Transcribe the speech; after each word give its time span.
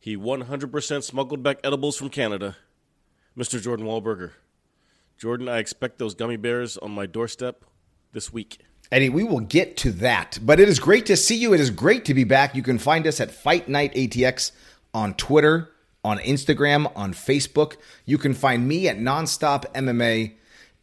he 0.00 0.16
100% 0.16 1.02
smuggled 1.04 1.42
back 1.42 1.58
edibles 1.62 1.96
from 1.96 2.08
Canada. 2.08 2.56
Mr. 3.38 3.60
Jordan 3.60 3.86
Wahlberger. 3.86 4.32
Jordan, 5.18 5.48
I 5.48 5.58
expect 5.58 5.98
those 5.98 6.14
gummy 6.14 6.38
bears 6.38 6.78
on 6.78 6.90
my 6.90 7.04
doorstep 7.04 7.64
this 8.12 8.32
week. 8.32 8.58
Eddie, 8.90 9.10
we 9.10 9.22
will 9.22 9.40
get 9.40 9.76
to 9.76 9.92
that. 9.92 10.38
But 10.42 10.58
it 10.58 10.68
is 10.68 10.80
great 10.80 11.06
to 11.06 11.16
see 11.16 11.36
you. 11.36 11.52
It 11.52 11.60
is 11.60 11.70
great 11.70 12.06
to 12.06 12.14
be 12.14 12.24
back. 12.24 12.56
You 12.56 12.62
can 12.62 12.78
find 12.78 13.06
us 13.06 13.20
at 13.20 13.30
Fight 13.30 13.68
Night 13.68 13.94
ATX 13.94 14.52
on 14.94 15.14
Twitter, 15.14 15.70
on 16.02 16.18
Instagram, 16.18 16.90
on 16.96 17.12
Facebook. 17.12 17.76
You 18.04 18.18
can 18.18 18.34
find 18.34 18.66
me 18.66 18.88
at 18.88 18.98
Nonstop 18.98 19.66
MMA. 19.74 20.34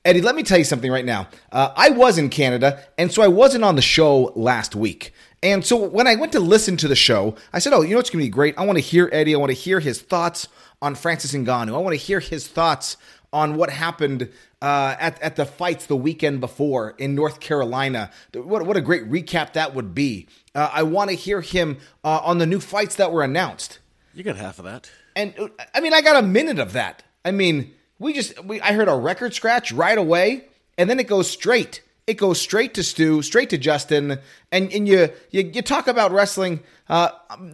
Eddie, 0.06 0.22
let 0.22 0.36
me 0.36 0.44
tell 0.44 0.58
you 0.58 0.64
something 0.64 0.92
right 0.92 1.06
now. 1.06 1.28
Uh, 1.52 1.74
I 1.76 1.90
was 1.90 2.18
in 2.18 2.30
Canada, 2.30 2.84
and 2.98 3.12
so 3.12 3.22
I 3.22 3.28
wasn't 3.28 3.64
on 3.64 3.76
the 3.76 3.82
show 3.82 4.32
last 4.36 4.76
week. 4.76 5.14
And 5.44 5.66
so 5.66 5.78
when 5.78 6.08
I 6.08 6.16
went 6.16 6.32
to 6.32 6.40
listen 6.40 6.78
to 6.78 6.88
the 6.88 6.96
show, 6.96 7.36
I 7.54 7.60
said, 7.60 7.74
"Oh, 7.74 7.82
you 7.82 7.92
know 7.92 7.98
what's 7.98 8.10
going 8.10 8.24
to 8.24 8.26
be 8.26 8.32
great? 8.32 8.58
I 8.58 8.66
want 8.66 8.78
to 8.78 8.84
hear 8.84 9.10
Eddie. 9.12 9.36
I 9.36 9.38
want 9.38 9.52
to 9.52 9.58
hear 9.58 9.80
his 9.80 10.02
thoughts 10.02 10.48
on 10.82 10.96
Francis 10.96 11.34
Ngannou. 11.34 11.76
I 11.76 11.78
want 11.78 11.94
to 11.94 12.04
hear 12.04 12.20
his 12.20 12.48
thoughts 12.48 12.98
on 13.34 13.56
what 13.56 13.70
happened 13.70 14.30
uh, 14.62 14.96
at 15.00 15.22
at 15.22 15.36
the 15.36 15.46
fights 15.46 15.86
the 15.86 15.96
weekend 15.96 16.40
before 16.40 16.96
in 16.98 17.14
North 17.14 17.40
Carolina. 17.40 18.10
What 18.34 18.66
what 18.66 18.78
a 18.78 18.82
great 18.82 19.10
recap 19.10 19.54
that 19.54 19.76
would 19.76 19.94
be. 19.94 20.28
Uh, 20.56 20.70
I 20.74 20.84
want 20.84 21.10
to 21.12 21.16
hear 21.16 21.42
him 21.42 21.78
uh, 22.04 22.22
on 22.24 22.38
the 22.40 22.46
new 22.46 22.60
fights 22.60 22.96
that 22.96 23.12
were 23.12 23.24
announced. 23.24 23.80
You 24.14 24.24
got 24.24 24.38
half 24.38 24.58
of 24.58 24.66
that, 24.66 24.90
and 25.16 25.38
uh, 25.38 25.50
I 25.76 25.82
mean, 25.82 25.94
I 25.94 26.02
got 26.02 26.24
a 26.24 26.26
minute 26.26 26.60
of 26.60 26.74
that. 26.74 27.04
I 27.24 27.32
mean, 27.32 27.74
we 28.00 28.14
just 28.14 28.44
we 28.44 28.62
I 28.62 28.74
heard 28.74 28.88
a 28.88 28.96
record 28.96 29.34
scratch 29.34 29.72
right 29.72 29.98
away, 29.98 30.46
and 30.78 30.90
then 30.90 31.00
it 31.00 31.08
goes 31.08 31.30
straight 31.30 31.82
it 32.08 32.16
goes 32.16 32.40
straight 32.40 32.74
to 32.76 32.84
Stu, 32.84 33.22
straight 33.22 33.50
to 33.50 33.58
Justin, 33.58 34.20
and 34.52 34.72
and 34.72 34.88
you 34.88 35.10
you, 35.30 35.52
you 35.54 35.62
talk 35.62 35.88
about 35.88 36.12
wrestling, 36.12 36.62
uh, 36.88 37.10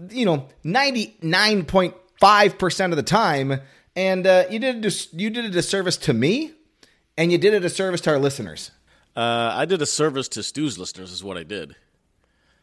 you 0.09 0.25
know, 0.25 0.47
ninety 0.64 1.17
nine 1.21 1.66
point 1.66 1.95
five 2.19 2.59
percent 2.59 2.94
of 2.94 2.97
the 2.97 3.03
time, 3.03 3.59
and 3.95 4.25
uh, 4.27 4.45
you 4.49 4.59
did 4.59 4.86
a, 4.86 4.91
you 5.11 5.31
did 5.31 5.45
a 5.45 5.49
disservice 5.49 5.97
to 5.97 6.14
me, 6.14 6.53
and 7.17 7.31
you 7.31 7.39
did 7.39 7.55
a 7.55 7.59
disservice 7.59 7.99
to 8.02 8.11
our 8.11 8.19
listeners. 8.19 8.70
Uh, 9.15 9.52
I 9.54 9.65
did 9.65 9.81
a 9.81 9.86
service 9.86 10.27
to 10.30 10.43
Stu's 10.43 10.77
listeners, 10.77 11.11
is 11.11 11.23
what 11.23 11.37
I 11.37 11.43
did. 11.43 11.75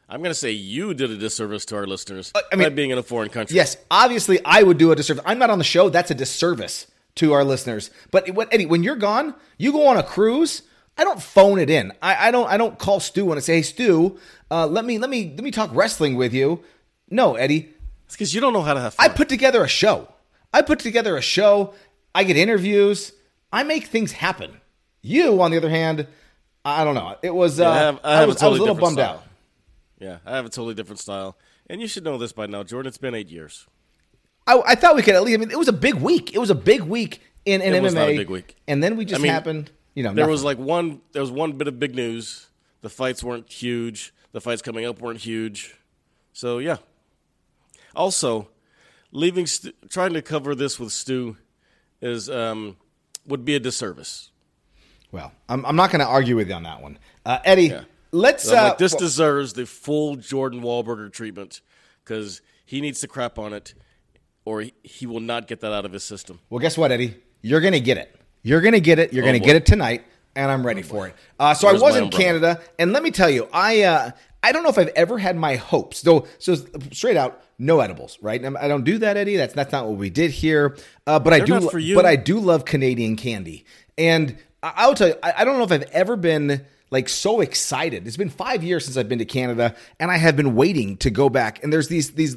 I'm 0.08 0.20
going 0.20 0.30
to 0.30 0.34
say 0.34 0.50
you 0.50 0.94
did 0.94 1.10
a 1.12 1.16
disservice 1.16 1.64
to 1.66 1.76
our 1.76 1.86
listeners 1.86 2.32
uh, 2.34 2.40
I 2.52 2.56
mean, 2.56 2.66
by 2.66 2.74
being 2.74 2.90
in 2.90 2.98
a 2.98 3.02
foreign 3.02 3.28
country. 3.28 3.54
Yes, 3.54 3.76
obviously 3.92 4.44
I 4.44 4.62
would 4.64 4.76
do 4.76 4.90
a 4.90 4.96
disservice. 4.96 5.22
I'm 5.24 5.38
not 5.38 5.50
on 5.50 5.58
the 5.58 5.64
show. 5.64 5.88
That's 5.88 6.10
a 6.10 6.16
disservice 6.16 6.88
to 7.16 7.32
our 7.32 7.44
listeners. 7.44 7.90
But 8.10 8.30
what, 8.30 8.52
Eddie, 8.52 8.66
when 8.66 8.82
you're 8.82 8.96
gone, 8.96 9.34
you 9.58 9.72
go 9.72 9.86
on 9.86 9.96
a 9.96 10.02
cruise 10.02 10.62
I 11.00 11.04
don't 11.04 11.22
phone 11.22 11.58
it 11.58 11.70
in. 11.70 11.92
I, 12.02 12.28
I 12.28 12.30
don't 12.30 12.46
I 12.46 12.58
don't 12.58 12.78
call 12.78 13.00
Stu 13.00 13.32
and 13.32 13.42
say, 13.42 13.56
"Hey 13.56 13.62
Stu, 13.62 14.18
uh, 14.50 14.66
let 14.66 14.84
me 14.84 14.98
let 14.98 15.08
me 15.08 15.32
let 15.34 15.42
me 15.42 15.50
talk 15.50 15.70
wrestling 15.72 16.14
with 16.14 16.34
you." 16.34 16.62
No, 17.08 17.36
Eddie. 17.36 17.72
It's 18.04 18.14
because 18.14 18.34
you 18.34 18.40
don't 18.42 18.52
know 18.52 18.60
how 18.60 18.74
to 18.74 18.80
have 18.80 18.94
fun. 18.94 19.10
I 19.10 19.14
put 19.14 19.30
together 19.30 19.64
a 19.64 19.68
show. 19.68 20.12
I 20.52 20.60
put 20.60 20.78
together 20.78 21.16
a 21.16 21.22
show. 21.22 21.72
I 22.14 22.24
get 22.24 22.36
interviews. 22.36 23.12
I 23.50 23.62
make 23.62 23.86
things 23.86 24.12
happen. 24.12 24.60
You, 25.00 25.40
on 25.40 25.52
the 25.52 25.56
other 25.56 25.70
hand, 25.70 26.06
I 26.66 26.84
don't 26.84 26.94
know. 26.94 27.16
It 27.22 27.34
was. 27.34 27.58
Yeah, 27.58 27.68
uh, 27.68 27.72
I, 27.72 27.78
have, 27.78 28.00
I, 28.04 28.10
have 28.12 28.22
I, 28.22 28.26
was, 28.26 28.36
totally 28.36 28.46
I 28.46 28.50
was 28.50 28.58
a 28.58 28.62
little 28.62 28.74
bummed 28.74 28.98
style. 28.98 29.14
out. 29.14 29.24
Yeah, 30.00 30.18
I 30.26 30.36
have 30.36 30.44
a 30.44 30.50
totally 30.50 30.74
different 30.74 30.98
style, 30.98 31.38
and 31.70 31.80
you 31.80 31.86
should 31.86 32.04
know 32.04 32.18
this 32.18 32.32
by 32.32 32.44
now, 32.44 32.62
Jordan. 32.62 32.88
It's 32.88 32.98
been 32.98 33.14
eight 33.14 33.30
years. 33.30 33.66
I, 34.50 34.72
I 34.72 34.74
thought 34.74 34.96
we 34.96 35.02
could 35.02 35.14
at 35.14 35.22
least. 35.22 35.36
I 35.36 35.40
mean, 35.40 35.50
it 35.50 35.58
was 35.58 35.68
a 35.68 35.72
big 35.72 35.94
week. 35.94 36.34
It 36.34 36.38
was 36.38 36.50
a 36.50 36.54
big 36.54 36.82
week 36.82 37.22
in, 37.44 37.62
in 37.62 37.74
it 37.74 37.82
MMA. 37.82 38.16
big 38.16 38.30
week, 38.30 38.56
and 38.66 38.82
then 38.82 38.96
we 38.96 39.04
just 39.04 39.20
I 39.20 39.22
mean, 39.22 39.32
happened 39.32 39.70
you 39.94 40.02
know, 40.02 40.10
there 40.10 40.24
nothing. 40.24 40.30
was 40.30 40.44
like 40.44 40.58
one. 40.58 41.00
There 41.12 41.22
was 41.22 41.30
one 41.30 41.52
bit 41.52 41.68
of 41.68 41.78
big 41.78 41.94
news. 41.94 42.48
The 42.80 42.88
fights 42.88 43.22
weren't 43.22 43.50
huge. 43.50 44.14
The 44.32 44.40
fights 44.40 44.62
coming 44.62 44.84
up 44.84 45.00
weren't 45.00 45.20
huge. 45.20 45.76
So 46.32 46.58
yeah. 46.58 46.76
Also, 47.94 48.48
leaving 49.10 49.46
Stu, 49.46 49.72
trying 49.88 50.12
to 50.12 50.22
cover 50.22 50.54
this 50.54 50.78
with 50.78 50.92
Stu 50.92 51.36
is 52.00 52.30
um, 52.30 52.76
would 53.26 53.44
be 53.44 53.56
a 53.56 53.60
disservice. 53.60 54.30
Well, 55.12 55.32
I'm, 55.48 55.66
I'm 55.66 55.74
not 55.74 55.90
going 55.90 56.00
to 56.00 56.06
argue 56.06 56.36
with 56.36 56.48
you 56.48 56.54
on 56.54 56.62
that 56.62 56.80
one, 56.80 56.98
uh, 57.26 57.40
Eddie. 57.44 57.64
Yeah. 57.64 57.82
Let's. 58.12 58.44
So 58.44 58.56
uh, 58.56 58.62
like, 58.68 58.78
this 58.78 58.92
well, 58.92 59.00
deserves 59.00 59.52
the 59.54 59.66
full 59.66 60.16
Jordan 60.16 60.62
Wahlberger 60.62 61.12
treatment 61.12 61.62
because 62.04 62.42
he 62.64 62.80
needs 62.80 63.00
to 63.00 63.08
crap 63.08 63.38
on 63.38 63.52
it, 63.52 63.74
or 64.44 64.64
he, 64.82 65.06
will 65.06 65.20
not 65.20 65.46
get 65.46 65.60
that 65.60 65.72
out 65.72 65.84
of 65.84 65.92
his 65.92 66.04
system. 66.04 66.40
Well, 66.48 66.60
guess 66.60 66.78
what, 66.78 66.92
Eddie? 66.92 67.16
You're 67.42 67.60
going 67.60 67.72
to 67.72 67.80
get 67.80 67.98
it. 67.98 68.14
You're 68.42 68.60
going 68.60 68.74
to 68.74 68.80
get 68.80 68.98
it. 68.98 69.12
You're 69.12 69.24
oh, 69.24 69.28
going 69.28 69.40
to 69.40 69.46
get 69.46 69.56
it 69.56 69.66
tonight, 69.66 70.04
and 70.34 70.50
I'm 70.50 70.66
ready 70.66 70.80
oh, 70.80 70.86
for 70.86 71.06
it. 71.08 71.14
Uh, 71.38 71.54
so 71.54 71.68
Where's 71.68 71.82
I 71.82 71.84
was 71.84 71.96
in 71.96 72.10
Canada, 72.10 72.60
and 72.78 72.92
let 72.92 73.02
me 73.02 73.10
tell 73.10 73.30
you, 73.30 73.48
I 73.52 73.82
uh, 73.82 74.10
I 74.42 74.52
don't 74.52 74.62
know 74.62 74.70
if 74.70 74.78
I've 74.78 74.88
ever 74.88 75.18
had 75.18 75.36
my 75.36 75.56
hopes. 75.56 75.98
So 75.98 76.26
so 76.38 76.56
straight 76.92 77.16
out, 77.16 77.42
no 77.58 77.80
edibles, 77.80 78.18
right? 78.22 78.42
I 78.44 78.68
don't 78.68 78.84
do 78.84 78.98
that, 78.98 79.16
Eddie. 79.16 79.36
That's 79.36 79.54
that's 79.54 79.72
not 79.72 79.86
what 79.86 79.98
we 79.98 80.10
did 80.10 80.30
here. 80.30 80.76
Uh, 81.06 81.18
but 81.18 81.30
They're 81.30 81.42
I 81.42 81.60
do, 81.60 81.94
but 81.94 82.06
I 82.06 82.16
do 82.16 82.40
love 82.40 82.64
Canadian 82.64 83.16
candy, 83.16 83.64
and 83.98 84.36
I, 84.62 84.86
will 84.86 84.94
tell 84.94 85.08
you, 85.08 85.14
I, 85.22 85.34
I 85.38 85.44
don't 85.44 85.58
know 85.58 85.64
if 85.64 85.72
I've 85.72 85.90
ever 85.90 86.16
been 86.16 86.64
like 86.90 87.08
so 87.08 87.40
excited. 87.40 88.06
It's 88.06 88.16
been 88.16 88.30
five 88.30 88.62
years 88.64 88.84
since 88.84 88.96
I've 88.96 89.08
been 89.08 89.18
to 89.20 89.24
Canada, 89.24 89.74
and 89.98 90.10
I 90.10 90.16
have 90.16 90.36
been 90.36 90.54
waiting 90.54 90.96
to 90.98 91.10
go 91.10 91.28
back. 91.28 91.62
And 91.62 91.72
there's 91.72 91.88
these 91.88 92.12
these 92.12 92.36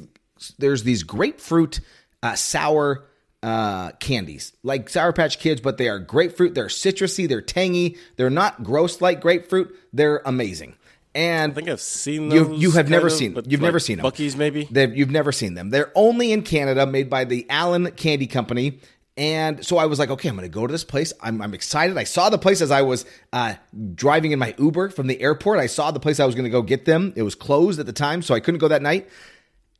there's 0.58 0.84
these 0.84 1.04
grapefruit 1.04 1.80
uh, 2.22 2.36
sour 2.36 3.06
uh, 3.44 3.92
candies 4.00 4.54
like 4.64 4.90
Sour 4.90 5.12
Patch 5.12 5.38
Kids, 5.38 5.60
but 5.60 5.78
they 5.78 5.90
are 5.90 6.00
grapefruit. 6.00 6.56
They're 6.56 6.68
citrusy. 6.68 7.28
They're 7.28 7.42
tangy. 7.42 7.98
They're 8.16 8.30
not 8.30 8.64
gross 8.64 9.02
like 9.02 9.20
grapefruit. 9.20 9.76
They're 9.92 10.22
amazing. 10.26 10.76
And 11.14 11.52
I 11.52 11.56
think 11.56 11.70
I've 11.70 11.82
seen 11.82 12.30
them. 12.30 12.54
You, 12.54 12.58
you 12.58 12.72
have 12.72 12.90
never 12.90 13.08
of, 13.08 13.14
seen. 13.14 13.36
You've 13.36 13.62
like 13.62 13.68
never 13.68 13.80
seen 13.80 13.98
them. 13.98 14.06
Buc-ee's 14.06 14.36
maybe. 14.36 14.68
They've, 14.72 14.96
you've 14.96 15.12
never 15.12 15.32
seen 15.32 15.54
them. 15.54 15.70
They're 15.70 15.92
only 15.94 16.32
in 16.32 16.42
Canada, 16.42 16.88
made 16.88 17.10
by 17.10 17.26
the 17.26 17.46
Allan 17.50 17.92
Candy 17.92 18.26
Company. 18.26 18.80
And 19.16 19.64
so 19.64 19.78
I 19.78 19.86
was 19.86 20.00
like, 20.00 20.10
okay, 20.10 20.28
I'm 20.28 20.36
going 20.36 20.50
to 20.50 20.54
go 20.54 20.66
to 20.66 20.72
this 20.72 20.84
place. 20.84 21.14
I'm, 21.22 21.40
I'm, 21.40 21.54
excited. 21.54 21.98
I 21.98 22.04
saw 22.04 22.32
the 22.32 22.40
place 22.40 22.62
as 22.62 22.72
I 22.72 22.82
was 22.82 23.06
uh, 23.32 23.54
driving 23.94 24.32
in 24.32 24.40
my 24.40 24.56
Uber 24.58 24.90
from 24.90 25.06
the 25.06 25.22
airport. 25.22 25.60
I 25.60 25.68
saw 25.68 25.92
the 25.92 26.00
place 26.00 26.20
I 26.20 26.26
was 26.26 26.34
going 26.34 26.46
to 26.46 26.50
go 26.50 26.64
get 26.64 26.86
them. 26.86 27.14
It 27.16 27.22
was 27.22 27.36
closed 27.36 27.80
at 27.80 27.86
the 27.86 27.94
time, 27.94 28.24
so 28.24 28.34
I 28.34 28.40
couldn't 28.40 28.60
go 28.60 28.70
that 28.70 28.82
night. 28.82 29.08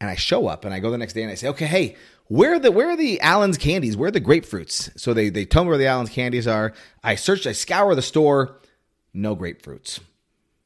And 0.04 0.10
I 0.10 0.16
show 0.16 0.48
up 0.48 0.66
and 0.66 0.74
I 0.74 0.82
go 0.82 0.92
the 0.92 0.98
next 0.98 1.14
day 1.14 1.22
and 1.22 1.32
I 1.32 1.36
say, 1.36 1.48
okay, 1.48 1.66
hey, 1.66 1.96
where 2.28 2.56
are 2.56 2.60
the 2.60 2.74
where 2.74 2.90
are 2.90 2.98
the 2.98 3.22
Allan's 3.22 3.58
candies? 3.58 3.96
Where 3.96 4.10
are 4.10 4.12
the 4.12 4.20
grapefruits? 4.20 5.00
So 5.00 5.14
they 5.14 5.30
they 5.30 5.46
tell 5.46 5.64
me 5.64 5.70
where 5.70 5.78
the 5.78 5.88
Allan's 5.88 6.10
candies 6.10 6.46
are. 6.46 6.74
I 7.02 7.16
search, 7.16 7.48
I 7.48 7.54
scour 7.54 7.96
the 7.96 8.02
store, 8.02 8.60
no 9.14 9.34
grapefruits. 9.34 10.02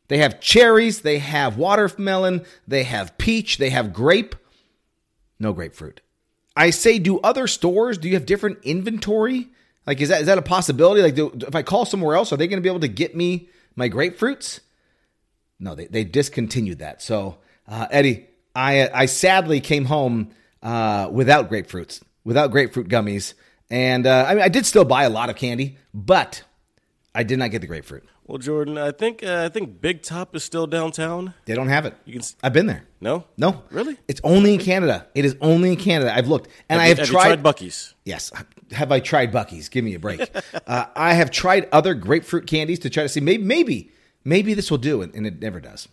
They 0.08 0.18
have 0.18 0.40
cherries, 0.40 1.02
they 1.02 1.20
have 1.20 1.56
watermelon, 1.56 2.48
they 2.68 2.82
have 2.86 3.16
peach, 3.20 3.60
they 3.60 3.70
have 3.70 3.94
grape, 3.94 4.36
no 5.40 5.54
grapefruit. 5.54 6.02
I 6.56 6.72
say, 6.72 6.98
do 6.98 7.20
other 7.20 7.46
stores 7.46 8.00
do 8.00 8.08
you 8.08 8.16
have 8.16 8.26
different 8.26 8.58
inventory? 8.64 9.50
Like, 9.86 10.02
is 10.02 10.10
that 10.10 10.22
is 10.22 10.26
that 10.26 10.40
a 10.40 10.42
possibility? 10.42 11.04
Like, 11.04 11.14
do, 11.14 11.32
if 11.46 11.54
I 11.54 11.62
call 11.62 11.86
somewhere 11.86 12.16
else, 12.16 12.34
are 12.34 12.38
they 12.38 12.48
going 12.48 12.58
to 12.58 12.64
be 12.64 12.70
able 12.70 12.80
to 12.80 12.88
get 12.88 13.16
me 13.16 13.50
my 13.76 13.88
grapefruits? 13.88 14.62
No, 15.60 15.76
they 15.76 15.86
they 15.86 16.06
discontinued 16.06 16.80
that. 16.80 17.04
So, 17.04 17.38
uh, 17.68 17.86
Eddie, 17.92 18.30
I 18.58 18.90
I 19.04 19.06
sadly 19.06 19.60
came 19.62 19.86
home 19.86 20.32
uh, 20.64 21.10
without 21.12 21.50
grapefruits, 21.50 22.02
without 22.24 22.52
grapefruit 22.52 22.88
gummies. 22.90 23.36
And 23.70 24.08
uh, 24.08 24.26
I 24.28 24.34
mean, 24.34 24.44
I 24.44 24.50
did 24.50 24.66
still 24.66 24.86
buy 24.86 25.04
a 25.04 25.10
lot 25.10 25.30
of 25.30 25.36
candy, 25.36 25.78
but 25.94 26.44
I 27.14 27.24
did 27.24 27.38
not 27.38 27.52
get 27.52 27.62
the 27.62 27.68
grapefruit. 27.68 28.04
Well, 28.26 28.40
Jordan, 28.40 28.78
I 28.78 28.92
think 28.92 29.24
uh, 29.24 29.44
I 29.46 29.50
think 29.50 29.80
Big 29.80 30.02
Top 30.02 30.36
is 30.36 30.44
still 30.44 30.68
downtown. 30.68 31.34
They 31.46 31.54
don't 31.54 31.70
have 31.70 31.86
it. 31.86 31.94
You 32.06 32.14
can 32.20 32.24
I've 32.44 32.52
been 32.54 32.66
there. 32.66 32.84
No, 33.00 33.26
No, 33.38 33.64
really. 33.70 33.96
It's 34.08 34.20
only 34.24 34.56
in 34.56 34.60
Canada. 34.60 35.08
It 35.14 35.24
is 35.24 35.36
only 35.40 35.70
in 35.70 35.78
Canada. 35.78 36.14
I've 36.14 36.28
looked, 36.28 36.50
and 36.68 36.80
Have 36.82 36.86
I 36.86 36.86
you- 36.86 36.90
have, 36.90 36.98
have 36.98 37.08
you 37.08 37.14
tried, 37.14 37.42
tried 37.42 37.44
Buc-ee's? 37.44 37.94
Yes. 38.06 38.32
Have 38.72 38.92
I 38.92 39.00
tried 39.00 39.32
Buc-ee's? 39.32 39.70
Give 39.70 39.86
me 39.86 39.94
a 39.94 40.00
break. 40.00 40.20
uh, 40.68 40.86
I 40.96 41.14
have 41.14 41.30
tried 41.32 41.70
other 41.72 41.94
grapefruit 41.94 42.48
candies 42.48 42.80
to 42.80 42.90
try 42.90 43.04
to 43.04 43.10
see 43.10 43.22
maybe 43.22 43.44
maybe 43.44 43.92
maybe 44.26 44.54
this 44.56 44.72
will 44.72 44.78
do, 44.80 45.02
and, 45.04 45.14
and 45.16 45.26
it 45.28 45.40
never 45.40 45.60
does. 45.62 45.88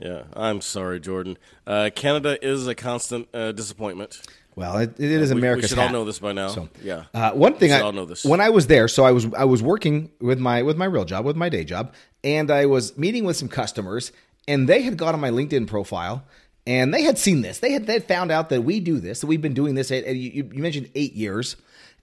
Yeah, 0.00 0.22
I'm 0.34 0.60
sorry, 0.60 0.98
Jordan. 1.00 1.36
Uh, 1.66 1.90
Canada 1.94 2.42
is 2.44 2.66
a 2.66 2.74
constant 2.74 3.28
uh, 3.34 3.52
disappointment. 3.52 4.20
Well, 4.56 4.78
it, 4.78 4.98
it 4.98 5.10
is 5.10 5.32
we- 5.32 5.40
we 5.40 5.62
should 5.62 5.78
all 5.78 5.90
know 5.90 6.04
this 6.04 6.18
by 6.18 6.32
now. 6.32 6.48
So, 6.48 6.68
Yeah. 6.82 7.04
Uh, 7.14 7.32
one 7.32 7.54
thing 7.54 7.72
I 7.72 7.76
should 7.78 7.84
all 7.86 7.92
know 7.92 8.04
this. 8.04 8.24
when 8.24 8.40
I 8.40 8.50
was 8.50 8.66
there, 8.66 8.88
so 8.88 9.04
I 9.04 9.12
was 9.12 9.26
I 9.34 9.44
was 9.44 9.62
working 9.62 10.10
with 10.20 10.38
my 10.38 10.62
with 10.62 10.76
my 10.76 10.86
real 10.86 11.04
job, 11.04 11.24
with 11.24 11.36
my 11.36 11.48
day 11.48 11.64
job, 11.64 11.94
and 12.24 12.50
I 12.50 12.66
was 12.66 12.96
meeting 12.98 13.24
with 13.24 13.36
some 13.36 13.48
customers, 13.48 14.10
and 14.48 14.68
they 14.68 14.82
had 14.82 14.96
got 14.96 15.14
on 15.14 15.20
my 15.20 15.30
LinkedIn 15.30 15.66
profile, 15.68 16.24
and 16.66 16.92
they 16.92 17.02
had 17.02 17.16
seen 17.18 17.42
this. 17.42 17.58
They 17.60 17.72
had 17.72 17.86
they 17.86 17.94
had 17.94 18.04
found 18.08 18.30
out 18.32 18.48
that 18.48 18.62
we 18.62 18.80
do 18.80 18.98
this, 19.00 19.20
that 19.20 19.26
we've 19.28 19.40
been 19.42 19.54
doing 19.54 19.74
this. 19.76 19.90
At- 19.90 20.06
you, 20.16 20.50
you 20.52 20.62
mentioned 20.62 20.90
eight 20.94 21.14
years, 21.14 21.56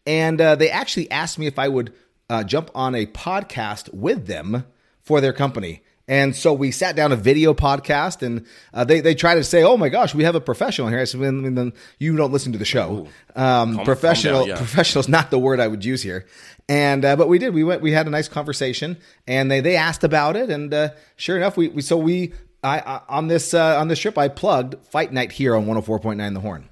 and 0.06 0.40
uh, 0.40 0.56
they 0.56 0.70
actually 0.70 1.12
asked 1.12 1.38
me 1.38 1.48
if 1.48 1.60
I 1.60 1.68
would 1.68 1.94
uh, 2.30 2.44
jump 2.44 2.72
on 2.74 2.96
a 2.96 3.06
podcast 3.08 3.94
with 3.94 4.28
them 4.28 4.64
for 5.02 5.20
their 5.22 5.34
company. 5.34 5.82
And 6.10 6.34
so 6.34 6.54
we 6.54 6.72
sat 6.72 6.96
down 6.96 7.12
a 7.12 7.18
video 7.18 7.54
podcast, 7.54 8.22
and 8.22 8.46
uh, 8.74 8.86
they 8.86 9.02
they 9.02 9.14
tried 9.14 9.36
to 9.36 9.44
say, 9.44 9.64
"Oh 9.64 9.76
my 9.76 9.90
gosh, 9.90 10.16
we 10.16 10.24
have 10.24 10.36
a 10.36 10.42
professional 10.42 10.88
here." 10.88 11.00
I 11.00 11.04
said, 11.04 11.20
"Then 11.20 11.54
then 11.56 11.74
you 12.00 12.16
don't 12.16 12.32
listen 12.32 12.54
to 12.54 12.58
the 12.58 12.66
show. 12.66 13.08
Um, 13.36 13.76
calm 13.76 13.86
professional, 13.86 14.40
down, 14.42 14.50
yeah. 14.50 14.56
professional 14.56 15.02
is 15.02 15.10
not 15.10 15.32
the 15.32 15.40
word 15.40 15.60
I 15.60 15.68
would 15.68 15.84
use 15.84 16.02
here." 16.02 16.26
And 16.70 17.04
uh, 17.04 17.18
but 17.18 17.28
we 17.28 17.40
did. 17.40 17.54
We 17.54 17.66
went. 17.66 17.82
We 17.82 17.92
had 17.92 18.08
a 18.08 18.10
nice 18.10 18.30
conversation, 18.30 18.98
and 19.28 19.52
they 19.52 19.60
they 19.60 19.76
asked 19.76 20.06
about 20.06 20.38
it, 20.38 20.50
and 20.50 20.74
uh, 20.74 20.90
sure 21.18 21.36
enough, 21.36 21.58
we, 21.58 21.68
we 21.68 21.82
so 21.82 21.98
we 21.98 22.32
I, 22.64 22.80
I 22.80 23.02
on 23.10 23.28
this 23.28 23.54
uh, 23.54 23.78
on 23.78 23.90
this 23.90 24.00
trip 24.00 24.18
I 24.18 24.30
plugged 24.30 24.76
Fight 24.88 25.12
Night 25.12 25.34
here 25.34 25.56
on 25.56 25.66
one 25.66 25.76
hundred 25.76 25.88
four 25.88 26.00
point 26.00 26.20
nine 26.20 26.34
The 26.34 26.40
Horn. 26.40 26.70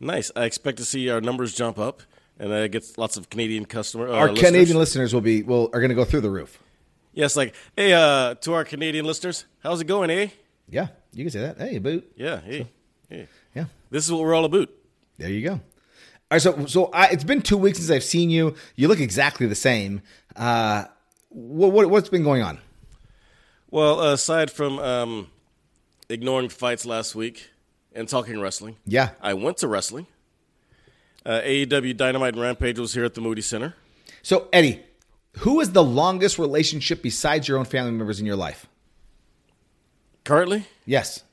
Nice. 0.00 0.30
I 0.36 0.44
expect 0.44 0.78
to 0.78 0.84
see 0.84 1.08
our 1.10 1.20
numbers 1.20 1.54
jump 1.54 1.78
up, 1.78 2.02
and 2.38 2.52
I 2.52 2.66
get 2.68 2.98
lots 2.98 3.16
of 3.16 3.30
Canadian 3.30 3.64
customer. 3.64 4.08
Uh, 4.08 4.16
Our 4.16 4.30
listeners. 4.30 4.50
Canadian 4.50 4.78
listeners 4.78 5.14
will 5.14 5.20
be 5.20 5.42
will 5.42 5.70
are 5.72 5.80
going 5.80 5.90
to 5.90 5.94
go 5.94 6.04
through 6.04 6.22
the 6.22 6.30
roof. 6.30 6.58
Yes, 7.12 7.36
like 7.36 7.54
hey, 7.76 7.92
uh, 7.92 8.34
to 8.36 8.52
our 8.54 8.64
Canadian 8.64 9.04
listeners, 9.04 9.44
how's 9.62 9.80
it 9.80 9.86
going, 9.86 10.10
eh? 10.10 10.28
Yeah, 10.68 10.88
you 11.12 11.24
can 11.24 11.30
say 11.30 11.40
that. 11.40 11.58
Hey, 11.58 11.78
boot. 11.78 12.10
Yeah, 12.16 12.40
hey, 12.40 12.68
hey. 13.08 13.26
Yeah. 13.54 13.64
This 13.90 14.04
is 14.06 14.12
what 14.12 14.20
we're 14.20 14.34
all 14.34 14.44
about. 14.44 14.68
There 15.18 15.28
you 15.28 15.42
go. 15.48 15.52
All 15.54 15.60
right, 16.30 16.40
so 16.42 16.66
so 16.66 16.84
I, 16.92 17.06
it's 17.08 17.24
been 17.24 17.42
two 17.42 17.56
weeks 17.58 17.78
since 17.78 17.90
I've 17.90 18.04
seen 18.04 18.30
you. 18.30 18.54
You 18.76 18.86
look 18.88 19.00
exactly 19.00 19.46
the 19.46 19.54
same. 19.56 20.02
Uh, 20.36 20.84
what, 21.30 21.72
what 21.72 21.90
what's 21.90 22.08
been 22.08 22.22
going 22.22 22.42
on? 22.42 22.58
Well, 23.70 24.00
aside 24.12 24.50
from 24.50 24.78
um, 24.78 25.28
ignoring 26.08 26.48
fights 26.48 26.84
last 26.86 27.14
week 27.14 27.50
and 27.92 28.08
talking 28.08 28.40
wrestling, 28.40 28.76
Yeah. 28.86 29.10
I 29.20 29.34
went 29.34 29.58
to 29.58 29.68
wrestling. 29.68 30.06
Uh, 31.24 31.40
AEW 31.44 31.96
Dynamite 31.96 32.34
and 32.34 32.42
Rampage 32.42 32.78
was 32.78 32.94
here 32.94 33.04
at 33.04 33.14
the 33.14 33.20
Moody 33.20 33.42
Center. 33.42 33.74
So 34.22 34.48
Eddie, 34.52 34.82
who 35.38 35.60
is 35.60 35.72
the 35.72 35.82
longest 35.84 36.38
relationship 36.38 37.02
besides 37.02 37.48
your 37.48 37.58
own 37.58 37.64
family 37.64 37.92
members 37.92 38.20
in 38.20 38.26
your 38.26 38.36
life? 38.36 38.66
Currently, 40.24 40.66
Yes. 40.86 41.24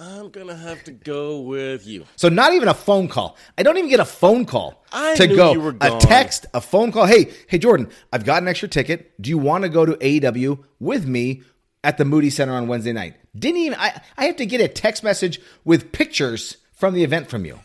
I'm 0.00 0.30
gonna 0.30 0.54
have 0.56 0.84
to 0.84 0.92
go 0.92 1.40
with 1.40 1.84
you. 1.84 2.04
So 2.14 2.28
not 2.28 2.52
even 2.52 2.68
a 2.68 2.74
phone 2.74 3.08
call. 3.08 3.36
I 3.56 3.64
don't 3.64 3.76
even 3.78 3.90
get 3.90 3.98
a 3.98 4.04
phone 4.04 4.44
call 4.44 4.84
I 4.92 5.16
to 5.16 5.26
go. 5.26 5.52
you 5.52 5.60
were 5.60 5.74
A 5.80 5.98
text, 5.98 6.46
a 6.54 6.60
phone 6.60 6.92
call. 6.92 7.06
Hey, 7.06 7.32
hey 7.48 7.58
Jordan, 7.58 7.90
I've 8.12 8.24
got 8.24 8.40
an 8.42 8.46
extra 8.48 8.68
ticket. 8.68 9.20
Do 9.20 9.28
you 9.28 9.38
want 9.38 9.62
to 9.62 9.68
go 9.68 9.84
to 9.84 9.94
AEW 9.94 10.62
with 10.78 11.04
me 11.04 11.42
at 11.82 11.98
the 11.98 12.04
Moody 12.04 12.30
Center 12.30 12.52
on 12.54 12.68
Wednesday 12.68 12.92
night? 12.92 13.16
Didn't 13.36 13.56
even 13.58 13.78
I 13.80 14.00
I 14.16 14.26
have 14.26 14.36
to 14.36 14.46
get 14.46 14.60
a 14.60 14.68
text 14.68 15.02
message 15.02 15.40
with 15.64 15.90
pictures 15.90 16.58
from 16.74 16.94
the 16.94 17.02
event 17.02 17.28
from 17.28 17.44
you. 17.44 17.58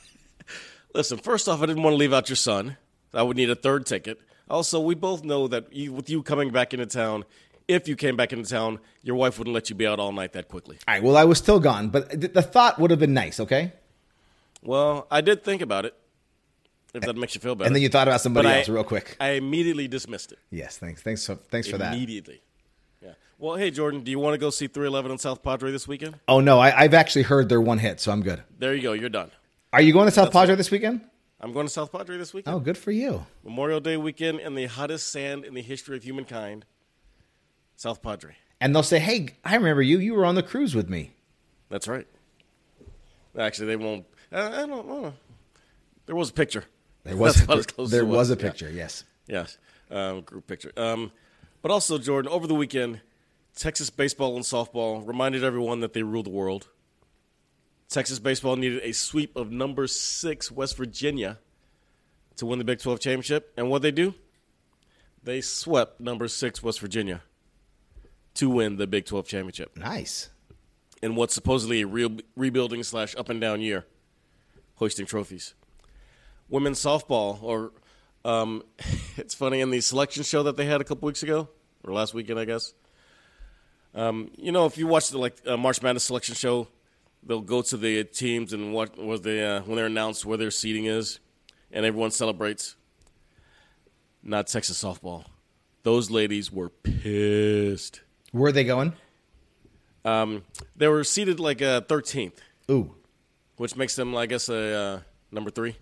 Listen, 0.95 1.19
first 1.19 1.47
off, 1.47 1.61
I 1.61 1.67
didn't 1.67 1.83
want 1.83 1.93
to 1.93 1.97
leave 1.97 2.13
out 2.13 2.29
your 2.29 2.35
son. 2.35 2.77
I 3.13 3.23
would 3.23 3.37
need 3.37 3.49
a 3.49 3.55
third 3.55 3.85
ticket. 3.85 4.19
Also, 4.49 4.79
we 4.79 4.95
both 4.95 5.23
know 5.23 5.47
that 5.47 5.73
you, 5.73 5.93
with 5.93 6.09
you 6.09 6.21
coming 6.23 6.51
back 6.51 6.73
into 6.73 6.85
town, 6.85 7.23
if 7.67 7.87
you 7.87 7.95
came 7.95 8.15
back 8.15 8.33
into 8.33 8.49
town, 8.49 8.79
your 9.03 9.15
wife 9.15 9.37
wouldn't 9.37 9.53
let 9.53 9.69
you 9.69 9.75
be 9.75 9.87
out 9.87 9.99
all 9.99 10.11
night 10.11 10.33
that 10.33 10.47
quickly. 10.49 10.77
All 10.87 10.93
right, 10.95 11.03
well 11.03 11.15
I 11.15 11.23
was 11.23 11.37
still 11.37 11.59
gone, 11.59 11.89
but 11.89 12.09
th- 12.09 12.33
the 12.33 12.41
thought 12.41 12.79
would 12.79 12.91
have 12.91 12.99
been 12.99 13.13
nice, 13.13 13.39
okay? 13.39 13.71
Well, 14.61 15.07
I 15.09 15.21
did 15.21 15.43
think 15.43 15.61
about 15.61 15.85
it. 15.85 15.95
If 16.93 17.01
that 17.03 17.15
makes 17.17 17.33
you 17.33 17.41
feel 17.41 17.55
better. 17.55 17.65
And 17.65 17.75
then 17.75 17.81
you 17.81 17.89
thought 17.89 18.07
about 18.07 18.21
somebody 18.21 18.47
But 18.47 18.53
I- 18.53 18.59
else 18.59 18.69
real 18.69 18.83
quick. 18.83 19.17
I 19.19 19.29
immediately 19.31 19.87
dismissed 19.87 20.31
it. 20.31 20.37
Yes, 20.51 20.77
thanks. 20.77 21.01
Thanks 21.01 21.25
for, 21.25 21.35
thanks 21.35 21.67
for 21.67 21.79
that. 21.79 21.93
Immediately. 21.93 22.41
Yeah. 23.01 23.13
Well, 23.39 23.55
hey 23.55 23.71
Jordan, 23.71 24.01
do 24.03 24.11
you 24.11 24.19
want 24.19 24.35
to 24.35 24.37
go 24.37 24.51
see 24.51 24.67
311 24.67 25.11
on 25.11 25.17
South 25.17 25.41
Padre 25.41 25.71
this 25.71 25.87
weekend? 25.87 26.19
Oh 26.27 26.39
no, 26.39 26.59
I, 26.59 26.81
I've 26.83 26.93
actually 26.93 27.23
heard 27.23 27.49
their 27.49 27.61
one 27.61 27.79
hit, 27.79 27.99
so 27.99 28.11
I'm 28.11 28.21
good. 28.21 28.43
There 28.59 28.75
you 28.75 28.81
go. 28.83 28.93
You're 28.93 29.09
done. 29.09 29.31
Are 29.71 29.81
you 29.81 29.91
going 29.91 30.05
to 30.05 30.11
South 30.11 30.31
Padre 30.31 30.53
this 30.55 30.69
weekend? 30.69 31.01
I'm 31.43 31.51
going 31.51 31.67
to 31.67 31.71
South 31.73 31.91
Padre 31.91 32.17
this 32.17 32.33
weekend. 32.33 32.55
Oh, 32.55 32.59
good 32.59 32.77
for 32.77 32.91
you. 32.91 33.25
Memorial 33.43 33.81
Day 33.81 33.97
weekend 33.97 34.39
in 34.39 34.55
the 34.55 34.65
hottest 34.67 35.11
sand 35.11 35.43
in 35.43 35.53
the 35.53 35.61
history 35.61 35.97
of 35.97 36.03
humankind. 36.03 36.63
South 37.75 38.01
Padre. 38.01 38.37
And 38.61 38.73
they'll 38.73 38.81
say, 38.81 38.99
"Hey, 38.99 39.27
I 39.43 39.55
remember 39.55 39.81
you. 39.81 39.97
You 39.99 40.13
were 40.13 40.23
on 40.25 40.35
the 40.35 40.43
cruise 40.43 40.73
with 40.73 40.89
me." 40.89 41.11
That's 41.67 41.85
right. 41.87 42.07
Actually, 43.37 43.67
they 43.67 43.75
won't. 43.75 44.05
I, 44.31 44.63
I 44.63 44.65
don't 44.65 44.87
know. 44.87 45.13
There 46.05 46.15
was 46.15 46.29
a 46.29 46.33
picture. 46.33 46.63
There 47.03 47.17
was 47.17 47.35
That's 47.35 47.43
about 47.45 47.57
as 47.59 47.65
close 47.65 47.91
there 47.91 48.05
was 48.05 48.31
a 48.31 48.35
Yeah. 48.35 48.41
picture. 48.41 48.71
Yes. 48.71 49.03
Yes, 49.27 49.57
um, 49.91 50.21
group 50.21 50.47
picture. 50.47 50.71
Um, 50.77 51.11
but 51.61 51.71
also, 51.71 51.97
Jordan, 51.97 52.31
over 52.31 52.45
the 52.47 52.55
weekend, 52.55 53.01
Texas 53.55 53.89
baseball 53.89 54.35
and 54.37 54.45
softball 54.45 55.05
reminded 55.05 55.43
everyone 55.43 55.81
that 55.81 55.91
they 55.93 56.03
rule 56.03 56.23
the 56.23 56.29
world. 56.29 56.67
Texas 57.93 58.17
baseball 58.17 58.55
needed 58.55 58.81
a 58.83 58.91
sweep 58.91 59.35
of 59.35 59.51
number 59.51 59.85
six 59.85 60.51
West 60.51 60.77
Virginia 60.77 61.37
to 62.37 62.47
win 62.47 62.57
the 62.57 62.65
Big 62.65 62.79
12 62.79 62.99
championship. 62.99 63.53
And 63.55 63.69
what 63.69 63.83
they 63.83 63.91
do? 63.91 64.15
They 65.23 65.41
swept 65.41 65.99
number 66.01 66.27
six 66.27 66.63
West 66.63 66.79
Virginia 66.79 67.21
to 68.33 68.49
win 68.49 68.77
the 68.77 68.87
Big 68.87 69.05
12 69.05 69.27
championship 69.27 69.77
Nice. 69.77 70.31
in 71.03 71.13
what's 71.13 71.35
supposedly 71.35 71.81
a 71.81 71.87
real 71.87 72.17
rebuilding 72.35 72.81
slash 72.81 73.15
up 73.15 73.29
and 73.29 73.39
down 73.39 73.61
year, 73.61 73.85
hoisting 74.77 75.05
trophies. 75.05 75.53
Women's 76.49 76.79
softball, 76.79 77.43
or 77.43 77.73
um, 78.25 78.63
it's 79.17 79.35
funny 79.35 79.61
in 79.61 79.69
the 79.69 79.81
selection 79.81 80.23
show 80.23 80.41
that 80.41 80.57
they 80.57 80.65
had 80.65 80.81
a 80.81 80.83
couple 80.83 81.05
weeks 81.05 81.21
ago 81.21 81.47
or 81.83 81.93
last 81.93 82.15
weekend, 82.15 82.39
I 82.39 82.45
guess. 82.45 82.73
Um, 83.93 84.31
you 84.35 84.51
know, 84.51 84.65
if 84.65 84.79
you 84.79 84.87
watch 84.87 85.09
the 85.09 85.19
like 85.19 85.37
uh, 85.45 85.57
March 85.57 85.83
Madness 85.83 86.05
selection 86.05 86.33
show, 86.33 86.67
they'll 87.25 87.41
go 87.41 87.61
to 87.61 87.77
the 87.77 88.03
teams 88.03 88.53
and 88.53 88.73
what 88.73 88.97
was 88.97 89.21
the 89.21 89.41
uh, 89.41 89.61
when 89.61 89.75
they're 89.75 89.85
announced 89.85 90.25
where 90.25 90.37
their 90.37 90.51
seating 90.51 90.85
is, 90.85 91.19
and 91.71 91.85
everyone 91.85 92.11
celebrates. 92.11 92.75
Not 94.21 94.47
Texas 94.47 94.81
softball. 94.81 95.25
Those 95.83 96.09
ladies 96.09 96.51
were 96.51 96.69
pissed. 96.69 98.01
Where 98.31 98.49
are 98.49 98.53
they 98.53 98.63
going? 98.63 98.93
Um, 100.05 100.43
they 100.75 100.87
were 100.87 101.03
seated 101.03 101.39
like 101.39 101.61
uh, 101.61 101.81
13th, 101.81 102.37
Ooh. 102.71 102.95
which 103.57 103.75
makes 103.75 103.95
them, 103.95 104.15
I 104.15 104.25
guess, 104.25 104.49
a 104.49 104.73
uh, 104.73 104.99
number 105.31 105.49
three. 105.49 105.75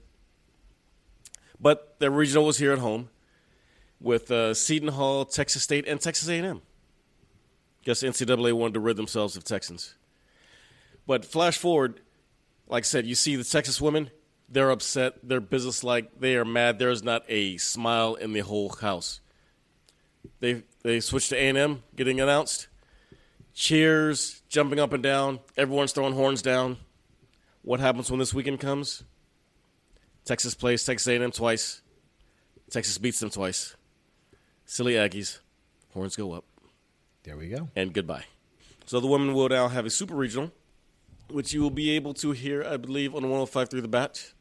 But 1.59 1.99
their 1.99 2.09
regional 2.09 2.45
was 2.45 2.57
here 2.57 2.71
at 2.71 2.79
home 2.79 3.09
with 3.99 4.31
uh, 4.31 4.53
Seton 4.55 4.89
Hall, 4.89 5.25
Texas 5.25 5.61
State, 5.61 5.87
and 5.87 6.01
Texas 6.01 6.27
A&M. 6.27 6.61
Guess 7.83 8.01
NCAA 8.01 8.53
wanted 8.53 8.75
to 8.75 8.79
rid 8.79 8.97
themselves 8.97 9.35
of 9.35 9.43
Texans. 9.43 9.95
But 11.07 11.25
flash 11.25 11.57
forward, 11.57 12.01
like 12.67 12.83
I 12.83 12.85
said, 12.85 13.05
you 13.05 13.15
see 13.15 13.35
the 13.35 13.43
Texas 13.43 13.81
women. 13.81 14.11
They're 14.49 14.69
upset. 14.71 15.15
They're 15.23 15.39
businesslike. 15.41 16.19
They 16.19 16.35
are 16.35 16.45
mad. 16.45 16.77
There's 16.79 17.03
not 17.03 17.23
a 17.29 17.57
smile 17.57 18.15
in 18.15 18.33
the 18.33 18.41
whole 18.41 18.69
house. 18.69 19.21
They 20.39 20.63
they 20.83 20.99
switched 20.99 21.29
to 21.29 21.35
A&M, 21.35 21.83
getting 21.95 22.19
announced 22.19 22.67
cheers, 23.53 24.41
jumping 24.49 24.79
up 24.79 24.93
and 24.93 25.03
down, 25.03 25.39
everyone's 25.57 25.91
throwing 25.91 26.13
horns 26.13 26.41
down. 26.41 26.77
What 27.63 27.79
happens 27.79 28.09
when 28.09 28.19
this 28.19 28.33
weekend 28.33 28.59
comes? 28.59 29.03
Texas 30.25 30.53
plays 30.55 30.83
Texas 30.85 31.07
A&M 31.07 31.31
twice. 31.31 31.81
Texas 32.69 32.97
beats 32.97 33.19
them 33.19 33.29
twice. 33.29 33.75
Silly 34.65 34.93
Aggies, 34.93 35.39
horns 35.93 36.15
go 36.15 36.31
up, 36.31 36.45
There 37.23 37.35
we 37.35 37.49
go. 37.49 37.69
and 37.75 37.93
goodbye. 37.93 38.23
So 38.85 38.99
the 38.99 39.07
women 39.07 39.33
will 39.33 39.49
now 39.49 39.67
have 39.67 39.85
a 39.85 39.89
super 39.89 40.15
regional, 40.15 40.51
which 41.33 41.53
you 41.53 41.61
will 41.61 41.69
be 41.71 41.89
able 41.91 42.13
to 42.15 42.31
hear, 42.31 42.63
I 42.63 42.77
believe, 42.77 43.13
on 43.15 43.23
105 43.23 43.69
through 43.69 43.81
the 43.81 43.87
bat, 43.87 44.31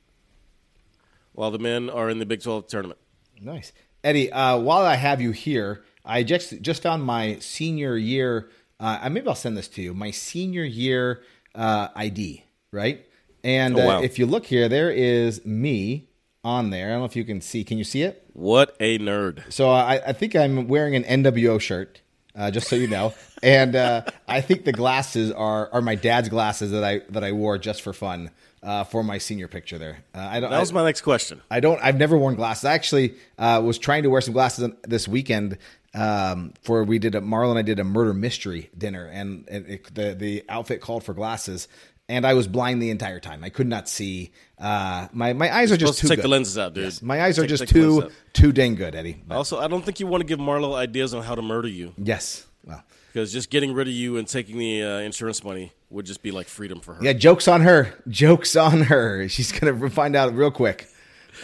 while 1.33 1.51
the 1.51 1.59
men 1.59 1.89
are 1.91 2.11
in 2.11 2.19
the 2.19 2.27
Big 2.27 2.43
12 2.43 2.67
tournament. 2.67 2.99
Nice. 3.41 3.73
Eddie, 4.03 4.33
uh, 4.33 4.59
while 4.59 4.83
I 4.83 4.97
have 4.97 5.21
you 5.21 5.31
here, 5.31 5.85
I 6.05 6.23
just 6.23 6.61
just 6.63 6.83
found 6.83 7.05
my 7.05 7.37
senior 7.41 7.97
year. 7.97 8.49
Uh, 8.79 9.09
maybe 9.11 9.29
I'll 9.29 9.35
send 9.35 9.57
this 9.57 9.69
to 9.69 9.83
you. 9.83 9.93
My 9.95 10.11
senior 10.11 10.65
year 10.65 11.23
uh, 11.55 11.89
ID, 11.95 12.45
right? 12.73 13.07
And 13.45 13.79
Oh, 13.79 13.87
wow. 13.87 13.99
uh, 13.99 14.03
if 14.03 14.19
you 14.19 14.27
look 14.27 14.47
here, 14.47 14.69
there 14.69 14.91
is 14.91 15.45
me 15.45 16.09
on 16.45 16.71
there. 16.71 16.89
I 16.89 16.91
don't 16.93 17.01
know 17.01 17.05
if 17.05 17.17
you 17.17 17.25
can 17.25 17.41
see. 17.43 17.63
Can 17.65 17.77
you 17.79 17.85
see 17.85 18.03
it? 18.03 18.25
What 18.33 18.75
a 18.81 18.99
nerd. 18.99 19.51
So 19.53 19.71
I, 19.71 20.01
I 20.09 20.13
think 20.15 20.35
I'm 20.35 20.67
wearing 20.69 20.95
an 20.97 21.05
NWO 21.05 21.61
shirt, 21.61 22.01
uh, 22.37 22.51
just 22.51 22.69
so 22.69 22.77
you 22.77 22.87
know. 22.87 23.15
and 23.43 23.77
uh, 23.77 24.03
I 24.29 24.41
think 24.41 24.65
the 24.65 24.73
glasses 24.73 25.31
are 25.33 25.69
are 25.73 25.81
my 25.81 25.95
dad's 25.95 26.29
glasses 26.29 26.71
that 26.73 26.85
I 26.85 27.01
that 27.11 27.25
I 27.25 27.33
wore 27.33 27.59
just 27.59 27.83
for 27.83 27.93
fun 27.93 28.31
uh, 28.63 28.85
for 28.85 29.03
my 29.03 29.19
senior 29.19 29.49
picture 29.49 29.79
there. 29.79 29.99
Uh, 30.15 30.19
I 30.19 30.41
don't. 30.41 30.51
That 30.51 30.61
was 30.61 30.73
I, 30.73 30.75
my 30.75 30.85
next 30.85 31.03
question. 31.03 31.41
I 31.51 31.61
don't. 31.61 31.81
I've 31.83 31.97
never 31.97 32.17
worn 32.17 32.35
glasses. 32.35 32.65
I 32.65 32.75
actually 32.75 33.15
uh, 33.39 33.63
was 33.65 33.79
trying 33.79 34.03
to 34.03 34.11
wear 34.11 34.21
some 34.21 34.35
glasses 34.35 34.71
this 34.83 35.09
weekend. 35.09 35.59
Um, 35.93 36.53
for 36.63 36.85
we 36.85 37.01
did 37.01 37.17
a 37.17 37.21
Marlon 37.21 37.51
and 37.51 37.59
I 37.59 37.63
did 37.63 37.81
a 37.81 37.85
murder 37.85 38.15
mystery 38.15 38.71
dinner, 38.79 39.07
and, 39.07 39.45
and 39.49 39.67
it, 39.67 39.93
the 39.93 40.15
the 40.15 40.45
outfit 40.49 40.81
called 40.81 41.03
for 41.03 41.15
glasses, 41.15 41.67
and 42.11 42.27
I 42.27 42.35
was 42.35 42.47
blind 42.49 42.83
the 42.83 42.91
entire 42.91 43.21
time. 43.21 43.43
I 43.45 43.49
could 43.49 43.67
not 43.69 43.89
see. 43.89 44.33
Uh, 44.59 45.09
my 45.13 45.33
my 45.33 45.55
eyes 45.55 45.73
are 45.73 45.77
just 45.77 45.99
too 45.99 46.07
to 46.07 46.09
take 46.09 46.19
good. 46.19 46.25
the 46.25 46.29
lenses 46.29 46.59
out, 46.59 46.75
dude. 46.75 46.85
Yes, 46.85 47.01
my 47.03 47.23
eyes 47.23 47.39
are 47.39 47.43
Take- 47.43 47.49
just 47.51 47.63
take 47.63 47.71
too 47.71 48.11
too 48.33 48.53
dang 48.53 48.75
good, 48.75 48.95
Eddie. 48.95 49.17
But 49.27 49.37
Also, 49.37 49.59
I 49.59 49.69
don't 49.69 49.85
think 49.85 50.01
you 50.01 50.07
want 50.07 50.21
to 50.21 50.27
give 50.27 50.39
Marlo 50.39 50.75
ideas 50.75 51.15
on 51.15 51.23
how 51.23 51.35
to 51.35 51.43
murder 51.43 51.69
you 51.69 51.95
yes, 51.97 52.47
well, 52.65 52.83
because 53.13 53.33
just 53.33 53.49
getting 53.51 53.73
rid 53.73 53.89
of 53.89 53.95
you 53.95 54.17
and 54.19 54.29
taking 54.29 54.59
the 54.59 54.83
uh, 54.83 54.99
insurance 54.99 55.43
money 55.45 55.73
would 55.89 56.05
just 56.07 56.23
be 56.23 56.31
like 56.31 56.47
freedom 56.49 56.81
for 56.81 56.95
her. 56.95 57.03
yeah. 57.03 57.13
Jokes 57.15 57.49
on 57.49 57.63
her. 57.63 57.95
Jokes 58.09 58.55
on 58.57 58.83
her. 58.83 59.29
She's 59.29 59.53
gonna 59.53 59.89
find 59.91 60.15
out 60.17 60.35
real 60.35 60.51
quick. 60.51 60.89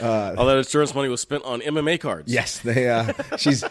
All 0.03 0.47
that 0.47 0.59
insurance 0.59 0.95
money 0.95 1.09
was 1.09 1.21
spent 1.21 1.45
on 1.45 1.61
MMA 1.61 2.01
cards. 2.01 2.33
Yes, 2.33 2.59
they. 2.59 2.89
Uh, 2.89 3.13
she's 3.37 3.65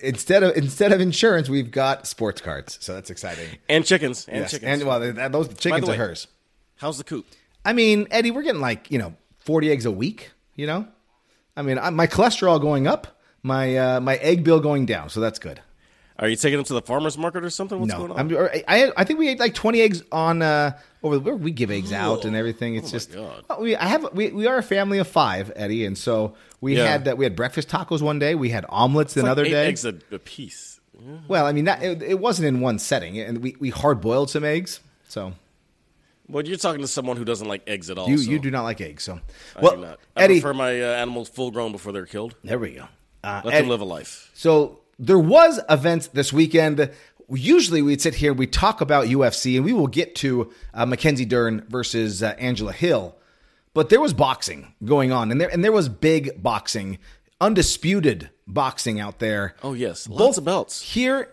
instead 0.00 0.42
of 0.42 0.56
instead 0.56 0.92
of 0.92 1.00
insurance, 1.00 1.48
we've 1.48 1.70
got 1.70 2.06
sports 2.06 2.40
cards. 2.40 2.78
So 2.80 2.94
that's 2.94 3.10
exciting. 3.10 3.48
and 3.68 3.84
chickens 3.84 4.26
and 4.28 4.38
Yes, 4.38 4.50
chickens. 4.52 4.80
and 4.80 4.88
well, 4.88 5.00
that, 5.00 5.32
those 5.32 5.48
chickens 5.54 5.86
way, 5.86 5.94
are 5.94 5.98
hers. 5.98 6.26
How's 6.76 6.98
the 6.98 7.04
coop? 7.04 7.26
I 7.64 7.72
mean, 7.72 8.06
Eddie, 8.10 8.30
we're 8.30 8.42
getting 8.42 8.60
like 8.60 8.90
you 8.90 8.98
know 8.98 9.14
forty 9.38 9.70
eggs 9.70 9.84
a 9.84 9.90
week. 9.90 10.32
You 10.54 10.66
know, 10.66 10.88
I 11.56 11.62
mean, 11.62 11.78
I, 11.78 11.90
my 11.90 12.06
cholesterol 12.06 12.60
going 12.60 12.86
up, 12.86 13.20
my 13.42 13.76
uh, 13.76 14.00
my 14.00 14.16
egg 14.16 14.44
bill 14.44 14.60
going 14.60 14.86
down, 14.86 15.10
so 15.10 15.20
that's 15.20 15.38
good. 15.38 15.60
Are 16.20 16.28
you 16.28 16.34
taking 16.34 16.56
them 16.58 16.64
to 16.64 16.72
the 16.74 16.82
farmers 16.82 17.16
market 17.16 17.44
or 17.44 17.50
something? 17.50 17.78
What's 17.78 17.92
no, 17.92 18.06
going 18.06 18.10
on? 18.10 18.18
I'm, 18.18 18.62
I 18.66 18.92
I 18.96 19.04
think 19.04 19.18
we 19.20 19.28
ate 19.28 19.38
like 19.38 19.54
twenty 19.54 19.80
eggs 19.80 20.02
on 20.10 20.42
uh 20.42 20.76
over 21.02 21.18
where 21.18 21.36
we 21.36 21.50
give 21.50 21.70
eggs 21.70 21.92
out 21.92 22.24
and 22.24 22.34
everything. 22.36 22.74
It's 22.76 22.90
just 22.90 23.12
God. 23.12 23.44
Well, 23.48 23.60
we 23.60 23.76
I 23.76 23.86
have 23.86 24.12
we, 24.12 24.30
we 24.30 24.46
are 24.46 24.58
a 24.58 24.62
family 24.62 24.98
of 24.98 25.08
five, 25.08 25.52
Eddie, 25.56 25.84
and 25.86 25.96
so 25.96 26.34
we 26.60 26.76
Yeah. 26.76 26.86
had 26.86 27.08
uh, 27.08 27.14
we 27.16 27.24
had 27.24 27.36
breakfast 27.36 27.68
tacos 27.68 28.02
one 28.02 28.18
day, 28.18 28.34
we 28.34 28.50
had 28.50 28.64
omelets 28.68 29.12
It's 29.16 29.22
like 29.22 29.24
another 29.26 29.44
eight 29.44 29.50
day. 29.50 29.66
eggs 29.66 29.84
a, 29.84 29.94
a 30.10 30.18
piece. 30.18 30.80
Well, 31.28 31.46
I 31.46 31.52
mean, 31.52 31.66
that, 31.66 31.80
it, 31.80 32.02
it 32.02 32.18
wasn't 32.18 32.48
in 32.48 32.58
one 32.60 32.80
setting, 32.80 33.20
and 33.20 33.38
we, 33.38 33.54
we 33.60 33.70
hard 33.70 34.00
boiled 34.00 34.30
some 34.30 34.42
eggs. 34.42 34.80
So 35.08 35.32
Well, 36.28 36.44
you're 36.44 36.56
talking 36.58 36.80
to 36.80 36.88
someone 36.88 37.16
who 37.16 37.24
doesn't 37.24 37.46
like 37.46 37.62
eggs 37.68 37.88
at 37.88 37.98
all. 37.98 38.08
you 38.08 38.18
so 38.18 38.28
you 38.28 38.40
do 38.40 38.50
not 38.50 38.64
like 38.64 38.80
eggs. 38.80 39.04
So 39.04 39.20
I 39.56 39.60
well, 39.60 39.76
do 39.76 39.82
not. 39.82 40.00
I 40.16 40.24
Eddie, 40.24 40.40
prefer 40.40 40.54
my 40.54 40.80
uh, 40.82 40.86
animals 40.94 41.28
full 41.28 41.52
grown 41.52 41.70
before 41.70 41.92
they're 41.92 42.04
killed. 42.04 42.34
there 42.42 42.58
we 42.58 42.70
go. 42.72 42.88
Uh, 43.22 43.42
Let 43.44 43.54
Eddie, 43.54 43.62
them 43.62 43.70
live 43.70 43.80
a 43.80 43.84
life. 43.84 44.30
So 44.34 44.80
there 44.98 45.18
was 45.20 45.60
events 45.70 46.08
this 46.08 46.32
weekend. 46.32 46.90
Usually 47.30 47.82
we'd 47.82 48.00
sit 48.00 48.14
here, 48.16 48.32
we 48.32 48.46
talk 48.46 48.80
about 48.80 49.06
UFC, 49.06 49.56
and 49.56 49.64
we 49.64 49.72
will 49.72 49.86
get 49.86 50.14
to 50.16 50.50
uh, 50.72 50.86
Mackenzie 50.86 51.26
Dern 51.26 51.64
versus 51.68 52.22
uh, 52.22 52.34
Angela 52.38 52.72
Hill. 52.72 53.16
But 53.74 53.90
there 53.90 54.00
was 54.00 54.14
boxing 54.14 54.74
going 54.84 55.12
on, 55.12 55.30
and 55.30 55.40
there 55.40 55.48
and 55.50 55.62
there 55.62 55.72
was 55.72 55.88
big 55.88 56.42
boxing, 56.42 56.98
undisputed 57.40 58.30
boxing 58.46 58.98
out 58.98 59.18
there. 59.18 59.54
Oh 59.62 59.74
yes, 59.74 60.08
lots 60.08 60.18
Both 60.18 60.38
of 60.38 60.44
belts. 60.44 60.82
here 60.82 61.28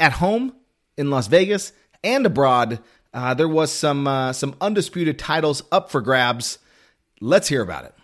at 0.00 0.12
home 0.14 0.54
in 0.96 1.08
Las 1.10 1.28
Vegas 1.28 1.72
and 2.02 2.26
abroad. 2.26 2.80
Uh, 3.14 3.32
there 3.34 3.48
was 3.48 3.70
some 3.70 4.06
uh, 4.06 4.32
some 4.32 4.56
undisputed 4.60 5.18
titles 5.18 5.62
up 5.70 5.90
for 5.90 6.00
grabs. 6.00 6.58
Let's 7.20 7.48
hear 7.48 7.62
about 7.62 7.84
it. 7.84 7.94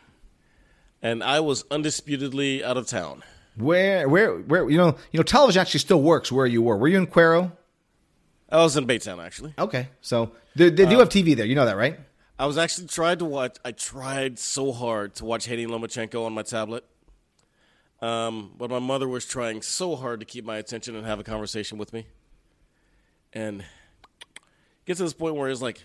And 1.03 1.23
I 1.23 1.41
was 1.41 1.65
undisputedly 1.71 2.65
out 2.65 2.77
of 2.77 2.87
town. 2.87 3.23
Where 3.59 4.09
where 4.09 4.37
where 4.39 4.71
you 4.71 4.77
know 4.77 4.97
you 5.11 5.19
know 5.19 5.23
television 5.23 5.61
actually 5.61 5.81
still 5.81 6.03
works 6.03 6.31
where 6.31 6.47
you 6.47 6.63
were. 6.63 6.77
Were 6.77 6.89
you 6.89 6.99
in 6.99 7.07
Cuero? 7.07 7.53
I 8.51 8.59
was 8.59 8.77
in 8.77 8.87
Baytown 8.87 9.25
actually. 9.25 9.53
Okay, 9.59 9.89
so 10.01 10.33
they, 10.57 10.71
they 10.71 10.87
do 10.87 10.99
have 10.99 11.09
TV 11.09 11.37
there. 11.37 11.47
You 11.47 11.55
know 11.55 11.67
that, 11.67 11.77
right? 11.77 11.99
I 12.39 12.47
was 12.47 12.57
actually 12.57 12.87
tried 12.87 13.19
to 13.19 13.25
watch. 13.25 13.57
I 13.65 13.73
tried 13.73 14.39
so 14.39 14.73
hard 14.73 15.17
to 15.17 15.25
watch 15.25 15.47
Haney 15.47 15.67
Lomachenko 15.67 16.25
on 16.25 16.33
my 16.33 16.43
tablet, 16.43 16.85
um, 18.01 18.53
but 18.57 18.71
my 18.71 18.79
mother 18.79 19.09
was 19.09 19.27
trying 19.27 19.61
so 19.61 19.97
hard 19.97 20.21
to 20.21 20.27
keep 20.27 20.45
my 20.45 20.57
attention 20.57 20.95
and 20.95 21.05
have 21.05 21.19
a 21.19 21.25
conversation 21.25 21.79
with 21.79 21.93
me, 21.93 22.07
and 23.33 23.65
get 24.87 24.97
to 24.99 25.03
this 25.03 25.13
point 25.13 25.35
where 25.35 25.51
it's 25.51 25.61
like, 25.61 25.85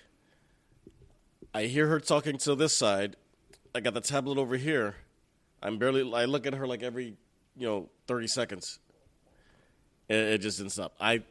I 1.53 1.63
hear 1.63 1.87
her 1.87 1.99
talking 1.99 2.37
to 2.37 2.55
this 2.55 2.75
side. 2.75 3.15
I 3.75 3.79
got 3.79 3.95
the 3.95 4.01
tablet 4.01 4.37
over 4.37 4.55
here. 4.55 4.95
I'm 5.61 5.79
barely. 5.79 6.01
I 6.13 6.25
look 6.25 6.45
at 6.45 6.53
her 6.53 6.67
like 6.67 6.83
every, 6.83 7.15
you 7.57 7.67
know, 7.67 7.89
thirty 8.07 8.27
seconds. 8.27 8.79
It, 10.09 10.15
it 10.15 10.37
just 10.39 10.57
didn't 10.57 10.71
stop. 10.71 10.93
I, 10.99 11.23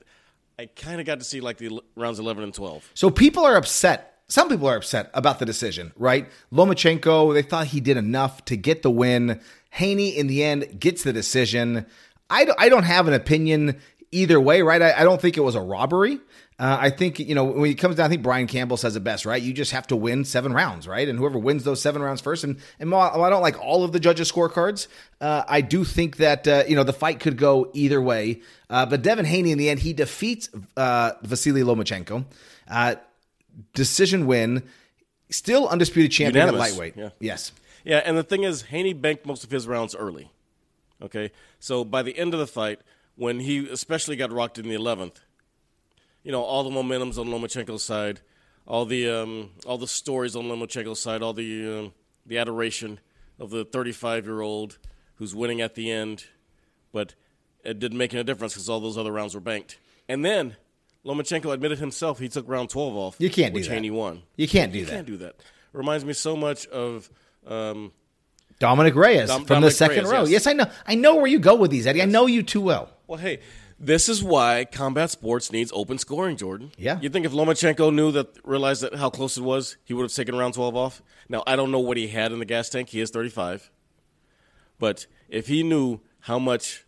I 0.58 0.66
kind 0.66 1.00
of 1.00 1.06
got 1.06 1.18
to 1.18 1.24
see 1.24 1.40
like 1.40 1.58
the 1.58 1.80
rounds 1.96 2.18
eleven 2.18 2.44
and 2.44 2.54
twelve. 2.54 2.88
So 2.94 3.10
people 3.10 3.44
are 3.44 3.56
upset. 3.56 4.20
Some 4.28 4.48
people 4.48 4.66
are 4.68 4.76
upset 4.76 5.10
about 5.12 5.40
the 5.40 5.44
decision, 5.44 5.92
right? 5.96 6.26
Lomachenko, 6.52 7.34
they 7.34 7.42
thought 7.42 7.66
he 7.66 7.80
did 7.80 7.98
enough 7.98 8.44
to 8.46 8.56
get 8.56 8.82
the 8.82 8.90
win. 8.90 9.40
Haney, 9.70 10.16
in 10.16 10.26
the 10.26 10.42
end, 10.42 10.80
gets 10.80 11.02
the 11.02 11.12
decision. 11.12 11.84
I 12.30 12.46
don't, 12.46 12.58
I 12.58 12.70
don't 12.70 12.84
have 12.84 13.08
an 13.08 13.14
opinion 13.14 13.78
either 14.10 14.40
way, 14.40 14.62
right? 14.62 14.80
I 14.80 15.04
don't 15.04 15.20
think 15.20 15.36
it 15.36 15.42
was 15.42 15.54
a 15.54 15.60
robbery. 15.60 16.18
Uh, 16.62 16.78
I 16.80 16.90
think, 16.90 17.18
you 17.18 17.34
know, 17.34 17.42
when 17.42 17.68
it 17.68 17.74
comes 17.74 17.96
down, 17.96 18.06
I 18.06 18.08
think 18.08 18.22
Brian 18.22 18.46
Campbell 18.46 18.76
says 18.76 18.94
it 18.94 19.02
best, 19.02 19.26
right? 19.26 19.42
You 19.42 19.52
just 19.52 19.72
have 19.72 19.84
to 19.88 19.96
win 19.96 20.24
seven 20.24 20.52
rounds, 20.52 20.86
right? 20.86 21.08
And 21.08 21.18
whoever 21.18 21.36
wins 21.36 21.64
those 21.64 21.82
seven 21.82 22.00
rounds 22.00 22.20
first, 22.20 22.44
and, 22.44 22.56
and 22.78 22.88
while 22.88 23.20
I 23.24 23.30
don't 23.30 23.42
like 23.42 23.60
all 23.60 23.82
of 23.82 23.90
the 23.90 23.98
judges' 23.98 24.30
scorecards, 24.30 24.86
uh, 25.20 25.42
I 25.48 25.60
do 25.60 25.82
think 25.82 26.18
that, 26.18 26.46
uh, 26.46 26.62
you 26.68 26.76
know, 26.76 26.84
the 26.84 26.92
fight 26.92 27.18
could 27.18 27.36
go 27.36 27.68
either 27.72 28.00
way. 28.00 28.42
Uh, 28.70 28.86
but 28.86 29.02
Devin 29.02 29.24
Haney, 29.24 29.50
in 29.50 29.58
the 29.58 29.70
end, 29.70 29.80
he 29.80 29.92
defeats 29.92 30.50
uh, 30.76 31.14
Vasily 31.22 31.62
Lomachenko. 31.62 32.26
Uh, 32.70 32.94
decision 33.74 34.28
win, 34.28 34.62
still 35.30 35.66
undisputed 35.66 36.12
champion 36.12 36.46
Unanimous, 36.46 36.68
at 36.68 36.70
lightweight. 36.70 36.96
yeah. 36.96 37.10
Yes. 37.18 37.50
Yeah, 37.84 38.02
and 38.04 38.16
the 38.16 38.22
thing 38.22 38.44
is, 38.44 38.62
Haney 38.62 38.92
banked 38.92 39.26
most 39.26 39.42
of 39.42 39.50
his 39.50 39.66
rounds 39.66 39.96
early. 39.96 40.30
Okay, 41.02 41.32
so 41.58 41.82
by 41.84 42.02
the 42.02 42.16
end 42.16 42.34
of 42.34 42.38
the 42.38 42.46
fight, 42.46 42.78
when 43.16 43.40
he 43.40 43.68
especially 43.68 44.14
got 44.14 44.30
rocked 44.30 44.60
in 44.60 44.68
the 44.68 44.76
eleventh, 44.76 45.20
you 46.22 46.32
know, 46.32 46.42
all 46.42 46.64
the 46.64 46.70
momentum's 46.70 47.18
on 47.18 47.26
Lomachenko's 47.28 47.82
side, 47.84 48.20
all 48.66 48.84
the 48.84 49.08
um, 49.08 49.50
all 49.66 49.78
the 49.78 49.86
stories 49.88 50.36
on 50.36 50.44
Lomachenko's 50.44 51.00
side, 51.00 51.22
all 51.22 51.32
the 51.32 51.78
um, 51.80 51.92
the 52.26 52.38
adoration 52.38 53.00
of 53.38 53.50
the 53.50 53.64
35 53.64 54.24
year 54.26 54.40
old 54.40 54.78
who's 55.16 55.34
winning 55.34 55.60
at 55.60 55.74
the 55.74 55.90
end, 55.90 56.24
but 56.92 57.14
it 57.64 57.78
didn't 57.78 57.98
make 57.98 58.12
any 58.14 58.22
difference 58.24 58.54
because 58.54 58.68
all 58.68 58.80
those 58.80 58.96
other 58.98 59.12
rounds 59.12 59.34
were 59.34 59.40
banked. 59.40 59.78
And 60.08 60.24
then 60.24 60.56
Lomachenko 61.04 61.52
admitted 61.52 61.78
himself 61.78 62.18
he 62.18 62.28
took 62.28 62.48
round 62.48 62.70
12 62.70 62.96
off. 62.96 63.16
You 63.18 63.30
can't 63.30 63.52
do 63.52 63.58
which 63.58 63.68
that. 63.68 63.74
Haney 63.74 63.90
won. 63.90 64.22
You 64.36 64.46
can't 64.48 64.72
do 64.72 64.78
You 64.78 64.84
that. 64.86 64.90
can't 64.92 65.06
do 65.06 65.16
that. 65.18 65.36
Reminds 65.72 66.04
me 66.04 66.12
so 66.12 66.36
much 66.36 66.66
of. 66.68 67.08
Um, 67.46 67.92
Dominic 68.58 68.94
Reyes 68.94 69.28
Dom- 69.28 69.44
from 69.44 69.62
the 69.62 69.70
second 69.72 70.04
Reyes, 70.04 70.12
row. 70.12 70.20
yes. 70.20 70.30
Yes. 70.30 70.46
I 70.46 70.52
know. 70.52 70.66
I 70.86 70.94
know 70.94 71.16
where 71.16 71.26
you 71.26 71.40
go 71.40 71.56
with 71.56 71.72
these, 71.72 71.86
Eddie. 71.86 72.02
I 72.02 72.04
know 72.04 72.26
you 72.26 72.44
too 72.44 72.60
well. 72.60 72.90
Well, 73.08 73.18
hey, 73.18 73.40
this 73.82 74.08
is 74.08 74.22
why 74.22 74.64
combat 74.64 75.10
sports 75.10 75.50
needs 75.50 75.72
open 75.74 75.98
scoring, 75.98 76.36
Jordan. 76.36 76.70
Yeah. 76.78 77.00
You 77.00 77.08
think 77.08 77.26
if 77.26 77.32
Lomachenko 77.32 77.92
knew 77.92 78.12
that, 78.12 78.38
realized 78.44 78.82
that 78.82 78.94
how 78.94 79.10
close 79.10 79.36
it 79.36 79.42
was, 79.42 79.76
he 79.84 79.92
would 79.92 80.04
have 80.04 80.12
taken 80.12 80.36
round 80.36 80.54
12 80.54 80.76
off? 80.76 81.02
Now, 81.28 81.42
I 81.46 81.56
don't 81.56 81.72
know 81.72 81.80
what 81.80 81.96
he 81.96 82.08
had 82.08 82.30
in 82.32 82.38
the 82.38 82.44
gas 82.44 82.68
tank. 82.68 82.90
He 82.90 83.00
is 83.00 83.10
35. 83.10 83.70
But 84.78 85.06
if 85.28 85.48
he 85.48 85.62
knew 85.62 86.00
how 86.20 86.38
much, 86.38 86.84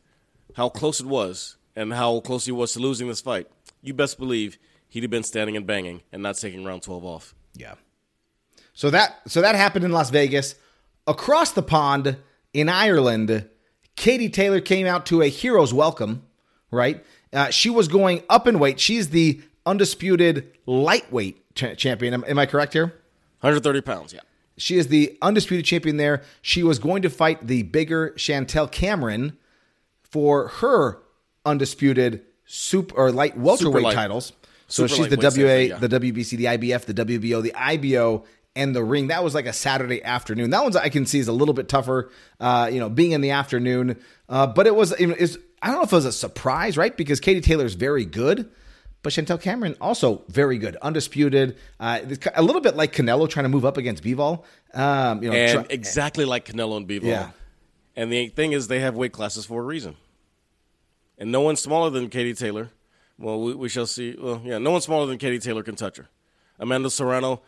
how 0.54 0.68
close 0.68 1.00
it 1.00 1.06
was, 1.06 1.56
and 1.76 1.92
how 1.92 2.20
close 2.20 2.46
he 2.46 2.52
was 2.52 2.72
to 2.74 2.78
losing 2.78 3.08
this 3.08 3.20
fight, 3.20 3.48
you 3.82 3.92
best 3.92 4.18
believe 4.18 4.58
he'd 4.88 5.02
have 5.02 5.10
been 5.10 5.24
standing 5.24 5.56
and 5.56 5.66
banging 5.66 6.02
and 6.12 6.22
not 6.22 6.36
taking 6.36 6.64
round 6.64 6.82
12 6.82 7.04
off. 7.04 7.34
Yeah. 7.54 7.74
So 8.72 8.90
that 8.90 9.20
so 9.26 9.40
that 9.40 9.54
happened 9.54 9.84
in 9.84 9.92
Las 9.92 10.10
Vegas. 10.10 10.56
Across 11.06 11.52
the 11.52 11.62
pond 11.62 12.16
in 12.52 12.68
Ireland, 12.68 13.48
Katie 13.96 14.28
Taylor 14.28 14.60
came 14.60 14.86
out 14.86 15.06
to 15.06 15.22
a 15.22 15.28
hero's 15.28 15.72
welcome. 15.72 16.23
Right, 16.74 17.04
uh, 17.32 17.50
she 17.50 17.70
was 17.70 17.88
going 17.88 18.22
up 18.28 18.46
in 18.46 18.58
weight. 18.58 18.80
She's 18.80 19.10
the 19.10 19.40
undisputed 19.66 20.50
lightweight 20.66 21.54
cha- 21.54 21.74
champion. 21.74 22.14
Am, 22.14 22.24
am 22.26 22.38
I 22.38 22.46
correct 22.46 22.72
here? 22.72 22.86
130 23.40 23.80
pounds, 23.82 24.12
yeah. 24.12 24.20
She 24.56 24.78
is 24.78 24.88
the 24.88 25.16
undisputed 25.20 25.64
champion 25.64 25.96
there. 25.96 26.22
She 26.40 26.62
was 26.62 26.78
going 26.78 27.02
to 27.02 27.10
fight 27.10 27.46
the 27.46 27.62
bigger 27.64 28.14
Chantelle 28.16 28.68
Cameron 28.68 29.36
for 30.02 30.48
her 30.48 31.00
undisputed 31.44 32.22
super 32.46 32.94
or 32.96 33.10
light 33.10 33.36
welterweight 33.36 33.84
light. 33.84 33.94
titles. 33.94 34.32
So 34.68 34.86
Super 34.86 35.08
she's 35.08 35.16
the 35.16 35.16
WA, 35.16 35.76
thing, 35.76 35.80
the 35.80 35.88
WBC, 35.88 36.36
the 36.36 36.44
IBF, 36.44 36.84
the 36.84 36.94
WBO, 36.94 37.42
the 37.42 37.54
IBO, 37.54 38.24
and 38.56 38.74
the 38.74 38.82
ring. 38.82 39.08
That 39.08 39.22
was 39.22 39.34
like 39.34 39.46
a 39.46 39.52
Saturday 39.52 40.02
afternoon. 40.02 40.50
That 40.50 40.62
one's 40.62 40.76
I 40.76 40.88
can 40.88 41.06
see 41.06 41.18
is 41.18 41.28
a 41.28 41.32
little 41.32 41.54
bit 41.54 41.68
tougher, 41.68 42.10
uh, 42.40 42.70
you 42.72 42.80
know, 42.80 42.88
being 42.88 43.12
in 43.12 43.20
the 43.20 43.30
afternoon. 43.30 44.00
Uh, 44.28 44.46
but 44.46 44.66
it 44.66 44.74
was, 44.74 44.92
it's, 44.92 45.36
I 45.64 45.68
don't 45.68 45.76
know 45.76 45.82
if 45.84 45.92
it 45.92 45.96
was 45.96 46.04
a 46.04 46.12
surprise, 46.12 46.76
right? 46.76 46.94
Because 46.94 47.20
Katie 47.20 47.40
Taylor 47.40 47.64
is 47.64 47.72
very 47.72 48.04
good, 48.04 48.50
But 49.02 49.14
Chantelle 49.14 49.38
Cameron 49.38 49.76
also 49.80 50.22
very 50.28 50.58
good, 50.58 50.76
undisputed. 50.76 51.56
Uh, 51.80 52.00
a 52.34 52.42
little 52.42 52.60
bit 52.60 52.76
like 52.76 52.92
Canelo 52.92 53.26
trying 53.28 53.44
to 53.44 53.48
move 53.48 53.64
up 53.64 53.78
against 53.78 54.02
Bivol. 54.04 54.44
Um, 54.74 55.22
you 55.22 55.30
know, 55.30 55.36
and 55.36 55.66
exactly 55.70 56.26
like 56.26 56.44
Canelo 56.44 56.76
and 56.76 56.86
Bivol. 56.86 57.04
Yeah. 57.04 57.30
And 57.96 58.12
the 58.12 58.28
thing 58.28 58.52
is, 58.52 58.68
they 58.68 58.80
have 58.80 58.94
weight 58.94 59.12
classes 59.12 59.46
for 59.46 59.62
a 59.62 59.64
reason. 59.64 59.96
And 61.16 61.32
no 61.32 61.40
one 61.40 61.56
smaller 61.56 61.88
than 61.88 62.10
Katie 62.10 62.34
Taylor. 62.34 62.70
Well, 63.18 63.40
we, 63.40 63.54
we 63.54 63.68
shall 63.70 63.86
see. 63.86 64.16
Well, 64.20 64.42
yeah, 64.44 64.58
no 64.58 64.70
one 64.70 64.82
smaller 64.82 65.06
than 65.06 65.16
Katie 65.16 65.38
Taylor 65.38 65.62
can 65.62 65.76
touch 65.76 65.96
her. 65.96 66.08
Amanda 66.58 66.90
Serrano, 66.90 67.40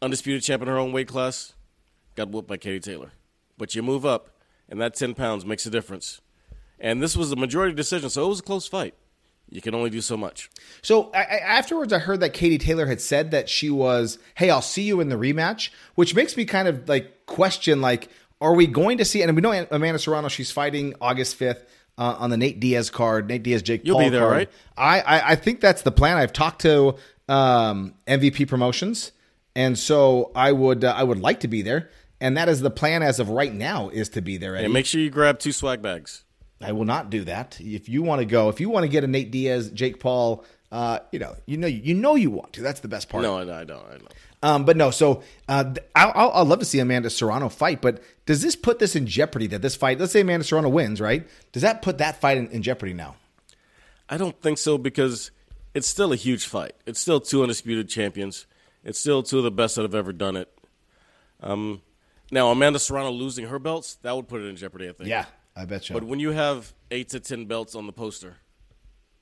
undisputed 0.00 0.42
champion 0.42 0.68
in 0.68 0.74
her 0.74 0.80
own 0.80 0.92
weight 0.92 1.08
class, 1.08 1.52
got 2.14 2.30
whooped 2.30 2.48
by 2.48 2.56
Katie 2.56 2.80
Taylor. 2.80 3.10
But 3.58 3.74
you 3.74 3.82
move 3.82 4.06
up, 4.06 4.30
and 4.70 4.80
that 4.80 4.94
10 4.94 5.14
pounds 5.14 5.44
makes 5.44 5.66
a 5.66 5.70
difference. 5.70 6.20
And 6.80 7.02
this 7.02 7.16
was 7.16 7.32
a 7.32 7.36
majority 7.36 7.74
decision, 7.74 8.10
so 8.10 8.24
it 8.26 8.28
was 8.28 8.40
a 8.40 8.42
close 8.42 8.66
fight. 8.66 8.94
You 9.50 9.60
can 9.62 9.74
only 9.74 9.90
do 9.90 10.00
so 10.00 10.16
much. 10.16 10.50
So 10.82 11.10
I, 11.14 11.22
afterwards, 11.22 11.92
I 11.92 11.98
heard 11.98 12.20
that 12.20 12.34
Katie 12.34 12.58
Taylor 12.58 12.86
had 12.86 13.00
said 13.00 13.30
that 13.30 13.48
she 13.48 13.70
was, 13.70 14.18
"Hey, 14.34 14.50
I'll 14.50 14.60
see 14.62 14.82
you 14.82 15.00
in 15.00 15.08
the 15.08 15.16
rematch," 15.16 15.70
which 15.94 16.14
makes 16.14 16.36
me 16.36 16.44
kind 16.44 16.68
of 16.68 16.88
like 16.88 17.26
question, 17.26 17.80
like, 17.80 18.10
are 18.40 18.54
we 18.54 18.66
going 18.66 18.98
to 18.98 19.04
see? 19.04 19.22
And 19.22 19.34
we 19.34 19.40
know 19.40 19.66
Amanda 19.70 19.98
Serrano; 19.98 20.28
she's 20.28 20.50
fighting 20.50 20.94
August 21.00 21.36
fifth. 21.36 21.64
Uh, 21.96 22.14
on 22.20 22.30
the 22.30 22.36
Nate 22.36 22.60
Diaz 22.60 22.90
card, 22.90 23.26
Nate 23.26 23.42
Diaz, 23.42 23.60
Jake 23.60 23.80
You'll 23.84 23.96
Paul 23.96 24.04
be 24.04 24.10
there, 24.10 24.20
card. 24.20 24.32
right? 24.32 24.50
I, 24.76 25.00
I 25.00 25.30
I 25.30 25.34
think 25.34 25.60
that's 25.60 25.82
the 25.82 25.90
plan. 25.90 26.16
I've 26.16 26.32
talked 26.32 26.60
to 26.62 26.94
um, 27.28 27.94
MVP 28.06 28.46
Promotions, 28.46 29.10
and 29.56 29.76
so 29.76 30.30
I 30.36 30.52
would 30.52 30.84
uh, 30.84 30.94
I 30.96 31.02
would 31.02 31.18
like 31.18 31.40
to 31.40 31.48
be 31.48 31.62
there, 31.62 31.90
and 32.20 32.36
that 32.36 32.48
is 32.48 32.60
the 32.60 32.70
plan 32.70 33.02
as 33.02 33.18
of 33.18 33.30
right 33.30 33.52
now 33.52 33.88
is 33.88 34.10
to 34.10 34.20
be 34.20 34.36
there. 34.36 34.54
Eddie. 34.54 34.66
And 34.66 34.74
make 34.74 34.86
sure 34.86 35.00
you 35.00 35.10
grab 35.10 35.40
two 35.40 35.50
swag 35.50 35.82
bags. 35.82 36.22
I 36.60 36.72
will 36.72 36.84
not 36.84 37.10
do 37.10 37.24
that. 37.24 37.60
If 37.60 37.88
you 37.88 38.02
want 38.02 38.20
to 38.20 38.24
go, 38.24 38.48
if 38.48 38.60
you 38.60 38.68
want 38.68 38.84
to 38.84 38.88
get 38.88 39.04
a 39.04 39.06
Nate 39.06 39.30
Diaz, 39.30 39.70
Jake 39.70 40.00
Paul, 40.00 40.44
uh, 40.72 40.98
you 41.12 41.18
know, 41.18 41.36
you 41.46 41.56
know, 41.56 41.68
you 41.68 41.94
know, 41.94 42.14
you 42.14 42.30
want 42.30 42.52
to. 42.54 42.62
That's 42.62 42.80
the 42.80 42.88
best 42.88 43.08
part. 43.08 43.22
No, 43.22 43.38
I, 43.38 43.60
I 43.60 43.64
don't. 43.64 43.86
I 43.86 43.98
don't. 43.98 44.14
Um, 44.42 44.64
but 44.64 44.76
no, 44.76 44.90
so 44.90 45.22
uh, 45.48 45.74
I'll, 45.94 46.12
I'll, 46.14 46.30
I'll 46.30 46.44
love 46.44 46.60
to 46.60 46.64
see 46.64 46.78
Amanda 46.78 47.10
Serrano 47.10 47.48
fight. 47.48 47.80
But 47.80 48.02
does 48.26 48.42
this 48.42 48.54
put 48.54 48.78
this 48.78 48.94
in 48.94 49.06
jeopardy? 49.06 49.46
That 49.48 49.62
this 49.62 49.76
fight, 49.76 49.98
let's 49.98 50.12
say 50.12 50.20
Amanda 50.20 50.44
Serrano 50.44 50.68
wins, 50.68 51.00
right? 51.00 51.26
Does 51.52 51.62
that 51.62 51.82
put 51.82 51.98
that 51.98 52.20
fight 52.20 52.38
in, 52.38 52.48
in 52.48 52.62
jeopardy 52.62 52.92
now? 52.92 53.16
I 54.08 54.16
don't 54.16 54.40
think 54.40 54.58
so 54.58 54.78
because 54.78 55.30
it's 55.74 55.88
still 55.88 56.12
a 56.12 56.16
huge 56.16 56.46
fight. 56.46 56.72
It's 56.86 57.00
still 57.00 57.20
two 57.20 57.42
undisputed 57.42 57.88
champions. 57.88 58.46
It's 58.84 58.98
still 58.98 59.22
two 59.22 59.38
of 59.38 59.44
the 59.44 59.50
best 59.50 59.76
that 59.76 59.82
have 59.82 59.94
ever 59.94 60.12
done 60.12 60.36
it. 60.36 60.52
Um, 61.40 61.82
now 62.30 62.50
Amanda 62.50 62.78
Serrano 62.78 63.10
losing 63.10 63.46
her 63.46 63.58
belts 63.58 63.96
that 64.02 64.14
would 64.14 64.28
put 64.28 64.40
it 64.40 64.46
in 64.46 64.56
jeopardy. 64.56 64.88
I 64.88 64.92
think. 64.92 65.08
Yeah, 65.08 65.26
I 65.58 65.64
bet 65.64 65.88
you. 65.88 65.94
But 65.94 66.04
when 66.04 66.20
you 66.20 66.30
have 66.30 66.72
eight 66.90 67.08
to 67.10 67.20
ten 67.20 67.46
belts 67.46 67.74
on 67.74 67.86
the 67.86 67.92
poster, 67.92 68.36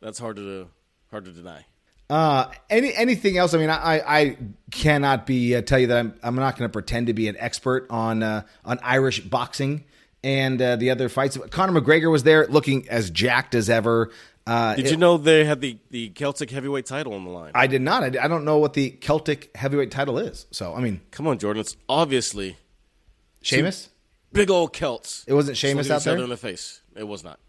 that's 0.00 0.18
hard 0.18 0.36
to 0.36 0.68
hard 1.10 1.24
to 1.24 1.32
deny. 1.32 1.64
Uh, 2.08 2.50
any 2.70 2.94
anything 2.94 3.36
else? 3.38 3.54
I 3.54 3.58
mean, 3.58 3.70
I 3.70 4.00
I 4.06 4.36
cannot 4.70 5.26
be 5.26 5.56
uh, 5.56 5.62
tell 5.62 5.78
you 5.78 5.86
that 5.88 5.96
I'm 5.98 6.14
I'm 6.22 6.36
not 6.36 6.56
going 6.56 6.68
to 6.68 6.72
pretend 6.72 7.06
to 7.08 7.14
be 7.14 7.26
an 7.28 7.36
expert 7.38 7.86
on 7.90 8.22
uh, 8.22 8.42
on 8.64 8.78
Irish 8.82 9.20
boxing 9.20 9.84
and 10.22 10.60
uh, 10.60 10.76
the 10.76 10.90
other 10.90 11.08
fights. 11.08 11.36
Conor 11.50 11.80
McGregor 11.80 12.10
was 12.10 12.22
there, 12.22 12.46
looking 12.48 12.88
as 12.88 13.10
jacked 13.10 13.54
as 13.54 13.68
ever. 13.70 14.10
Uh, 14.46 14.76
Did 14.76 14.86
it- 14.86 14.90
you 14.92 14.96
know 14.96 15.16
they 15.16 15.44
had 15.44 15.60
the, 15.60 15.78
the 15.90 16.10
Celtic 16.10 16.50
heavyweight 16.50 16.86
title 16.86 17.14
on 17.14 17.24
the 17.24 17.30
line? 17.30 17.50
I 17.56 17.66
did 17.66 17.82
not. 17.82 18.04
I, 18.04 18.24
I 18.24 18.28
don't 18.28 18.44
know 18.44 18.58
what 18.58 18.74
the 18.74 18.90
Celtic 18.90 19.50
heavyweight 19.56 19.90
title 19.90 20.18
is. 20.18 20.46
So 20.52 20.74
I 20.74 20.80
mean, 20.80 21.00
Come 21.10 21.26
on, 21.26 21.38
Jordan. 21.38 21.60
It's 21.62 21.76
obviously 21.88 22.56
Sheamus. 23.42 23.88
Big 24.32 24.50
old 24.50 24.72
Celts. 24.72 25.24
It 25.26 25.34
wasn't 25.34 25.56
Sheamus 25.56 25.90
out 25.90 26.02
there? 26.02 26.18
in 26.18 26.28
the 26.28 26.36
face. 26.36 26.82
It 26.94 27.04
was 27.04 27.24
not. 27.24 27.40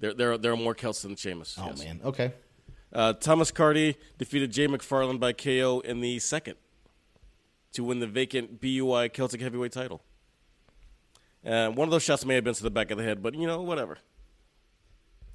There, 0.00 0.14
there, 0.14 0.38
there 0.38 0.52
are 0.52 0.56
more 0.56 0.74
Celts 0.74 1.02
than 1.02 1.16
Sheamus. 1.16 1.56
Oh 1.58 1.66
yes. 1.66 1.84
man. 1.84 2.00
Okay. 2.04 2.32
Uh, 2.92 3.12
Thomas 3.14 3.50
Carty 3.50 3.96
defeated 4.18 4.52
Jay 4.52 4.66
McFarlane 4.66 5.18
by 5.18 5.32
KO 5.32 5.80
in 5.80 6.00
the 6.00 6.18
second 6.18 6.54
to 7.72 7.84
win 7.84 8.00
the 8.00 8.06
vacant 8.06 8.60
BUI 8.60 9.08
Celtic 9.08 9.40
heavyweight 9.40 9.72
title. 9.72 10.02
Uh, 11.44 11.68
one 11.70 11.86
of 11.86 11.92
those 11.92 12.02
shots 12.02 12.24
may 12.24 12.34
have 12.34 12.44
been 12.44 12.54
to 12.54 12.62
the 12.62 12.70
back 12.70 12.90
of 12.90 12.98
the 12.98 13.04
head, 13.04 13.22
but 13.22 13.34
you 13.34 13.46
know, 13.46 13.62
whatever. 13.62 13.98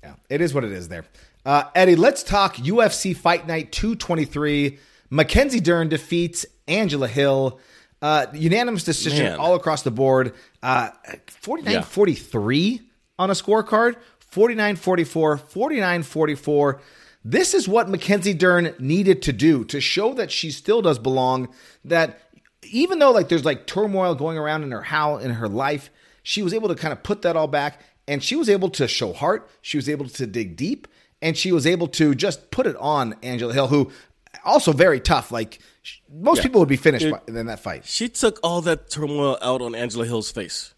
Yeah, 0.04 0.16
it 0.30 0.42
is 0.42 0.54
what 0.54 0.64
it 0.64 0.72
is 0.72 0.88
there. 0.90 1.06
Uh, 1.46 1.64
Eddie, 1.76 1.96
let's 1.96 2.24
talk 2.24 2.56
UFC 2.56 3.16
Fight 3.16 3.48
Night 3.48 3.72
223. 3.72 4.80
Mackenzie 5.10 5.60
Dern 5.60 5.90
defeats 5.90 6.46
Angela 6.68 7.08
Hill. 7.08 7.60
Uh, 8.02 8.26
unanimous 8.34 8.84
decision 8.84 9.26
Man. 9.26 9.40
all 9.40 9.56
across 9.56 9.84
the 9.84 9.92
board. 9.92 10.34
Uh, 10.64 10.90
49 11.28 11.84
43 11.84 12.82
on 13.20 13.30
a 13.30 13.34
scorecard, 13.34 13.96
49 14.20 14.76
44, 14.76 15.38
49 15.38 16.04
44. 16.04 16.82
This 17.24 17.54
is 17.54 17.68
what 17.68 17.90
Mackenzie 17.90 18.34
Dern 18.34 18.74
needed 18.80 19.22
to 19.24 19.34
do 19.34 19.64
to 19.66 19.80
show 19.80 20.14
that 20.16 20.32
she 20.32 20.50
still 20.50 20.82
does 20.82 20.98
belong. 20.98 21.54
That 21.86 22.20
even 22.64 23.00
though 23.00 23.12
like 23.12 23.30
there's 23.30 23.46
like 23.46 23.68
turmoil 23.68 24.16
going 24.16 24.38
around 24.38 24.64
in 24.64 24.72
her 24.72 24.82
how 24.82 25.18
in 25.18 25.32
her 25.32 25.48
life, 25.48 25.92
she 26.24 26.42
was 26.42 26.54
able 26.54 26.70
to 26.70 26.76
kind 26.76 26.92
of 26.92 27.04
put 27.04 27.22
that 27.22 27.36
all 27.36 27.48
back 27.48 27.82
and 28.08 28.24
she 28.24 28.36
was 28.36 28.50
able 28.50 28.70
to 28.72 28.88
show 28.88 29.14
heart. 29.14 29.50
She 29.62 29.78
was 29.78 29.88
able 29.88 30.08
to 30.10 30.26
dig 30.26 30.56
deep 30.56 30.88
and 31.22 31.38
she 31.38 31.52
was 31.52 31.68
able 31.68 31.88
to 31.90 32.16
just 32.16 32.50
put 32.52 32.66
it 32.66 32.76
on 32.78 33.16
Angela 33.22 33.54
Hill, 33.54 33.68
who 33.68 33.92
also 34.46 34.72
very 34.74 35.00
tough. 35.00 35.32
Like 35.32 35.60
most 36.12 36.38
Yeah. 36.38 36.44
people 36.44 36.60
would 36.62 36.70
be 36.70 36.78
finished 36.78 37.06
It- 37.06 37.12
by, 37.12 37.40
in 37.40 37.46
that 37.48 37.60
fight. 37.60 37.86
She 37.86 38.10
took 38.10 38.40
all 38.44 38.62
that 38.62 38.90
turmoil 38.90 39.38
out 39.42 39.62
on 39.62 39.76
Angela 39.76 40.06
Hill's 40.06 40.32
face. 40.32 40.74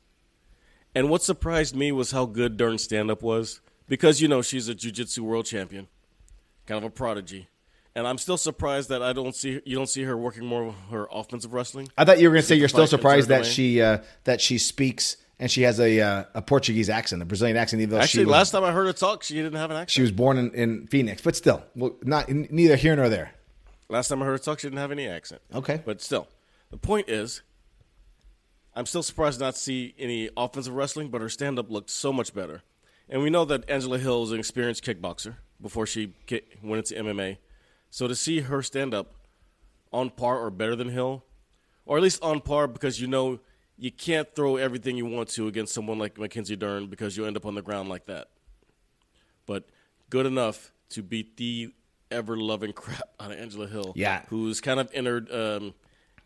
And 0.96 1.10
what 1.10 1.24
surprised 1.24 1.76
me 1.76 1.92
was 1.92 2.12
how 2.12 2.26
good 2.26 2.56
Dern's 2.58 2.84
stand 2.84 3.10
up 3.10 3.22
was. 3.24 3.62
Because, 3.88 4.22
you 4.22 4.28
know, 4.28 4.42
she's 4.42 4.68
a 4.68 4.76
jiu 4.76 4.92
jitsu 4.92 5.24
world 5.24 5.46
champion, 5.46 5.88
kind 6.66 6.78
of 6.78 6.84
a 6.84 6.90
prodigy. 6.90 7.48
And 7.96 8.08
I'm 8.08 8.18
still 8.18 8.38
surprised 8.38 8.90
that 8.90 9.04
I 9.04 9.14
don't 9.14 9.36
see 9.36 9.62
you 9.66 9.76
don't 9.76 9.90
see 9.90 10.04
her 10.04 10.18
working 10.18 10.46
more 10.46 10.68
of 10.68 10.76
her 10.90 11.08
offensive 11.12 11.54
wrestling. 11.54 11.90
I 11.98 12.06
thought 12.06 12.20
you 12.20 12.28
were 12.30 12.34
going 12.34 12.42
to 12.42 12.48
say 12.48 12.56
you're 12.56 12.70
still 12.70 12.88
surprised 12.88 13.28
that 13.30 13.46
she 13.46 13.82
uh, 13.82 14.00
that 14.24 14.42
she 14.42 14.58
speaks 14.58 15.18
and 15.40 15.52
she 15.52 15.62
has 15.64 15.80
a 15.80 16.00
uh, 16.00 16.24
a 16.34 16.42
Portuguese 16.42 16.90
accent, 16.90 17.22
a 17.22 17.26
Brazilian 17.26 17.58
accent. 17.58 17.82
Even 17.84 17.92
though 17.96 18.02
Actually, 18.02 18.22
she 18.22 18.26
was, 18.26 18.32
last 18.32 18.52
time 18.52 18.64
I 18.64 18.72
heard 18.72 18.88
her 18.88 18.94
talk, 18.94 19.22
she 19.22 19.36
didn't 19.36 19.54
have 19.56 19.70
an 19.70 19.78
accent. 19.78 19.92
she 19.92 20.02
was 20.02 20.12
born 20.12 20.38
in, 20.40 20.52
in 20.56 20.88
Phoenix, 20.88 21.22
but 21.22 21.36
still, 21.36 21.64
well, 21.76 21.96
not 22.04 22.30
neither 22.30 22.76
here 22.78 22.96
nor 22.96 23.10
there. 23.10 23.34
Last 23.94 24.08
time 24.08 24.24
I 24.24 24.26
heard 24.26 24.32
her 24.32 24.38
talk, 24.40 24.60
she 24.60 24.66
didn't 24.66 24.80
have 24.80 24.92
any 24.92 25.08
accent. 25.08 25.44
Okay. 25.54 25.80
But 25.86 26.02
still, 26.02 26.28
the 26.72 26.78
point 26.78 27.10
is, 27.10 27.44
I'm 28.76 28.88
still 28.88 29.04
surprised 29.04 29.40
not 29.40 29.54
to 29.54 29.60
see 29.60 29.94
any 30.00 30.32
offensive 30.36 30.74
wrestling, 30.74 31.10
but 31.10 31.22
her 31.22 31.30
stand 31.30 31.60
up 31.60 31.70
looked 31.70 31.92
so 31.92 32.12
much 32.12 32.34
better. 32.34 32.64
And 33.08 33.22
we 33.22 33.30
know 33.30 33.46
that 33.46 33.70
Angela 33.70 34.00
Hill 34.00 34.24
is 34.24 34.32
an 34.32 34.40
experienced 34.40 34.84
kickboxer 34.84 35.36
before 35.62 35.86
she 35.86 36.12
went 36.64 36.92
into 36.92 37.04
MMA. 37.04 37.38
So 37.92 38.08
to 38.08 38.16
see 38.16 38.40
her 38.40 38.64
stand 38.64 38.96
up 38.96 39.14
on 39.92 40.10
par 40.10 40.40
or 40.40 40.50
better 40.50 40.76
than 40.76 40.90
Hill, 40.90 41.24
or 41.86 41.98
at 41.98 42.02
least 42.02 42.24
on 42.24 42.42
par 42.42 42.68
because 42.68 43.00
you 43.00 43.06
know 43.06 43.42
you 43.78 43.92
can't 43.92 44.34
throw 44.34 44.56
everything 44.56 44.98
you 44.98 45.06
want 45.06 45.30
to 45.30 45.48
against 45.48 45.72
someone 45.72 46.00
like 46.00 46.18
Mackenzie 46.18 46.56
Dern 46.56 46.88
because 46.88 47.16
you'll 47.16 47.28
end 47.28 47.38
up 47.38 47.46
on 47.46 47.54
the 47.54 47.62
ground 47.62 47.90
like 47.90 48.08
that. 48.08 48.30
But 49.46 49.70
good 50.10 50.26
enough 50.26 50.72
to 50.90 51.04
beat 51.04 51.38
the 51.38 51.72
ever 52.14 52.38
loving 52.38 52.74
crap 52.74 53.10
out 53.20 53.32
of 53.32 53.40
Angela 53.40 53.68
Hill. 53.68 53.94
Yeah. 53.96 54.22
Who's 54.30 54.62
kind 54.62 54.80
of 54.80 54.90
entered 54.94 55.32
um, 55.32 55.74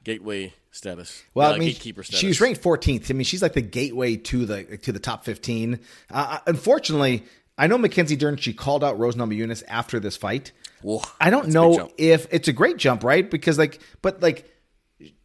gateway 0.04 0.54
status. 0.72 1.24
Well, 1.34 1.52
uh, 1.52 1.56
I 1.56 1.60
mean, 1.60 1.70
gatekeeper 1.70 2.04
status. 2.04 2.20
she's 2.20 2.40
ranked 2.40 2.62
14th. 2.62 3.12
I 3.12 3.14
mean, 3.14 3.26
she's 3.26 3.42
like 3.42 3.54
the 3.54 3.62
gateway 3.62 4.16
to 4.16 4.46
the 4.46 4.78
to 4.78 4.92
the 4.92 5.00
top 5.00 5.26
15. 5.26 5.80
Uh, 6.10 6.40
unfortunately, 6.48 7.26
I 7.58 7.68
know 7.68 7.78
Mackenzie 7.78 8.16
Dern. 8.16 8.38
She 8.38 8.54
called 8.54 8.84
out 8.84 8.98
Rose 8.98 9.16
Namajunas 9.16 9.64
after 9.68 10.00
this 10.00 10.16
fight. 10.16 10.54
Whoa, 10.82 11.02
I 11.20 11.30
don't 11.30 11.52
that's 11.52 11.56
a 11.56 11.70
big 11.70 11.78
know 11.78 11.92
if 11.98 12.28
it's 12.32 12.48
a 12.48 12.54
great 12.54 12.78
jump, 12.78 13.04
right? 13.04 13.30
Because 13.30 13.58
like, 13.58 13.80
but 14.02 14.22
like. 14.22 14.54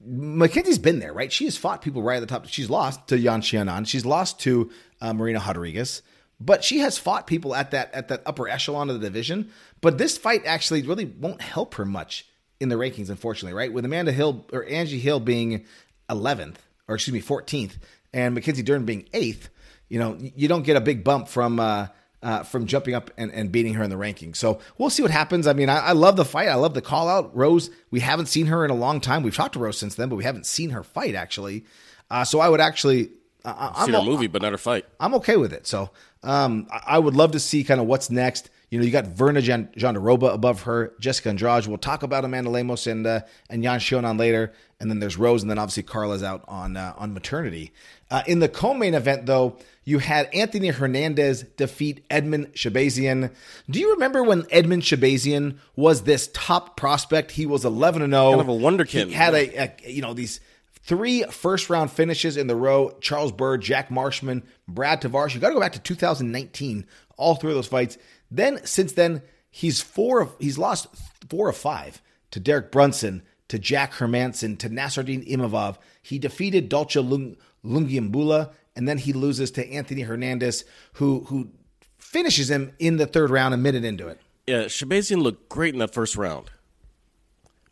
Mackenzie's 0.04 0.78
been 0.78 0.98
there, 0.98 1.14
right? 1.14 1.32
She 1.32 1.46
has 1.46 1.56
fought 1.56 1.80
people 1.80 2.02
right 2.02 2.16
at 2.16 2.20
the 2.20 2.26
top. 2.26 2.46
She's 2.46 2.68
lost 2.68 3.08
to 3.08 3.18
Yan 3.18 3.40
Xiaonan. 3.40 3.86
She's 3.86 4.04
lost 4.04 4.38
to 4.40 4.70
uh, 5.00 5.14
Marina 5.14 5.42
Rodriguez, 5.46 6.02
but 6.44 6.64
she 6.64 6.78
has 6.78 6.98
fought 6.98 7.26
people 7.26 7.54
at 7.54 7.70
that 7.70 7.92
at 7.94 8.08
that 8.08 8.22
upper 8.26 8.48
echelon 8.48 8.90
of 8.90 9.00
the 9.00 9.06
division. 9.06 9.50
But 9.80 9.98
this 9.98 10.18
fight 10.18 10.42
actually 10.44 10.82
really 10.82 11.04
won't 11.04 11.40
help 11.40 11.74
her 11.74 11.84
much 11.84 12.26
in 12.60 12.68
the 12.68 12.76
rankings, 12.76 13.10
unfortunately, 13.10 13.56
right? 13.56 13.72
With 13.72 13.84
Amanda 13.84 14.12
Hill 14.12 14.46
or 14.52 14.64
Angie 14.66 14.98
Hill 14.98 15.20
being 15.20 15.64
11th, 16.08 16.56
or 16.86 16.94
excuse 16.94 17.12
me, 17.12 17.20
14th, 17.20 17.72
and 18.12 18.34
Mackenzie 18.34 18.62
Dern 18.62 18.84
being 18.84 19.02
8th, 19.12 19.48
you 19.88 19.98
know, 19.98 20.16
you 20.18 20.48
don't 20.48 20.62
get 20.62 20.76
a 20.76 20.80
big 20.80 21.02
bump 21.04 21.28
from 21.28 21.58
uh, 21.58 21.88
uh, 22.22 22.44
from 22.44 22.66
jumping 22.66 22.94
up 22.94 23.10
and, 23.16 23.32
and 23.32 23.50
beating 23.50 23.74
her 23.74 23.82
in 23.82 23.90
the 23.90 23.96
rankings. 23.96 24.36
So 24.36 24.60
we'll 24.78 24.90
see 24.90 25.02
what 25.02 25.10
happens. 25.10 25.46
I 25.46 25.52
mean, 25.52 25.68
I, 25.68 25.78
I 25.78 25.92
love 25.92 26.16
the 26.16 26.24
fight. 26.24 26.48
I 26.48 26.54
love 26.54 26.74
the 26.74 26.80
call 26.80 27.08
out. 27.08 27.34
Rose, 27.36 27.70
we 27.90 28.00
haven't 28.00 28.26
seen 28.26 28.46
her 28.46 28.64
in 28.64 28.70
a 28.70 28.74
long 28.74 29.00
time. 29.00 29.22
We've 29.22 29.34
talked 29.34 29.54
to 29.54 29.58
Rose 29.58 29.78
since 29.78 29.96
then, 29.96 30.08
but 30.08 30.16
we 30.16 30.24
haven't 30.24 30.46
seen 30.46 30.70
her 30.70 30.82
fight 30.82 31.14
actually. 31.14 31.64
Uh, 32.10 32.24
so 32.24 32.40
I 32.40 32.48
would 32.48 32.60
actually. 32.60 33.10
Uh, 33.44 33.72
I'm, 33.74 33.86
seen 33.86 33.94
her 33.94 34.02
movie, 34.02 34.28
but 34.28 34.42
not 34.42 34.52
her 34.52 34.58
fight. 34.58 34.86
I'm 35.00 35.14
okay 35.14 35.36
with 35.36 35.52
it. 35.52 35.66
So 35.66 35.90
um, 36.22 36.66
I- 36.70 36.98
would 36.98 37.14
love 37.16 37.32
to 37.32 37.40
see 37.40 37.64
kind 37.64 37.80
of 37.80 37.86
what's 37.86 38.10
next. 38.10 38.50
You 38.70 38.78
know, 38.78 38.84
you 38.84 38.90
got 38.90 39.04
Virna 39.04 39.42
Jan- 39.42 39.68
Jandiroba 39.76 40.32
above 40.32 40.62
her, 40.62 40.94
Jessica 40.98 41.28
Andrade. 41.28 41.66
We'll 41.66 41.76
talk 41.76 42.02
about 42.02 42.24
Amanda 42.24 42.48
Lemos 42.48 42.86
and 42.86 43.06
uh, 43.06 43.20
and 43.50 43.62
Yan 43.62 43.80
Xiaonan 43.80 44.18
later. 44.18 44.52
And 44.80 44.90
then 44.90 44.98
there's 44.98 45.16
Rose, 45.16 45.42
and 45.42 45.50
then 45.50 45.58
obviously 45.58 45.82
Carla's 45.84 46.22
out 46.22 46.42
on 46.48 46.76
uh, 46.76 46.94
on 46.96 47.12
maternity. 47.12 47.72
Uh, 48.10 48.22
in 48.26 48.40
the 48.40 48.48
co-main 48.48 48.94
event, 48.94 49.26
though, 49.26 49.56
you 49.84 49.98
had 49.98 50.28
Anthony 50.34 50.68
Hernandez 50.68 51.42
defeat 51.56 52.06
Edmen 52.08 52.52
Shahbazyan. 52.52 53.30
Do 53.70 53.78
you 53.78 53.92
remember 53.92 54.22
when 54.22 54.42
Edmen 54.44 54.80
Shahbazyan 54.82 55.56
was 55.76 56.02
this 56.02 56.28
top 56.32 56.76
prospect? 56.76 57.32
He 57.32 57.46
was 57.46 57.64
11 57.64 58.02
and 58.02 58.12
0. 58.12 58.30
Kind 58.30 58.40
of 58.40 58.48
a 58.48 58.52
wonderkind. 58.52 59.06
He 59.08 59.12
had 59.12 59.34
a, 59.34 59.62
a 59.86 59.90
you 59.90 60.02
know 60.02 60.14
these 60.14 60.40
three 60.82 61.22
first 61.24 61.70
round 61.70 61.90
finishes 61.90 62.36
in 62.36 62.46
the 62.46 62.56
row. 62.56 62.96
Charles 63.00 63.32
Byrd, 63.32 63.62
Jack 63.62 63.90
Marshman, 63.90 64.42
Brad 64.68 65.00
Tavares. 65.00 65.34
You 65.34 65.40
got 65.40 65.48
to 65.48 65.54
go 65.54 65.60
back 65.60 65.72
to 65.72 65.80
2019. 65.80 66.86
All 67.16 67.34
three 67.34 67.50
of 67.50 67.56
those 67.56 67.66
fights. 67.66 67.98
Then 68.30 68.64
since 68.64 68.92
then, 68.92 69.22
he's 69.50 69.80
four. 69.80 70.20
Of, 70.20 70.34
he's 70.38 70.58
lost 70.58 70.88
four 71.28 71.48
of 71.48 71.56
five 71.56 72.02
to 72.30 72.40
Derek 72.40 72.72
Brunson, 72.72 73.22
to 73.48 73.58
Jack 73.58 73.92
Hermansson, 73.92 74.58
to 74.58 74.70
Nassourdine 74.70 75.28
Imavov. 75.28 75.76
He 76.02 76.18
defeated 76.18 76.70
Dalcha 76.70 77.02
Lung, 77.08 77.36
Lungiambula, 77.64 78.52
and 78.74 78.88
then 78.88 78.98
he 78.98 79.12
loses 79.12 79.50
to 79.52 79.70
Anthony 79.70 80.02
Hernandez, 80.02 80.64
who 80.94 81.24
who 81.24 81.50
finishes 81.98 82.50
him 82.50 82.72
in 82.78 82.96
the 82.96 83.06
third 83.06 83.30
round 83.30 83.54
a 83.54 83.58
minute 83.58 83.84
into 83.84 84.08
it. 84.08 84.20
Yeah, 84.46 84.64
Shahbazyan 84.64 85.22
looked 85.22 85.48
great 85.48 85.74
in 85.74 85.78
that 85.78 85.94
first 85.94 86.16
round, 86.16 86.50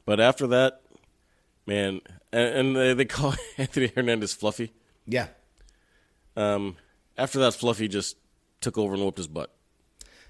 but 0.05 0.21
after 0.21 0.47
that, 0.49 0.83
man, 1.67 2.01
and, 2.33 2.49
and 2.55 2.77
they, 2.77 2.95
they 2.95 3.05
call 3.05 3.35
Anthony 3.59 3.93
Hernandez 3.95 4.33
Fluffy. 4.33 4.73
Yeah, 5.07 5.29
Um, 6.37 6.77
after 7.17 7.39
that, 7.41 7.55
Fluffy 7.55 7.89
just 7.89 8.17
took 8.61 8.79
over 8.79 8.95
and 8.95 9.03
whooped 9.03 9.19
his 9.19 9.27
butt. 9.27 9.53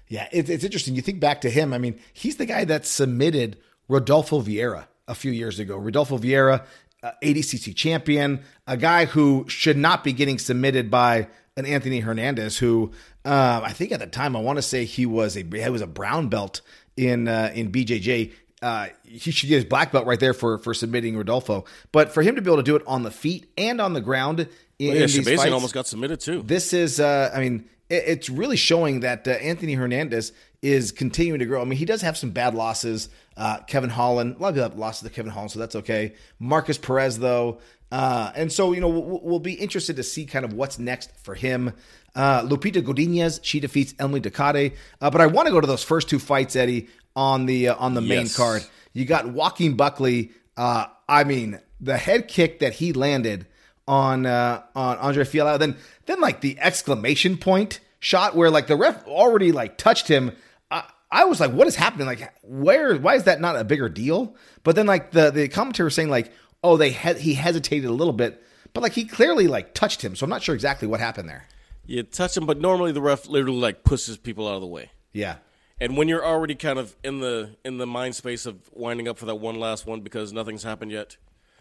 Yeah, 0.07 0.27
it's, 0.31 0.49
it's 0.49 0.63
interesting. 0.63 0.95
You 0.95 1.01
think 1.01 1.19
back 1.19 1.41
to 1.41 1.49
him. 1.49 1.73
I 1.73 1.77
mean, 1.77 1.99
he's 2.13 2.35
the 2.37 2.45
guy 2.45 2.65
that 2.65 2.85
submitted 2.85 3.57
Rodolfo 3.87 4.41
Vieira 4.41 4.87
a 5.07 5.15
few 5.15 5.31
years 5.31 5.59
ago. 5.59 5.77
Rodolfo 5.77 6.17
Vieira, 6.17 6.65
uh, 7.03 7.11
ADCC 7.23 7.75
champion, 7.75 8.41
a 8.67 8.75
guy 8.77 9.05
who 9.05 9.45
should 9.47 9.77
not 9.77 10.03
be 10.03 10.11
getting 10.13 10.37
submitted 10.37 10.89
by 10.91 11.27
an 11.57 11.65
Anthony 11.65 11.99
Hernandez, 11.99 12.57
who 12.57 12.91
uh, 13.25 13.61
I 13.63 13.73
think 13.73 13.91
at 13.91 13.99
the 13.99 14.07
time 14.07 14.35
I 14.35 14.41
want 14.41 14.57
to 14.57 14.61
say 14.63 14.85
he 14.85 15.05
was 15.05 15.35
a 15.37 15.43
he 15.43 15.69
was 15.69 15.81
a 15.81 15.87
brown 15.87 16.29
belt 16.29 16.61
in 16.97 17.27
uh, 17.27 17.51
in 17.53 17.71
BJJ. 17.71 18.33
Uh, 18.61 18.87
he 19.03 19.31
should 19.31 19.49
get 19.49 19.55
his 19.55 19.65
black 19.65 19.91
belt 19.91 20.05
right 20.05 20.19
there 20.19 20.33
for 20.33 20.57
for 20.59 20.73
submitting 20.73 21.17
Rodolfo. 21.17 21.65
But 21.91 22.13
for 22.13 22.21
him 22.21 22.35
to 22.35 22.41
be 22.41 22.49
able 22.49 22.57
to 22.57 22.63
do 22.63 22.75
it 22.75 22.83
on 22.85 23.03
the 23.03 23.11
feet 23.11 23.51
and 23.57 23.81
on 23.81 23.93
the 23.93 24.01
ground, 24.01 24.41
in, 24.41 24.47
Oh, 24.47 24.93
yeah, 24.93 25.01
in 25.01 25.07
these 25.07 25.27
fights, 25.27 25.51
almost 25.51 25.73
got 25.73 25.87
submitted 25.87 26.19
too. 26.19 26.41
this 26.43 26.73
is, 26.73 26.99
uh, 26.99 27.31
I 27.33 27.39
mean, 27.39 27.65
it, 27.89 28.03
it's 28.07 28.29
really 28.29 28.57
showing 28.57 29.01
that 29.01 29.27
uh, 29.27 29.31
Anthony 29.31 29.73
Hernandez 29.73 30.31
is 30.61 30.91
continuing 30.91 31.39
to 31.39 31.45
grow. 31.45 31.61
I 31.61 31.65
mean, 31.65 31.77
he 31.79 31.85
does 31.85 32.01
have 32.01 32.17
some 32.17 32.31
bad 32.31 32.53
losses. 32.53 33.09
Uh, 33.35 33.59
Kevin 33.67 33.89
Holland, 33.89 34.35
a 34.37 34.39
lot 34.41 34.49
of 34.49 34.55
people 34.55 34.69
have 34.69 34.77
losses 34.77 35.07
to 35.07 35.13
Kevin 35.13 35.31
Holland, 35.31 35.51
so 35.51 35.59
that's 35.59 35.75
okay. 35.77 36.13
Markus 36.39 36.77
Perez, 36.77 37.17
though. 37.19 37.59
Uh, 37.91 38.31
and 38.35 38.51
so, 38.51 38.71
you 38.71 38.79
know, 38.79 38.87
we'll, 38.87 39.19
we'll 39.21 39.39
be 39.39 39.53
interested 39.53 39.95
to 39.97 40.03
see 40.03 40.25
kind 40.25 40.45
of 40.45 40.53
what's 40.53 40.79
next 40.79 41.11
for 41.23 41.35
him. 41.35 41.73
Uh, 42.15 42.41
Lupita 42.43 42.81
Godinez, 42.81 43.39
she 43.43 43.59
defeats 43.59 43.93
Emily. 43.99 44.21
Uh, 44.23 45.09
but 45.09 45.21
I 45.21 45.25
want 45.25 45.47
to 45.47 45.51
go 45.51 45.59
to 45.61 45.67
those 45.67 45.83
first 45.83 46.09
two 46.09 46.19
fights, 46.19 46.55
Eddie, 46.55 46.87
on 47.15 47.45
the 47.45 47.69
uh, 47.69 47.75
on 47.75 47.93
the 47.93 48.01
main 48.01 48.21
Yes. 48.21 48.35
card. 48.37 48.65
You 48.93 49.05
got 49.05 49.27
Joaquin 49.27 49.75
Buckley. 49.75 50.31
Uh, 50.57 50.85
I 51.07 51.23
mean, 51.23 51.59
the 51.79 51.97
head 51.97 52.27
kick 52.27 52.59
that 52.59 52.73
he 52.73 52.93
landed 52.93 53.47
on 53.87 54.25
uh, 54.25 54.61
on 54.75 54.97
Andre 54.97 55.23
Fialho. 55.23 55.57
Then 55.59 55.77
then 56.05 56.19
like 56.21 56.41
the 56.41 56.57
exclamation 56.59 57.37
point 57.37 57.79
shot 57.99 58.35
where 58.35 58.49
like 58.49 58.67
the 58.67 58.75
ref 58.75 59.05
already 59.07 59.51
like 59.51 59.77
touched 59.77 60.07
him. 60.07 60.31
I, 60.69 60.83
I 61.11 61.25
was 61.25 61.39
like, 61.39 61.51
what 61.51 61.67
is 61.67 61.75
happening? 61.75 62.07
Like, 62.07 62.33
where? 62.43 62.95
Why 62.97 63.15
is 63.15 63.23
that 63.25 63.41
not 63.41 63.55
a 63.55 63.63
bigger 63.63 63.89
deal? 63.89 64.35
But 64.63 64.75
then 64.75 64.85
like 64.85 65.11
the 65.11 65.31
the 65.31 65.47
commentator 65.47 65.85
was 65.85 65.95
saying 65.95 66.09
like, 66.09 66.31
oh, 66.63 66.77
they 66.77 66.91
he- 66.91 67.13
he 67.19 67.33
hesitated 67.33 67.89
a 67.89 67.93
little 67.93 68.13
bit, 68.13 68.41
but 68.73 68.81
like 68.83 68.93
he 68.93 69.05
clearly 69.05 69.47
like 69.47 69.73
touched 69.73 70.01
him. 70.03 70.15
So 70.15 70.23
I'm 70.25 70.29
not 70.29 70.43
sure 70.43 70.55
exactly 70.55 70.87
what 70.87 70.99
happened 70.99 71.27
there. 71.29 71.45
You 71.85 72.03
touch 72.03 72.37
him, 72.37 72.45
but 72.45 72.59
normally 72.59 72.91
the 72.91 73.01
ref 73.01 73.27
literally 73.27 73.57
like 73.59 73.83
pushes 73.83 74.15
people 74.17 74.47
out 74.47 74.55
of 74.55 74.61
the 74.61 74.67
way. 74.67 74.91
Yeah. 75.13 75.37
And 75.81 75.97
when 75.97 76.07
you're 76.07 76.23
already 76.23 76.53
kind 76.53 76.77
of 76.77 76.95
in 77.03 77.21
the 77.21 77.55
in 77.65 77.79
the 77.79 77.87
mind 77.87 78.13
space 78.13 78.45
of 78.45 78.69
winding 78.71 79.07
up 79.07 79.17
for 79.17 79.25
that 79.25 79.35
one 79.35 79.59
last 79.59 79.87
one 79.87 80.01
because 80.01 80.31
nothing's 80.31 80.61
happened 80.61 80.91
yet, 80.91 81.17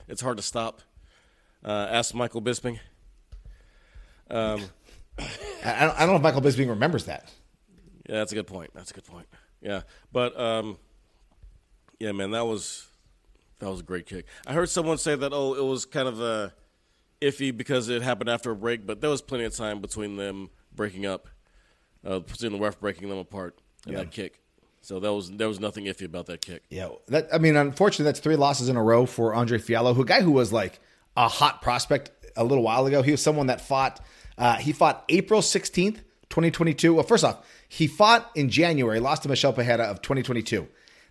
it's 0.08 0.20
hard 0.20 0.36
to 0.36 0.42
stop. 0.42 0.82
Uh, 1.64 1.88
ask 1.90 2.14
Michael 2.14 2.42
Bisping. 2.42 2.80
Um, 4.30 4.62
I, 5.64 5.86
don't 5.86 5.96
I 5.96 6.00
don't 6.00 6.08
know 6.08 6.16
if 6.16 6.22
Michael 6.22 6.42
Bisping 6.42 6.68
remembers 6.68 7.06
that. 7.06 7.32
yeah, 8.06 8.16
that's 8.16 8.30
a 8.30 8.34
good 8.34 8.46
point. 8.46 8.72
That's 8.74 8.90
a 8.90 8.94
good 8.94 9.06
point. 9.06 9.26
Yeah, 9.62 9.82
but 10.12 10.38
um, 10.38 10.76
yeah, 11.98 12.12
man, 12.12 12.32
that 12.32 12.44
was 12.44 12.86
that 13.58 13.70
was 13.70 13.80
a 13.80 13.84
great 13.84 14.04
kick. 14.04 14.26
I 14.46 14.52
heard 14.52 14.68
someone 14.68 14.98
say 14.98 15.16
that 15.16 15.32
oh, 15.32 15.54
it 15.54 15.64
was 15.64 15.86
kind 15.86 16.06
of 16.06 16.20
uh, 16.20 16.50
iffy 17.22 17.56
because 17.56 17.88
it 17.88 18.02
happened 18.02 18.28
after 18.28 18.50
a 18.50 18.56
break, 18.56 18.86
but 18.86 19.00
there 19.00 19.08
was 19.08 19.22
plenty 19.22 19.44
of 19.44 19.56
time 19.56 19.80
between 19.80 20.16
them 20.16 20.50
breaking 20.76 21.06
up, 21.06 21.26
uh, 22.04 22.18
between 22.18 22.52
the 22.52 22.58
ref 22.58 22.78
breaking 22.78 23.08
them 23.08 23.16
apart 23.16 23.58
and 23.86 23.96
that 23.96 24.10
kick. 24.10 24.40
So 24.82 24.98
that 25.00 25.12
was 25.12 25.30
there 25.30 25.48
was 25.48 25.60
nothing 25.60 25.84
iffy 25.84 26.06
about 26.06 26.26
that 26.26 26.40
kick. 26.40 26.62
Yeah, 26.70 26.88
that 27.08 27.28
I 27.32 27.38
mean, 27.38 27.56
unfortunately, 27.56 28.06
that's 28.06 28.20
three 28.20 28.36
losses 28.36 28.68
in 28.68 28.76
a 28.76 28.82
row 28.82 29.06
for 29.06 29.34
Andre 29.34 29.58
Fialho, 29.58 29.94
who 29.94 30.02
a 30.02 30.06
guy 30.06 30.22
who 30.22 30.32
was 30.32 30.52
like 30.52 30.80
a 31.16 31.28
hot 31.28 31.60
prospect 31.60 32.10
a 32.36 32.44
little 32.44 32.64
while 32.64 32.86
ago. 32.86 33.02
He 33.02 33.10
was 33.10 33.22
someone 33.22 33.48
that 33.48 33.60
fought. 33.60 34.00
Uh, 34.38 34.56
he 34.56 34.72
fought 34.72 35.04
April 35.10 35.42
sixteenth, 35.42 36.02
twenty 36.30 36.50
twenty 36.50 36.72
two. 36.72 36.94
Well, 36.94 37.04
first 37.04 37.24
off, 37.24 37.46
he 37.68 37.86
fought 37.86 38.30
in 38.34 38.48
January, 38.48 39.00
lost 39.00 39.24
to 39.24 39.28
Michel 39.28 39.52
Pereira 39.52 39.84
of 39.84 40.00
twenty 40.00 40.22
twenty 40.22 40.42
two. 40.42 40.66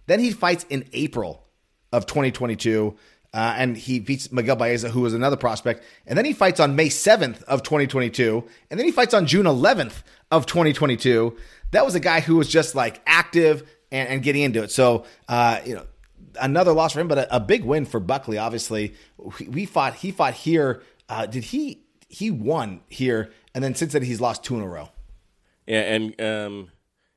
Then 0.07 0.19
he 0.19 0.31
fights 0.31 0.65
in 0.69 0.85
April 0.93 1.45
of 1.91 2.07
twenty 2.07 2.31
twenty 2.31 2.55
two. 2.55 2.97
Uh, 3.31 3.53
and 3.57 3.77
he 3.77 3.99
beats 3.99 4.31
Miguel 4.31 4.55
Baeza, 4.55 4.89
who 4.89 5.01
was 5.01 5.13
another 5.13 5.37
prospect. 5.37 5.83
And 6.07 6.17
then 6.17 6.25
he 6.25 6.33
fights 6.33 6.59
on 6.59 6.75
May 6.75 6.87
7th 6.87 7.43
of 7.43 7.61
2022. 7.61 8.43
And 8.71 8.79
then 8.79 8.87
he 8.87 8.91
fights 8.91 9.13
on 9.13 9.27
June 9.27 9.45
11th 9.45 10.01
of 10.31 10.47
2022. 10.47 11.37
That 11.71 11.85
was 11.85 11.95
a 11.95 11.99
guy 11.99 12.19
who 12.19 12.35
was 12.35 12.47
just 12.47 12.75
like 12.75 13.01
active 13.05 13.69
and, 13.91 14.09
and 14.09 14.23
getting 14.23 14.41
into 14.41 14.63
it. 14.63 14.71
So, 14.71 15.05
uh, 15.27 15.59
you 15.65 15.75
know, 15.75 15.85
another 16.39 16.73
loss 16.73 16.93
for 16.93 16.99
him, 16.99 17.07
but 17.07 17.17
a, 17.17 17.35
a 17.35 17.39
big 17.39 17.63
win 17.63 17.85
for 17.85 17.99
Buckley. 17.99 18.37
Obviously, 18.37 18.95
we, 19.17 19.47
we 19.47 19.65
fought. 19.65 19.95
He 19.95 20.11
fought 20.11 20.33
here. 20.33 20.81
Uh, 21.07 21.25
did 21.25 21.45
he? 21.45 21.83
He 22.07 22.31
won 22.31 22.81
here, 22.87 23.31
and 23.53 23.63
then 23.63 23.75
since 23.75 23.93
then 23.93 24.01
he's 24.01 24.19
lost 24.19 24.43
two 24.43 24.55
in 24.55 24.61
a 24.61 24.67
row. 24.67 24.89
Yeah, 25.67 25.81
and 25.81 26.21
um, 26.21 26.71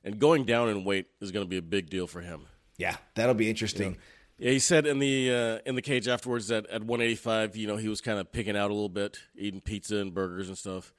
and 0.04 0.18
going 0.18 0.44
down 0.44 0.68
in 0.68 0.84
weight 0.84 1.06
is 1.20 1.30
going 1.30 1.44
to 1.44 1.48
be 1.48 1.56
a 1.56 1.62
big 1.62 1.88
deal 1.88 2.06
for 2.06 2.20
him. 2.20 2.46
Yeah, 2.76 2.96
that'll 3.14 3.34
be 3.34 3.48
interesting. 3.48 3.96
Yeah, 4.38 4.50
he 4.50 4.58
said 4.58 4.86
in 4.86 4.98
the 4.98 5.32
uh, 5.32 5.58
in 5.64 5.76
the 5.76 5.82
cage 5.82 6.08
afterwards 6.08 6.48
that 6.48 6.66
at 6.66 6.82
185, 6.82 7.56
you 7.56 7.66
know, 7.66 7.76
he 7.76 7.88
was 7.88 8.00
kind 8.00 8.18
of 8.18 8.32
picking 8.32 8.56
out 8.56 8.70
a 8.70 8.74
little 8.74 8.88
bit, 8.88 9.18
eating 9.36 9.60
pizza 9.60 9.96
and 9.96 10.12
burgers 10.12 10.48
and 10.48 10.58
stuff, 10.58 10.92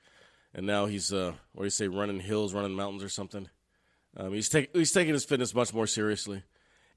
and 0.54 0.66
now 0.66 0.86
he's 0.86 1.12
uh, 1.12 1.34
what 1.54 1.64
do 1.64 1.66
you 1.66 1.72
say, 1.72 1.88
running 1.88 2.20
hills, 2.20 2.54
running 2.54 2.74
mountains 2.74 3.04
or 3.04 3.10
something. 3.10 3.50
Um, 4.16 4.34
he's 4.34 4.50
taking 4.50 4.70
he's 4.74 4.92
taking 4.92 5.14
his 5.14 5.26
fitness 5.26 5.54
much 5.54 5.74
more 5.74 5.88
seriously, 5.88 6.44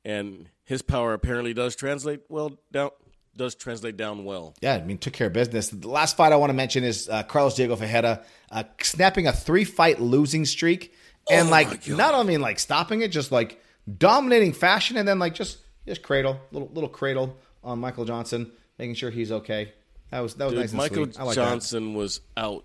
and 0.05 0.49
his 0.64 0.83
power 0.83 1.14
apparently 1.14 1.55
does 1.55 1.77
translate 1.77 2.23
well 2.29 2.59
down 2.71 2.90
does 3.37 3.55
translate 3.55 3.97
down 3.97 4.25
well. 4.25 4.55
Yeah, 4.61 4.75
I 4.75 4.83
mean, 4.83 4.99
took 4.99 5.12
care 5.12 5.27
of 5.27 5.33
business. 5.33 5.69
The 5.69 5.88
last 5.88 6.16
fight 6.16 6.33
I 6.33 6.37
want 6.37 6.51
to 6.51 6.55
mention 6.55 6.85
is 6.85 7.09
uh, 7.09 7.23
Carlos 7.23 7.55
Diego 7.55 7.77
Ferreira 7.77 8.23
uh, 8.51 8.64
snapping 8.81 9.27
a 9.27 9.33
three 9.33 9.64
fight 9.64 10.01
losing 10.01 10.45
streak, 10.45 10.95
and 11.31 11.49
Oh 11.49 11.53
like 11.53 11.88
not 11.88 12.14
only 12.14 12.37
like 12.37 12.59
stopping 12.59 13.03
it, 13.03 13.09
just 13.09 13.33
like 13.33 13.61
dominating 13.99 14.53
fashion, 14.53 14.97
and 14.97 15.09
then 15.09 15.19
like 15.19 15.35
just 15.35 15.59
just 15.87 16.03
cradle 16.03 16.40
little 16.53 16.69
little 16.73 16.90
cradle 16.90 17.37
on 17.64 17.79
Michael 17.79 18.05
Johnson, 18.05 18.53
making 18.79 18.95
sure 18.95 19.11
he's 19.11 19.33
okay. 19.33 19.73
That 20.11 20.21
was 20.21 20.35
that 20.35 20.45
was 20.45 20.53
Dude, 20.53 20.61
nice 20.61 20.71
and 20.71 20.79
Michael 20.79 21.05
sweet. 21.05 21.21
I 21.21 21.23
like 21.25 21.37
that. 21.37 21.51
Johnson 21.51 21.95
was 21.95 22.21
out 22.37 22.64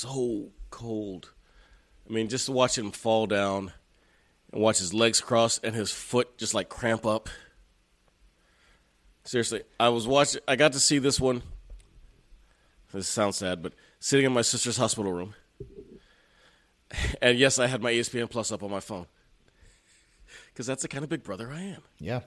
so 0.00 0.50
cold. 0.70 1.32
I 2.08 2.12
mean, 2.12 2.28
just 2.28 2.46
to 2.46 2.52
watch 2.52 2.76
him 2.76 2.90
fall 2.90 3.26
down 3.26 3.72
and 4.52 4.62
watch 4.62 4.78
his 4.78 4.92
legs 4.92 5.20
cross 5.20 5.58
and 5.62 5.74
his 5.74 5.90
foot 5.92 6.36
just 6.38 6.54
like 6.54 6.68
cramp 6.68 7.06
up. 7.06 7.28
Seriously, 9.24 9.62
I 9.78 9.90
was 9.90 10.08
watching. 10.08 10.40
I 10.48 10.56
got 10.56 10.72
to 10.72 10.80
see 10.80 10.98
this 10.98 11.20
one. 11.20 11.42
This 12.92 13.06
sounds 13.06 13.36
sad, 13.36 13.62
but 13.62 13.74
sitting 14.00 14.26
in 14.26 14.32
my 14.32 14.42
sister's 14.42 14.76
hospital 14.76 15.12
room, 15.12 15.34
and 17.22 17.38
yes, 17.38 17.58
I 17.58 17.68
had 17.68 17.82
my 17.82 17.92
ESPN 17.92 18.28
Plus 18.28 18.50
up 18.50 18.62
on 18.64 18.70
my 18.70 18.80
phone 18.80 19.06
because 20.48 20.66
that's 20.66 20.82
the 20.82 20.88
kind 20.88 21.04
of 21.04 21.10
big 21.10 21.22
brother 21.22 21.50
I 21.52 21.60
am. 21.60 21.82
Yeah, 22.00 22.20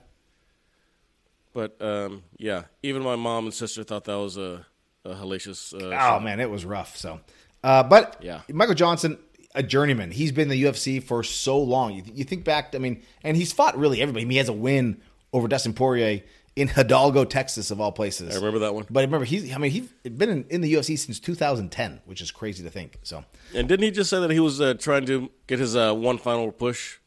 But 1.52 1.76
um, 1.82 2.22
yeah, 2.38 2.64
even 2.82 3.02
my 3.02 3.16
mom 3.16 3.44
and 3.44 3.52
sister 3.52 3.84
thought 3.84 4.04
that 4.04 4.14
was 4.14 4.38
a, 4.38 4.64
a 5.04 5.10
hellacious. 5.14 5.74
Uh, 5.74 5.94
Oh 6.00 6.20
man, 6.20 6.40
it 6.40 6.48
was 6.48 6.64
rough. 6.64 6.96
So, 6.96 7.20
uh, 7.64 7.82
but 7.82 8.16
Yeah. 8.20 8.42
Michael 8.52 8.74
Johnson, 8.74 9.18
a 9.54 9.62
journeyman. 9.62 10.10
He's 10.12 10.30
been 10.32 10.42
in 10.42 10.48
the 10.50 10.62
UFC 10.64 11.02
for 11.02 11.22
so 11.22 11.58
long. 11.58 11.94
You, 11.94 12.02
you 12.12 12.24
think 12.24 12.44
back, 12.44 12.74
I 12.74 12.78
mean, 12.78 13.02
and 13.22 13.36
he's 13.36 13.52
fought 13.52 13.76
really 13.78 14.00
everybody. 14.02 14.22
I 14.22 14.26
mean, 14.26 14.32
he 14.32 14.36
has 14.38 14.48
a 14.48 14.52
win 14.52 15.00
over 15.32 15.48
Dustin 15.48 15.72
Poirier 15.72 16.22
in 16.56 16.68
Hidalgo, 16.68 17.24
Texas, 17.24 17.70
of 17.72 17.80
all 17.80 17.90
places. 17.90 18.32
I 18.32 18.36
remember 18.36 18.60
that 18.60 18.74
one. 18.74 18.86
But 18.88 19.00
remember, 19.00 19.24
he's 19.24 19.52
I 19.52 19.58
mean 19.58 19.70
he's 19.72 19.88
been 20.02 20.28
in, 20.28 20.44
in 20.50 20.60
the 20.60 20.72
UFC 20.74 20.96
since 20.98 21.18
2010, 21.18 22.00
which 22.04 22.20
is 22.20 22.30
crazy 22.30 22.62
to 22.62 22.70
think. 22.70 22.98
So, 23.02 23.24
And 23.54 23.66
didn't 23.68 23.82
he 23.84 23.90
just 23.90 24.08
say 24.10 24.20
that 24.20 24.30
he 24.30 24.38
was 24.40 24.60
uh, 24.60 24.74
trying 24.74 25.06
to 25.06 25.30
get 25.48 25.58
his 25.58 25.74
uh, 25.74 25.92
one 25.94 26.18
final 26.18 26.52
push? 26.52 26.98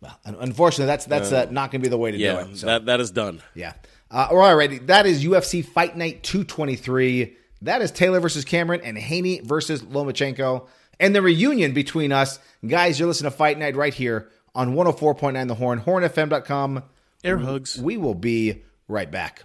well, 0.00 0.18
unfortunately, 0.24 0.86
that's 0.86 1.04
that's 1.06 1.32
uh, 1.32 1.46
not 1.50 1.70
going 1.70 1.80
to 1.82 1.86
be 1.86 1.90
the 1.90 1.98
way 1.98 2.10
to 2.10 2.16
Yeah, 2.16 2.44
do 2.44 2.50
it. 2.50 2.56
So. 2.58 2.66
that 2.66 2.86
that 2.86 3.00
is 3.00 3.10
done. 3.10 3.42
Yeah. 3.54 3.72
Uh, 4.10 4.28
all 4.30 4.54
right. 4.54 4.86
That 4.86 5.06
is 5.06 5.24
UFC 5.24 5.64
Fight 5.64 5.96
Night 5.96 6.22
223. 6.22 7.36
That 7.64 7.80
is 7.80 7.90
Taylor 7.90 8.20
versus 8.20 8.44
Cameron 8.44 8.82
and 8.84 8.98
Haney 8.98 9.40
versus 9.40 9.82
Lomachenko. 9.82 10.66
And 11.00 11.14
the 11.14 11.22
reunion 11.22 11.72
between 11.72 12.12
us. 12.12 12.38
Guys, 12.66 12.98
you're 12.98 13.08
listening 13.08 13.30
to 13.30 13.36
Fight 13.36 13.58
Night 13.58 13.74
right 13.74 13.94
here 13.94 14.28
on 14.54 14.74
104.9 14.74 15.48
The 15.48 15.54
Horn, 15.54 15.80
hornfm.com. 15.80 16.82
Air 17.24 17.38
hugs. 17.38 17.78
We 17.78 17.96
will 17.96 18.14
be 18.14 18.62
right 18.86 19.10
back. 19.10 19.44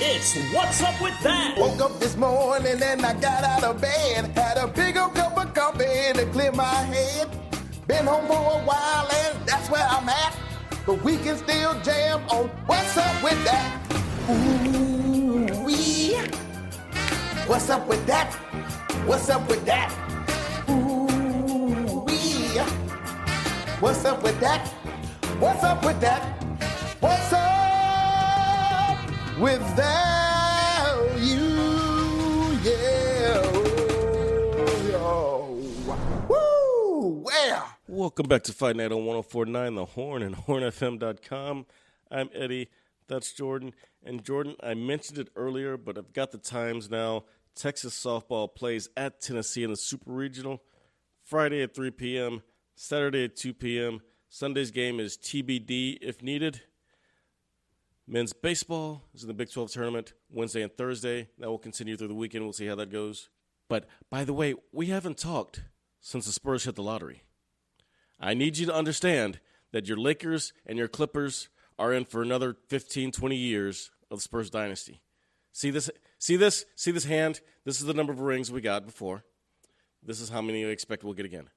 It's 0.00 0.36
What's 0.54 0.82
Up 0.82 0.98
With 1.02 1.22
That? 1.22 1.58
Woke 1.58 1.82
up 1.82 2.00
this 2.00 2.16
morning 2.16 2.82
and 2.82 3.04
I 3.04 3.12
got 3.20 3.44
out 3.44 3.64
of 3.64 3.82
bed. 3.82 4.26
Had 4.34 4.56
a 4.56 4.66
big 4.66 4.96
old 4.96 5.14
cup 5.14 5.36
of 5.36 5.52
coffee 5.52 6.14
to 6.14 6.26
clear 6.32 6.52
my 6.52 6.64
head. 6.64 7.28
Been 7.86 8.06
home 8.06 8.26
for 8.26 8.32
a 8.32 8.64
while 8.64 9.08
and 9.12 9.46
that's 9.46 9.68
where 9.68 9.86
I'm 9.86 10.08
at. 10.08 10.34
But 10.86 11.04
we 11.04 11.18
can 11.18 11.36
still 11.36 11.78
jam 11.82 12.22
on 12.30 12.48
What's 12.64 12.96
Up 12.96 13.22
With 13.22 13.44
That. 13.44 13.81
Ooh, 14.32 15.64
wee. 15.64 16.16
What's 17.46 17.68
up 17.70 17.86
with 17.86 18.06
that? 18.06 18.32
What's 19.06 19.28
up 19.28 19.46
with 19.48 19.64
that? 19.66 19.92
Ooh, 20.70 22.04
wee. 22.06 22.58
What's 23.80 24.04
up 24.04 24.22
with 24.22 24.40
that? 24.40 24.66
What's 25.38 25.62
up 25.64 25.84
with 25.84 26.00
that? 26.00 26.22
What's 27.00 27.32
up 27.32 28.98
with 29.38 29.76
that? 29.76 30.96
You, 31.18 32.58
yeah. 32.62 33.42
Oh, 34.94 35.58
Woo! 36.28 37.26
Welcome 37.88 38.26
back 38.28 38.44
to 38.44 38.52
Fight 38.52 38.76
Night 38.76 38.92
on 38.92 39.04
1049 39.04 39.74
The 39.74 39.84
Horn 39.84 40.22
and 40.22 40.36
hornfm.com. 40.36 41.66
I'm 42.10 42.30
Eddie. 42.34 42.68
That's 43.08 43.32
Jordan. 43.32 43.74
And 44.04 44.24
Jordan, 44.24 44.56
I 44.62 44.74
mentioned 44.74 45.18
it 45.18 45.28
earlier, 45.36 45.76
but 45.76 45.96
I've 45.96 46.12
got 46.12 46.32
the 46.32 46.38
times 46.38 46.90
now. 46.90 47.24
Texas 47.54 47.94
softball 47.94 48.52
plays 48.52 48.88
at 48.96 49.20
Tennessee 49.20 49.62
in 49.62 49.70
the 49.70 49.76
Super 49.76 50.10
Regional 50.10 50.62
Friday 51.22 51.62
at 51.62 51.74
3 51.74 51.90
p.m., 51.90 52.42
Saturday 52.74 53.24
at 53.24 53.36
2 53.36 53.54
p.m. 53.54 54.00
Sunday's 54.28 54.70
game 54.70 54.98
is 54.98 55.16
TBD 55.16 55.98
if 56.00 56.22
needed. 56.22 56.62
Men's 58.08 58.32
baseball 58.32 59.04
is 59.14 59.22
in 59.22 59.28
the 59.28 59.34
Big 59.34 59.50
12 59.50 59.70
tournament 59.70 60.14
Wednesday 60.30 60.62
and 60.62 60.76
Thursday. 60.76 61.28
That 61.38 61.48
will 61.48 61.58
continue 61.58 61.96
through 61.96 62.08
the 62.08 62.14
weekend. 62.14 62.44
We'll 62.44 62.52
see 62.52 62.66
how 62.66 62.74
that 62.76 62.90
goes. 62.90 63.28
But 63.68 63.86
by 64.10 64.24
the 64.24 64.32
way, 64.32 64.54
we 64.72 64.86
haven't 64.86 65.18
talked 65.18 65.62
since 66.00 66.26
the 66.26 66.32
Spurs 66.32 66.64
hit 66.64 66.74
the 66.74 66.82
lottery. 66.82 67.22
I 68.18 68.34
need 68.34 68.58
you 68.58 68.66
to 68.66 68.74
understand 68.74 69.38
that 69.72 69.86
your 69.86 69.96
Lakers 69.96 70.52
and 70.66 70.76
your 70.76 70.88
Clippers 70.88 71.48
are 71.82 71.92
in 71.92 72.04
for 72.04 72.22
another 72.22 72.56
15, 72.68 73.10
20 73.10 73.34
years 73.36 73.90
of 74.08 74.18
the 74.18 74.22
Spurs 74.22 74.50
dynasty. 74.50 75.00
See 75.52 75.70
this? 75.70 75.90
See 76.18 76.36
this? 76.36 76.64
See 76.76 76.92
this 76.92 77.04
hand? 77.04 77.40
This 77.64 77.80
is 77.80 77.86
the 77.86 77.92
number 77.92 78.12
of 78.12 78.20
rings 78.20 78.52
we 78.52 78.60
got 78.60 78.86
before. 78.86 79.24
This 80.00 80.20
is 80.20 80.28
how 80.28 80.40
many 80.40 80.60
you 80.60 80.68
expect 80.68 81.02
we'll 81.02 81.14
get 81.14 81.26
again. 81.26 81.50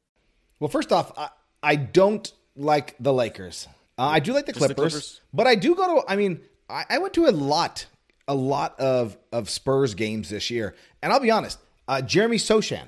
Well, 0.60 0.68
first 0.68 0.92
off, 0.92 1.16
I, 1.16 1.30
I 1.62 1.76
don't 1.76 2.32
like 2.56 2.96
the 3.00 3.14
Lakers. 3.14 3.68
Uh, 4.00 4.04
I 4.08 4.20
do 4.20 4.34
like 4.34 4.48
the 4.48 4.54
Just 4.54 4.68
the 4.68 4.74
Clippers, 4.74 4.94
Clippers? 4.94 5.22
but 5.32 5.46
I 5.46 5.54
do 5.54 5.76
go 5.76 6.00
to. 6.02 6.12
I 6.12 6.16
mean, 6.16 6.42
I, 6.68 6.86
I 6.90 6.98
went 6.98 7.14
to 7.14 7.28
a 7.28 7.32
lot, 7.32 7.86
a 8.28 8.34
lot 8.36 8.80
of 8.80 9.18
of 9.32 9.48
Spurs 9.50 9.94
games 9.94 10.30
this 10.30 10.50
year, 10.50 10.74
and 11.04 11.14
I'll 11.14 11.20
be 11.20 11.32
honest. 11.32 11.60
Uh, 11.88 12.02
Jeremy 12.02 12.38
Sochan, 12.38 12.88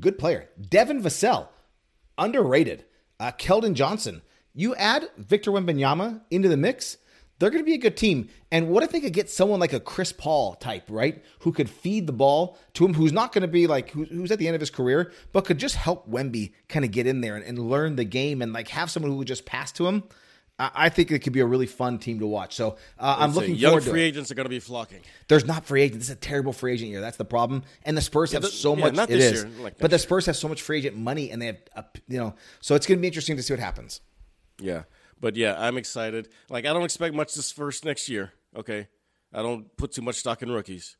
good 0.00 0.18
player. 0.18 0.48
Devin 0.70 1.02
Vassell, 1.02 1.48
underrated. 2.16 2.86
Uh, 3.20 3.30
Keldon 3.32 3.74
Johnson. 3.74 4.22
You 4.54 4.74
add 4.74 5.08
Victor 5.16 5.50
Wembanyama 5.50 6.20
into 6.30 6.48
the 6.48 6.56
mix, 6.56 6.98
they're 7.38 7.50
going 7.50 7.64
to 7.64 7.66
be 7.66 7.74
a 7.74 7.78
good 7.78 7.96
team. 7.96 8.28
And 8.52 8.68
what 8.68 8.84
if 8.84 8.92
they 8.92 9.00
could 9.00 9.12
get 9.12 9.28
someone 9.28 9.58
like 9.58 9.72
a 9.72 9.80
Chris 9.80 10.12
Paul 10.12 10.54
type, 10.54 10.84
right, 10.88 11.24
who 11.40 11.52
could 11.52 11.68
feed 11.68 12.06
the 12.06 12.12
ball 12.12 12.56
to 12.74 12.84
him, 12.84 12.94
who's 12.94 13.12
not 13.12 13.32
going 13.32 13.42
to 13.42 13.48
be 13.48 13.66
like 13.66 13.90
who, 13.90 14.04
who's 14.04 14.30
at 14.30 14.38
the 14.38 14.46
end 14.46 14.54
of 14.54 14.60
his 14.60 14.70
career, 14.70 15.10
but 15.32 15.44
could 15.44 15.58
just 15.58 15.74
help 15.74 16.08
Wemby 16.08 16.52
kind 16.68 16.84
of 16.84 16.92
get 16.92 17.06
in 17.06 17.20
there 17.20 17.34
and, 17.34 17.44
and 17.44 17.58
learn 17.58 17.96
the 17.96 18.04
game 18.04 18.42
and 18.42 18.52
like 18.52 18.68
have 18.68 18.90
someone 18.90 19.10
who 19.10 19.18
would 19.18 19.26
just 19.26 19.44
pass 19.44 19.72
to 19.72 19.88
him. 19.88 20.04
I, 20.58 20.70
I 20.74 20.88
think 20.88 21.10
it 21.10 21.20
could 21.20 21.32
be 21.32 21.40
a 21.40 21.46
really 21.46 21.66
fun 21.66 21.98
team 21.98 22.20
to 22.20 22.26
watch. 22.26 22.54
So 22.54 22.76
uh, 22.98 23.16
I'm 23.18 23.32
looking 23.32 23.56
young 23.56 23.70
forward 23.70 23.84
to 23.84 23.90
free 23.90 24.02
agents 24.02 24.30
are 24.30 24.34
going 24.34 24.44
to 24.44 24.50
be 24.50 24.60
flocking. 24.60 25.00
There's 25.26 25.44
not 25.44 25.64
free 25.64 25.82
agent. 25.82 26.00
This 26.00 26.10
is 26.10 26.14
a 26.14 26.20
terrible 26.20 26.52
free 26.52 26.74
agent 26.74 26.90
year. 26.90 27.00
That's 27.00 27.16
the 27.16 27.24
problem. 27.24 27.64
And 27.84 27.96
the 27.96 28.02
Spurs 28.02 28.30
have 28.32 28.42
the- 28.42 28.48
so 28.48 28.76
yeah, 28.76 28.84
much. 28.84 28.94
not 28.94 29.10
it 29.10 29.14
this 29.14 29.32
is, 29.32 29.44
year, 29.44 29.52
like 29.64 29.78
but 29.78 29.90
the 29.90 29.98
Spurs 29.98 30.26
have 30.26 30.36
so 30.36 30.46
much 30.46 30.62
free 30.62 30.78
agent 30.78 30.96
money, 30.96 31.32
and 31.32 31.42
they 31.42 31.46
have, 31.46 31.58
a, 31.74 31.84
you 32.06 32.18
know, 32.18 32.34
so 32.60 32.76
it's 32.76 32.86
going 32.86 32.98
to 32.98 33.00
be 33.00 33.08
interesting 33.08 33.36
to 33.36 33.42
see 33.42 33.52
what 33.52 33.60
happens. 33.60 34.00
Yeah. 34.58 34.82
But 35.20 35.36
yeah, 35.36 35.54
I'm 35.58 35.76
excited. 35.78 36.28
Like 36.48 36.66
I 36.66 36.72
don't 36.72 36.84
expect 36.84 37.14
much 37.14 37.34
this 37.34 37.52
first 37.52 37.84
next 37.84 38.08
year. 38.08 38.32
Okay. 38.56 38.88
I 39.32 39.40
don't 39.42 39.74
put 39.76 39.92
too 39.92 40.02
much 40.02 40.16
stock 40.16 40.42
in 40.42 40.50
rookies. 40.50 40.96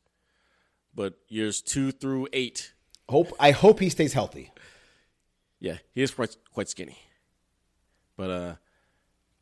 But 0.95 1.15
years 1.27 1.61
two 1.61 1.91
through 1.91 2.27
eight, 2.33 2.73
Hope 3.09 3.33
I 3.39 3.51
hope 3.51 3.79
he 3.79 3.89
stays 3.89 4.13
healthy. 4.13 4.51
yeah, 5.59 5.77
he 5.93 6.01
is 6.01 6.11
quite 6.11 6.37
quite 6.53 6.69
skinny. 6.69 6.97
But 8.15 8.29
uh 8.29 8.55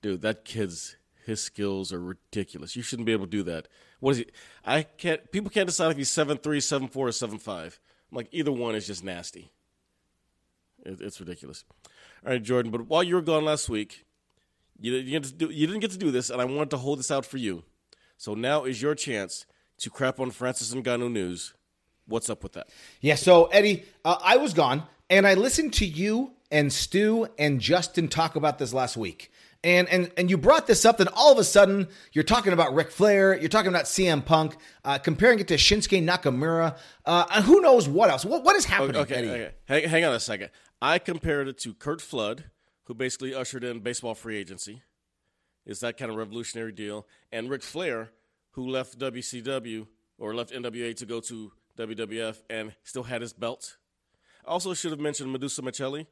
dude, 0.02 0.21
that 0.21 0.45
kid's 0.45 0.95
his 1.26 1.41
skills 1.41 1.93
are 1.93 2.02
ridiculous. 2.02 2.76
You 2.76 2.82
shouldn't 2.82 3.06
be 3.06 3.12
able 3.12 3.26
to 3.26 3.32
do 3.32 3.43
that. 3.43 3.67
What 4.00 4.12
is 4.12 4.17
he? 4.17 4.26
I 4.65 4.84
can't 4.84 5.32
people 5.32 5.52
can't 5.52 5.67
decide 5.67 5.91
if 5.91 5.97
he's 5.97 6.10
seven 6.10 6.38
three, 6.38 6.60
seven 6.60 6.88
four, 6.88 7.08
or 7.08 7.12
seven 7.12 7.38
five. 7.38 7.80
I'm 8.12 8.15
like 8.17 8.30
either 8.32 8.52
one 8.52 8.74
is 8.76 8.88
just 8.88 9.04
nasty. 9.04 9.52
It, 10.84 11.00
it's 11.02 11.19
ridiculous. 11.19 11.63
All 12.25 12.31
right, 12.31 12.41
Jordan. 12.41 12.71
But 12.71 12.88
while 12.88 13.03
you 13.03 13.15
were 13.15 13.21
gone 13.21 13.45
last 13.45 13.69
week, 13.69 14.05
you, 14.79 14.91
didn't 14.91 15.12
get 15.12 15.23
to 15.23 15.34
do, 15.34 15.49
you 15.49 15.67
didn't 15.67 15.81
get 15.81 15.91
to 15.91 15.97
do 15.97 16.12
this, 16.12 16.29
and 16.29 16.41
I 16.41 16.45
wanted 16.45 16.69
to 16.71 16.77
hold 16.77 16.99
this 16.99 17.12
out 17.12 17.25
for 17.25 17.38
you. 17.38 17.63
So 18.17 18.34
now 18.36 18.65
is 18.65 18.81
your 18.81 18.95
chance 18.95 19.45
to 19.79 19.89
crap 19.89 20.19
on 20.19 20.31
Francis 20.31 20.71
and 20.71 20.84
Ngannou 20.84 21.12
news. 21.12 21.53
What's 22.07 22.29
up 22.29 22.43
with 22.43 22.53
that? 22.53 22.69
Yeah. 22.99 23.15
So 23.15 23.45
Eddie, 23.45 23.86
uh, 24.05 24.17
I 24.23 24.38
was 24.38 24.53
gone, 24.53 24.84
and 25.10 25.25
I 25.25 25.34
listened 25.34 25.73
to 25.75 25.86
you 25.86 26.34
and 26.51 26.71
Stu 26.71 27.27
and 27.39 27.60
Justin 27.60 28.07
talk 28.07 28.36
about 28.36 28.60
this 28.60 28.73
last 28.73 28.97
week. 28.97 29.31
And, 29.63 29.88
and 29.89 30.12
and 30.17 30.27
you 30.29 30.38
brought 30.38 30.65
this 30.65 30.86
up, 30.86 30.97
then 30.97 31.07
all 31.13 31.31
of 31.31 31.38
a 31.38 31.43
sudden 31.43 31.88
you're 32.13 32.23
talking 32.23 32.51
about 32.51 32.73
Ric 32.73 32.89
Flair, 32.91 33.38
you're 33.38 33.47
talking 33.47 33.69
about 33.69 33.86
CM 33.86 34.25
Punk, 34.25 34.57
uh, 34.84 34.97
comparing 34.97 35.38
it 35.39 35.47
to 35.49 35.53
Shinsuke 35.53 36.03
Nakamura, 36.03 36.77
uh, 37.05 37.25
and 37.31 37.45
who 37.45 37.62
knows 37.62 37.88
what 37.88 38.10
else? 38.10 38.25
What 38.25 38.43
what 38.43 38.55
is 38.55 38.65
happening, 38.65 38.95
Okay, 38.97 39.13
Eddie? 39.15 39.29
okay. 39.29 39.51
Hang, 39.65 39.84
hang 39.88 40.05
on 40.05 40.13
a 40.15 40.19
second. 40.19 40.49
I 40.81 40.97
compared 40.97 41.47
it 41.47 41.57
to 41.59 41.73
Curt 41.73 42.01
Flood, 42.01 42.45
who 42.85 42.93
basically 42.93 43.35
ushered 43.35 43.63
in 43.63 43.79
baseball 43.79 44.15
free 44.15 44.37
agency. 44.37 44.81
Is 45.65 45.79
that 45.81 45.97
kind 45.97 46.09
of 46.09 46.17
revolutionary 46.17 46.71
deal? 46.71 47.05
And 47.31 47.49
Ric 47.49 47.61
Flair, 47.61 48.09
who 48.51 48.67
left 48.67 48.97
WCW 48.97 49.87
or 50.17 50.33
left 50.33 50.51
NWA 50.51 50.95
to 50.95 51.05
go 51.05 51.19
to 51.21 51.51
WWF 51.77 52.41
and 52.49 52.73
still 52.83 53.03
had 53.03 53.21
his 53.21 53.33
belt. 53.33 53.77
I 54.45 54.51
also 54.51 54.73
should 54.73 54.91
have 54.91 54.99
mentioned 54.99 55.31
Medusa 55.31 55.61
Miceli, 55.61 56.07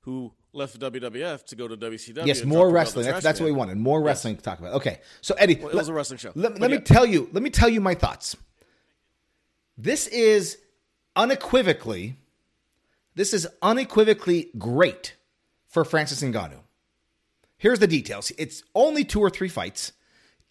who 0.00 0.32
left 0.52 0.78
WWF 0.78 1.44
to 1.46 1.56
go 1.56 1.66
to 1.66 1.76
WCW. 1.76 2.26
Yes, 2.26 2.44
more 2.44 2.58
dropped 2.58 2.60
her 2.60 2.66
out 2.66 2.70
the 2.70 2.74
wrestling. 2.74 3.06
That's, 3.06 3.24
that's 3.24 3.40
what 3.40 3.46
we 3.46 3.52
wanted. 3.52 3.76
More 3.78 4.02
wrestling 4.02 4.36
to 4.36 4.42
talk 4.42 4.60
about. 4.60 4.74
Okay, 4.74 5.00
so 5.20 5.34
Eddie, 5.34 5.56
Well, 5.56 5.70
it 5.70 5.74
was 5.74 5.88
a 5.88 5.92
wrestling 5.92 6.18
show. 6.18 6.32
Let, 6.34 6.60
let 6.60 6.70
me 6.70 6.76
yeah. 6.76 6.82
tell 6.82 7.06
you. 7.06 7.28
Let 7.32 7.42
me 7.42 7.50
tell 7.50 7.68
you 7.68 7.80
my 7.80 7.94
thoughts. 7.94 8.36
This 9.76 10.06
is 10.06 10.58
unequivocally, 11.16 12.16
this 13.14 13.34
is 13.34 13.46
unequivocally 13.60 14.50
great 14.58 15.16
for 15.68 15.84
Francis 15.84 16.22
Ngannou. 16.22 16.60
Here's 17.56 17.78
the 17.78 17.86
details. 17.86 18.32
It's 18.38 18.62
only 18.74 19.04
two 19.04 19.20
or 19.20 19.30
three 19.30 19.48
fights. 19.48 19.92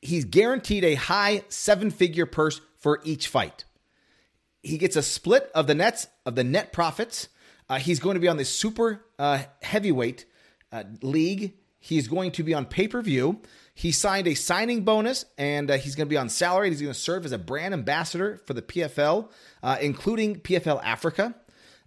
He's 0.01 0.25
guaranteed 0.25 0.83
a 0.83 0.95
high 0.95 1.43
seven-figure 1.49 2.25
purse 2.25 2.61
for 2.77 3.01
each 3.03 3.27
fight. 3.27 3.65
He 4.63 4.77
gets 4.77 4.95
a 4.95 5.03
split 5.03 5.49
of 5.53 5.67
the 5.67 5.75
nets 5.75 6.07
of 6.25 6.35
the 6.35 6.43
net 6.43 6.71
profits. 6.71 7.27
Uh, 7.69 7.79
he's 7.79 7.99
going 7.99 8.15
to 8.15 8.19
be 8.19 8.27
on 8.27 8.37
the 8.37 8.45
super 8.45 9.05
uh, 9.17 9.43
heavyweight 9.61 10.25
uh, 10.71 10.83
league. 11.01 11.53
He's 11.79 12.07
going 12.07 12.31
to 12.33 12.43
be 12.43 12.53
on 12.53 12.65
pay 12.65 12.87
per 12.87 13.01
view. 13.01 13.41
He 13.73 13.91
signed 13.91 14.27
a 14.27 14.35
signing 14.35 14.83
bonus, 14.83 15.25
and 15.37 15.71
uh, 15.71 15.77
he's 15.77 15.95
going 15.95 16.07
to 16.07 16.09
be 16.09 16.17
on 16.17 16.29
salary. 16.29 16.69
He's 16.69 16.81
going 16.81 16.93
to 16.93 16.99
serve 16.99 17.25
as 17.25 17.31
a 17.31 17.37
brand 17.37 17.73
ambassador 17.73 18.41
for 18.45 18.53
the 18.53 18.61
PFL, 18.61 19.29
uh, 19.63 19.77
including 19.81 20.41
PFL 20.41 20.81
Africa. 20.83 21.33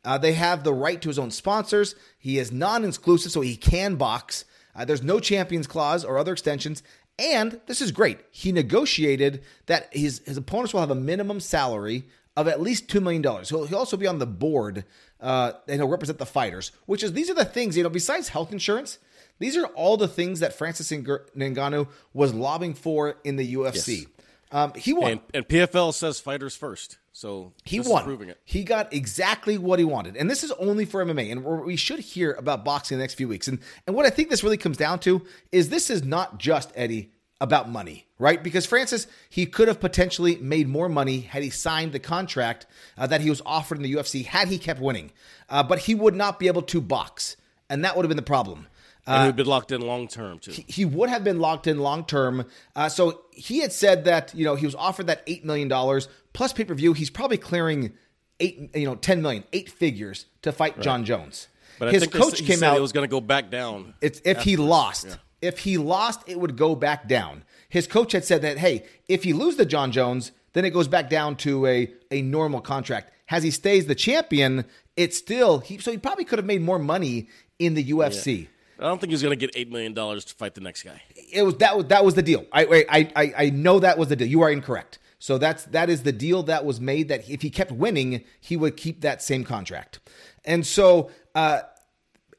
Uh, 0.04 0.18
they 0.18 0.34
have 0.34 0.64
the 0.64 0.72
right 0.74 1.00
to 1.00 1.08
his 1.08 1.18
own 1.18 1.30
sponsors. 1.30 1.94
He 2.18 2.38
is 2.38 2.52
non-exclusive, 2.52 3.32
so 3.32 3.40
he 3.40 3.56
can 3.56 3.94
box. 3.96 4.44
Uh, 4.74 4.84
there's 4.84 5.02
no 5.02 5.20
champions 5.20 5.66
clause 5.66 6.04
or 6.04 6.18
other 6.18 6.32
extensions. 6.32 6.82
And 7.18 7.60
this 7.66 7.80
is 7.80 7.92
great. 7.92 8.18
He 8.32 8.50
negotiated 8.52 9.42
that 9.66 9.88
his 9.92 10.20
his 10.26 10.36
opponents 10.36 10.72
will 10.74 10.80
have 10.80 10.90
a 10.90 10.96
minimum 10.96 11.38
salary 11.40 12.04
of 12.36 12.48
at 12.48 12.60
least 12.60 12.88
two 12.88 13.00
million 13.00 13.22
dollars. 13.22 13.48
He'll, 13.48 13.66
he'll 13.66 13.78
also 13.78 13.96
be 13.96 14.08
on 14.08 14.18
the 14.18 14.26
board 14.26 14.84
uh, 15.20 15.52
and 15.68 15.76
he'll 15.80 15.88
represent 15.88 16.18
the 16.18 16.26
fighters. 16.26 16.72
Which 16.86 17.04
is 17.04 17.12
these 17.12 17.30
are 17.30 17.34
the 17.34 17.44
things 17.44 17.76
you 17.76 17.84
know. 17.84 17.88
Besides 17.88 18.28
health 18.30 18.50
insurance, 18.52 18.98
These 19.38 19.56
are 19.56 19.66
all 19.66 19.96
the 19.96 20.08
things 20.08 20.40
that 20.40 20.54
Francis 20.54 20.90
Ngannou 20.90 21.88
was 22.12 22.34
lobbying 22.34 22.74
for 22.74 23.16
in 23.24 23.36
the 23.36 23.54
UFC. 23.54 23.98
Yes. 23.98 24.06
Um, 24.54 24.72
he 24.76 24.92
won. 24.92 25.10
And, 25.10 25.20
and 25.34 25.48
PFL 25.48 25.92
says 25.92 26.20
fighters 26.20 26.54
first. 26.54 26.98
So 27.10 27.52
He 27.64 27.78
this 27.78 27.86
is 27.86 27.92
won. 27.92 28.04
proving 28.04 28.28
it. 28.28 28.38
He 28.44 28.62
got 28.62 28.92
exactly 28.94 29.58
what 29.58 29.80
he 29.80 29.84
wanted. 29.84 30.16
And 30.16 30.30
this 30.30 30.44
is 30.44 30.52
only 30.52 30.84
for 30.84 31.04
MMA. 31.04 31.32
And 31.32 31.44
we 31.44 31.74
should 31.74 31.98
hear 31.98 32.32
about 32.32 32.64
boxing 32.64 32.94
in 32.94 32.98
the 33.00 33.02
next 33.02 33.14
few 33.14 33.26
weeks. 33.26 33.48
And, 33.48 33.58
and 33.86 33.96
what 33.96 34.06
I 34.06 34.10
think 34.10 34.30
this 34.30 34.44
really 34.44 34.56
comes 34.56 34.76
down 34.76 35.00
to 35.00 35.22
is 35.50 35.68
this 35.70 35.90
is 35.90 36.04
not 36.04 36.38
just, 36.38 36.70
Eddie, 36.76 37.10
about 37.40 37.68
money, 37.68 38.06
right? 38.18 38.42
Because 38.42 38.64
Francis, 38.64 39.08
he 39.28 39.44
could 39.44 39.66
have 39.66 39.80
potentially 39.80 40.36
made 40.36 40.68
more 40.68 40.88
money 40.88 41.20
had 41.20 41.42
he 41.42 41.50
signed 41.50 41.90
the 41.90 41.98
contract 41.98 42.64
uh, 42.96 43.08
that 43.08 43.20
he 43.20 43.30
was 43.30 43.42
offered 43.44 43.76
in 43.78 43.82
the 43.82 43.92
UFC, 43.92 44.24
had 44.24 44.46
he 44.48 44.58
kept 44.58 44.80
winning. 44.80 45.10
Uh, 45.48 45.64
but 45.64 45.80
he 45.80 45.96
would 45.96 46.14
not 46.14 46.38
be 46.38 46.46
able 46.46 46.62
to 46.62 46.80
box. 46.80 47.36
And 47.68 47.84
that 47.84 47.96
would 47.96 48.04
have 48.04 48.08
been 48.08 48.16
the 48.16 48.22
problem. 48.22 48.68
And 49.06 49.26
we've 49.26 49.36
been 49.36 49.46
locked 49.46 49.70
in 49.70 49.80
long 49.82 50.08
term 50.08 50.38
too. 50.38 50.52
he 50.66 50.84
would 50.84 51.10
have 51.10 51.24
been 51.24 51.38
locked 51.38 51.66
in 51.66 51.78
long 51.78 52.04
term. 52.04 52.46
Uh, 52.74 52.88
so 52.88 53.22
he 53.30 53.58
had 53.60 53.72
said 53.72 54.04
that 54.04 54.34
you 54.34 54.44
know 54.44 54.54
he 54.54 54.64
was 54.64 54.74
offered 54.74 55.06
that 55.08 55.22
eight 55.26 55.44
million 55.44 55.68
dollars 55.68 56.08
plus 56.32 56.52
pay 56.52 56.64
per 56.64 56.74
view. 56.74 56.92
He's 56.94 57.10
probably 57.10 57.36
clearing 57.36 57.92
eight, 58.40 58.70
you 58.74 58.86
know, 58.86 58.94
ten 58.94 59.20
million, 59.22 59.44
eight 59.52 59.70
figures 59.70 60.26
to 60.42 60.52
fight 60.52 60.80
Jon 60.80 61.04
Jones. 61.04 61.48
but 61.78 61.88
I 61.88 61.92
His 61.92 62.06
coach 62.06 62.40
he 62.40 62.46
came 62.46 62.58
said 62.58 62.70
out. 62.70 62.76
It 62.78 62.80
was 62.80 62.92
going 62.92 63.06
to 63.06 63.10
go 63.10 63.20
back 63.20 63.50
down. 63.50 63.94
It's 64.00 64.20
if 64.24 64.42
he 64.42 64.56
lost. 64.56 65.06
Yeah. 65.06 65.14
If 65.42 65.58
he 65.58 65.76
lost, 65.76 66.20
it 66.26 66.40
would 66.40 66.56
go 66.56 66.74
back 66.74 67.06
down. 67.06 67.44
His 67.68 67.86
coach 67.86 68.12
had 68.12 68.24
said 68.24 68.40
that, 68.42 68.56
hey, 68.56 68.84
if 69.08 69.26
you 69.26 69.36
lose 69.36 69.56
the 69.56 69.66
Jon 69.66 69.92
Jones, 69.92 70.32
then 70.54 70.64
it 70.64 70.70
goes 70.70 70.88
back 70.88 71.10
down 71.10 71.36
to 71.38 71.66
a, 71.66 71.92
a 72.10 72.22
normal 72.22 72.62
contract. 72.62 73.10
As 73.28 73.42
he 73.42 73.50
stays 73.50 73.84
the 73.86 73.94
champion, 73.94 74.64
it's 74.96 75.18
still 75.18 75.58
he 75.58 75.76
so 75.78 75.90
he 75.90 75.98
probably 75.98 76.24
could 76.24 76.38
have 76.38 76.46
made 76.46 76.62
more 76.62 76.78
money 76.78 77.28
in 77.58 77.74
the 77.74 77.84
UFC. 77.90 78.48
I 78.78 78.82
don't 78.84 79.00
think 79.00 79.10
he's 79.12 79.22
going 79.22 79.38
to 79.38 79.46
get 79.46 79.54
eight 79.56 79.70
million 79.70 79.94
dollars 79.94 80.24
to 80.26 80.34
fight 80.34 80.54
the 80.54 80.60
next 80.60 80.82
guy. 80.82 81.00
It 81.32 81.42
was 81.42 81.56
that 81.56 81.76
was 81.76 81.86
that 81.86 82.04
was 82.04 82.14
the 82.14 82.22
deal. 82.22 82.44
I 82.52 82.84
I 82.88 83.12
I 83.16 83.34
I 83.46 83.50
know 83.50 83.78
that 83.80 83.98
was 83.98 84.08
the 84.08 84.16
deal. 84.16 84.26
You 84.28 84.42
are 84.42 84.50
incorrect. 84.50 84.98
So 85.18 85.38
that's 85.38 85.64
that 85.66 85.88
is 85.90 86.02
the 86.02 86.12
deal 86.12 86.42
that 86.44 86.64
was 86.64 86.80
made. 86.80 87.08
That 87.08 87.28
if 87.28 87.42
he 87.42 87.50
kept 87.50 87.72
winning, 87.72 88.24
he 88.40 88.56
would 88.56 88.76
keep 88.76 89.00
that 89.02 89.22
same 89.22 89.44
contract. 89.44 90.00
And 90.44 90.66
so 90.66 91.10
uh, 91.34 91.60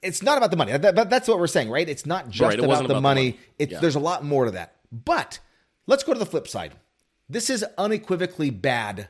it's 0.02 0.22
not 0.22 0.38
about 0.38 0.52
the 0.52 0.58
money. 0.58 0.72
That, 0.78 0.96
that- 0.96 1.10
that's 1.10 1.28
what 1.28 1.40
we're 1.40 1.48
saying, 1.48 1.70
right? 1.72 1.88
It's 1.90 2.06
not 2.06 2.30
just 2.30 2.42
Right, 2.42 2.60
it 2.60 2.64
about, 2.64 2.80
the 2.80 2.86
about 2.86 2.88
the 2.96 3.02
money. 3.02 3.22
money. 3.32 3.40
It's 3.58 3.72
Yeah. 3.72 3.80
there's 3.80 3.96
a 3.96 4.00
lot 4.00 4.24
more 4.24 4.46
to 4.46 4.52
that. 4.52 4.76
But 4.92 5.40
let's 5.88 6.04
go 6.04 6.14
to 6.14 6.20
the 6.20 6.26
flip 6.28 6.48
side. 6.48 6.74
This 7.28 7.50
is 7.50 7.66
unequivocally 7.78 8.52
bad 8.52 9.08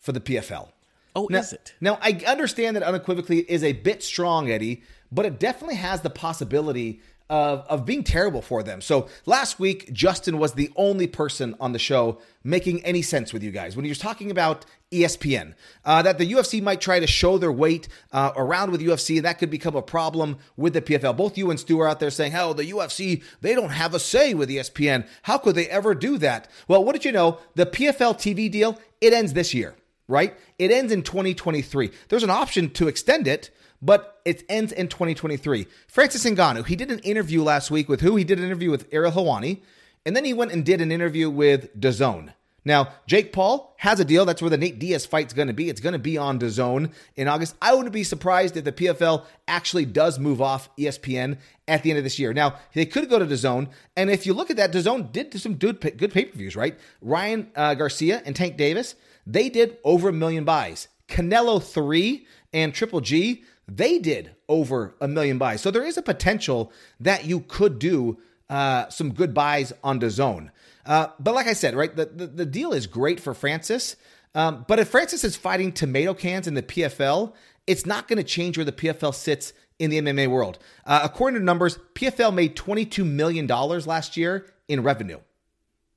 for 0.00 0.10
the 0.10 0.20
PFL. 0.20 0.70
Oh, 1.14 1.28
Now, 1.30 1.38
is 1.38 1.52
it? 1.52 1.74
now 1.80 1.98
I 2.02 2.20
understand 2.26 2.74
that 2.74 2.82
unequivocally 2.82 3.38
is 3.48 3.62
a 3.62 3.72
bit 3.74 4.02
strong, 4.02 4.50
Eddie, 4.50 4.82
but 5.14 5.24
it 5.24 5.38
definitely 5.38 5.76
has 5.76 6.00
the 6.00 6.10
possibility 6.10 7.00
of, 7.30 7.60
of 7.68 7.86
being 7.86 8.04
terrible 8.04 8.42
for 8.42 8.62
them. 8.62 8.80
So 8.80 9.08
last 9.24 9.58
week, 9.58 9.92
Justin 9.92 10.38
was 10.38 10.52
the 10.52 10.70
only 10.76 11.06
person 11.06 11.54
on 11.58 11.72
the 11.72 11.78
show 11.78 12.18
making 12.42 12.84
any 12.84 13.00
sense 13.00 13.32
with 13.32 13.42
you 13.42 13.50
guys 13.50 13.76
when 13.76 13.84
he 13.84 13.90
was 13.90 13.98
talking 13.98 14.30
about 14.30 14.66
ESPN, 14.92 15.54
uh, 15.84 16.02
that 16.02 16.18
the 16.18 16.30
UFC 16.30 16.62
might 16.62 16.80
try 16.80 17.00
to 17.00 17.06
show 17.06 17.38
their 17.38 17.50
weight 17.50 17.88
uh, 18.12 18.32
around 18.36 18.70
with 18.70 18.80
UFC, 18.80 19.16
and 19.16 19.24
that 19.24 19.38
could 19.38 19.50
become 19.50 19.74
a 19.74 19.82
problem 19.82 20.36
with 20.56 20.74
the 20.74 20.82
PFL. 20.82 21.16
Both 21.16 21.38
you 21.38 21.50
and 21.50 21.58
Stu 21.58 21.80
are 21.80 21.88
out 21.88 21.98
there 21.98 22.10
saying, 22.10 22.34
"Oh, 22.36 22.52
the 22.52 22.70
UFC 22.70 23.22
they 23.40 23.54
don't 23.54 23.70
have 23.70 23.94
a 23.94 23.98
say 23.98 24.34
with 24.34 24.50
ESPN. 24.50 25.06
How 25.22 25.38
could 25.38 25.56
they 25.56 25.68
ever 25.68 25.94
do 25.94 26.18
that?" 26.18 26.48
Well, 26.68 26.84
what 26.84 26.92
did 26.92 27.04
you 27.04 27.12
know? 27.12 27.38
The 27.56 27.66
PFL 27.66 28.14
TV 28.14 28.50
deal 28.50 28.78
it 29.00 29.12
ends 29.12 29.32
this 29.32 29.54
year 29.54 29.74
right? 30.08 30.36
It 30.58 30.70
ends 30.70 30.92
in 30.92 31.02
2023. 31.02 31.90
There's 32.08 32.22
an 32.22 32.30
option 32.30 32.70
to 32.70 32.88
extend 32.88 33.26
it, 33.26 33.50
but 33.84 34.20
it 34.24 34.42
ends 34.48 34.72
in 34.72 34.88
2023. 34.88 35.66
Francis 35.86 36.24
Ngannou, 36.24 36.66
he 36.66 36.76
did 36.76 36.90
an 36.90 37.00
interview 37.00 37.42
last 37.42 37.70
week 37.70 37.88
with 37.88 38.00
who? 38.00 38.16
He 38.16 38.24
did 38.24 38.38
an 38.38 38.44
interview 38.44 38.70
with 38.70 38.88
Ariel 38.90 39.12
Helwani, 39.12 39.60
and 40.06 40.16
then 40.16 40.24
he 40.24 40.32
went 40.32 40.52
and 40.52 40.64
did 40.64 40.80
an 40.80 40.90
interview 40.90 41.28
with 41.28 41.78
DAZN. 41.78 42.32
Now, 42.66 42.94
Jake 43.06 43.34
Paul 43.34 43.74
has 43.76 44.00
a 44.00 44.06
deal. 44.06 44.24
That's 44.24 44.40
where 44.40 44.48
the 44.48 44.56
Nate 44.56 44.78
Diaz 44.78 45.04
fight's 45.04 45.34
going 45.34 45.48
to 45.48 45.54
be. 45.54 45.68
It's 45.68 45.82
going 45.82 45.92
to 45.92 45.98
be 45.98 46.16
on 46.16 46.38
DAZN 46.38 46.92
in 47.14 47.28
August. 47.28 47.56
I 47.60 47.74
wouldn't 47.74 47.92
be 47.92 48.04
surprised 48.04 48.56
if 48.56 48.64
the 48.64 48.72
PFL 48.72 49.26
actually 49.46 49.84
does 49.84 50.18
move 50.18 50.40
off 50.40 50.74
ESPN 50.76 51.36
at 51.68 51.82
the 51.82 51.90
end 51.90 51.98
of 51.98 52.04
this 52.04 52.18
year. 52.18 52.32
Now, 52.32 52.54
they 52.72 52.86
could 52.86 53.10
go 53.10 53.18
to 53.18 53.26
DAZN, 53.26 53.68
and 53.96 54.10
if 54.10 54.24
you 54.24 54.32
look 54.32 54.50
at 54.50 54.56
that, 54.56 54.72
DAZN 54.72 55.12
did 55.12 55.38
some 55.38 55.56
good, 55.56 55.78
good 55.98 56.12
pay-per-views, 56.12 56.56
right? 56.56 56.78
Ryan 57.02 57.50
uh, 57.54 57.74
Garcia 57.74 58.22
and 58.24 58.34
Tank 58.34 58.56
Davis, 58.56 58.94
they 59.26 59.50
did 59.50 59.76
over 59.84 60.08
a 60.08 60.12
million 60.12 60.44
buys. 60.44 60.88
Canelo 61.08 61.62
3 61.62 62.26
and 62.54 62.72
Triple 62.72 63.02
G, 63.02 63.44
they 63.66 63.98
did 63.98 64.34
over 64.48 64.94
a 65.00 65.08
million 65.08 65.38
buys. 65.38 65.60
So 65.60 65.70
there 65.70 65.84
is 65.84 65.96
a 65.96 66.02
potential 66.02 66.72
that 67.00 67.24
you 67.24 67.40
could 67.40 67.78
do 67.78 68.18
uh, 68.48 68.88
some 68.88 69.12
good 69.12 69.32
buys 69.32 69.72
on 69.82 70.00
DAZN. 70.00 70.50
Uh, 70.84 71.08
but 71.18 71.34
like 71.34 71.46
I 71.46 71.54
said, 71.54 71.74
right, 71.74 71.94
the, 71.94 72.06
the, 72.06 72.26
the 72.26 72.46
deal 72.46 72.72
is 72.72 72.86
great 72.86 73.20
for 73.20 73.32
Francis. 73.32 73.96
Um, 74.34 74.64
but 74.68 74.78
if 74.78 74.88
Francis 74.88 75.24
is 75.24 75.36
fighting 75.36 75.72
tomato 75.72 76.12
cans 76.12 76.46
in 76.46 76.54
the 76.54 76.62
PFL, 76.62 77.32
it's 77.66 77.86
not 77.86 78.08
going 78.08 78.18
to 78.18 78.24
change 78.24 78.58
where 78.58 78.64
the 78.64 78.72
PFL 78.72 79.14
sits 79.14 79.52
in 79.78 79.90
the 79.90 80.00
MMA 80.00 80.28
world. 80.28 80.58
Uh, 80.84 81.00
according 81.02 81.40
to 81.40 81.44
numbers, 81.44 81.78
PFL 81.94 82.34
made 82.34 82.56
$22 82.56 83.06
million 83.06 83.46
last 83.46 84.16
year 84.16 84.46
in 84.68 84.82
revenue. 84.82 85.18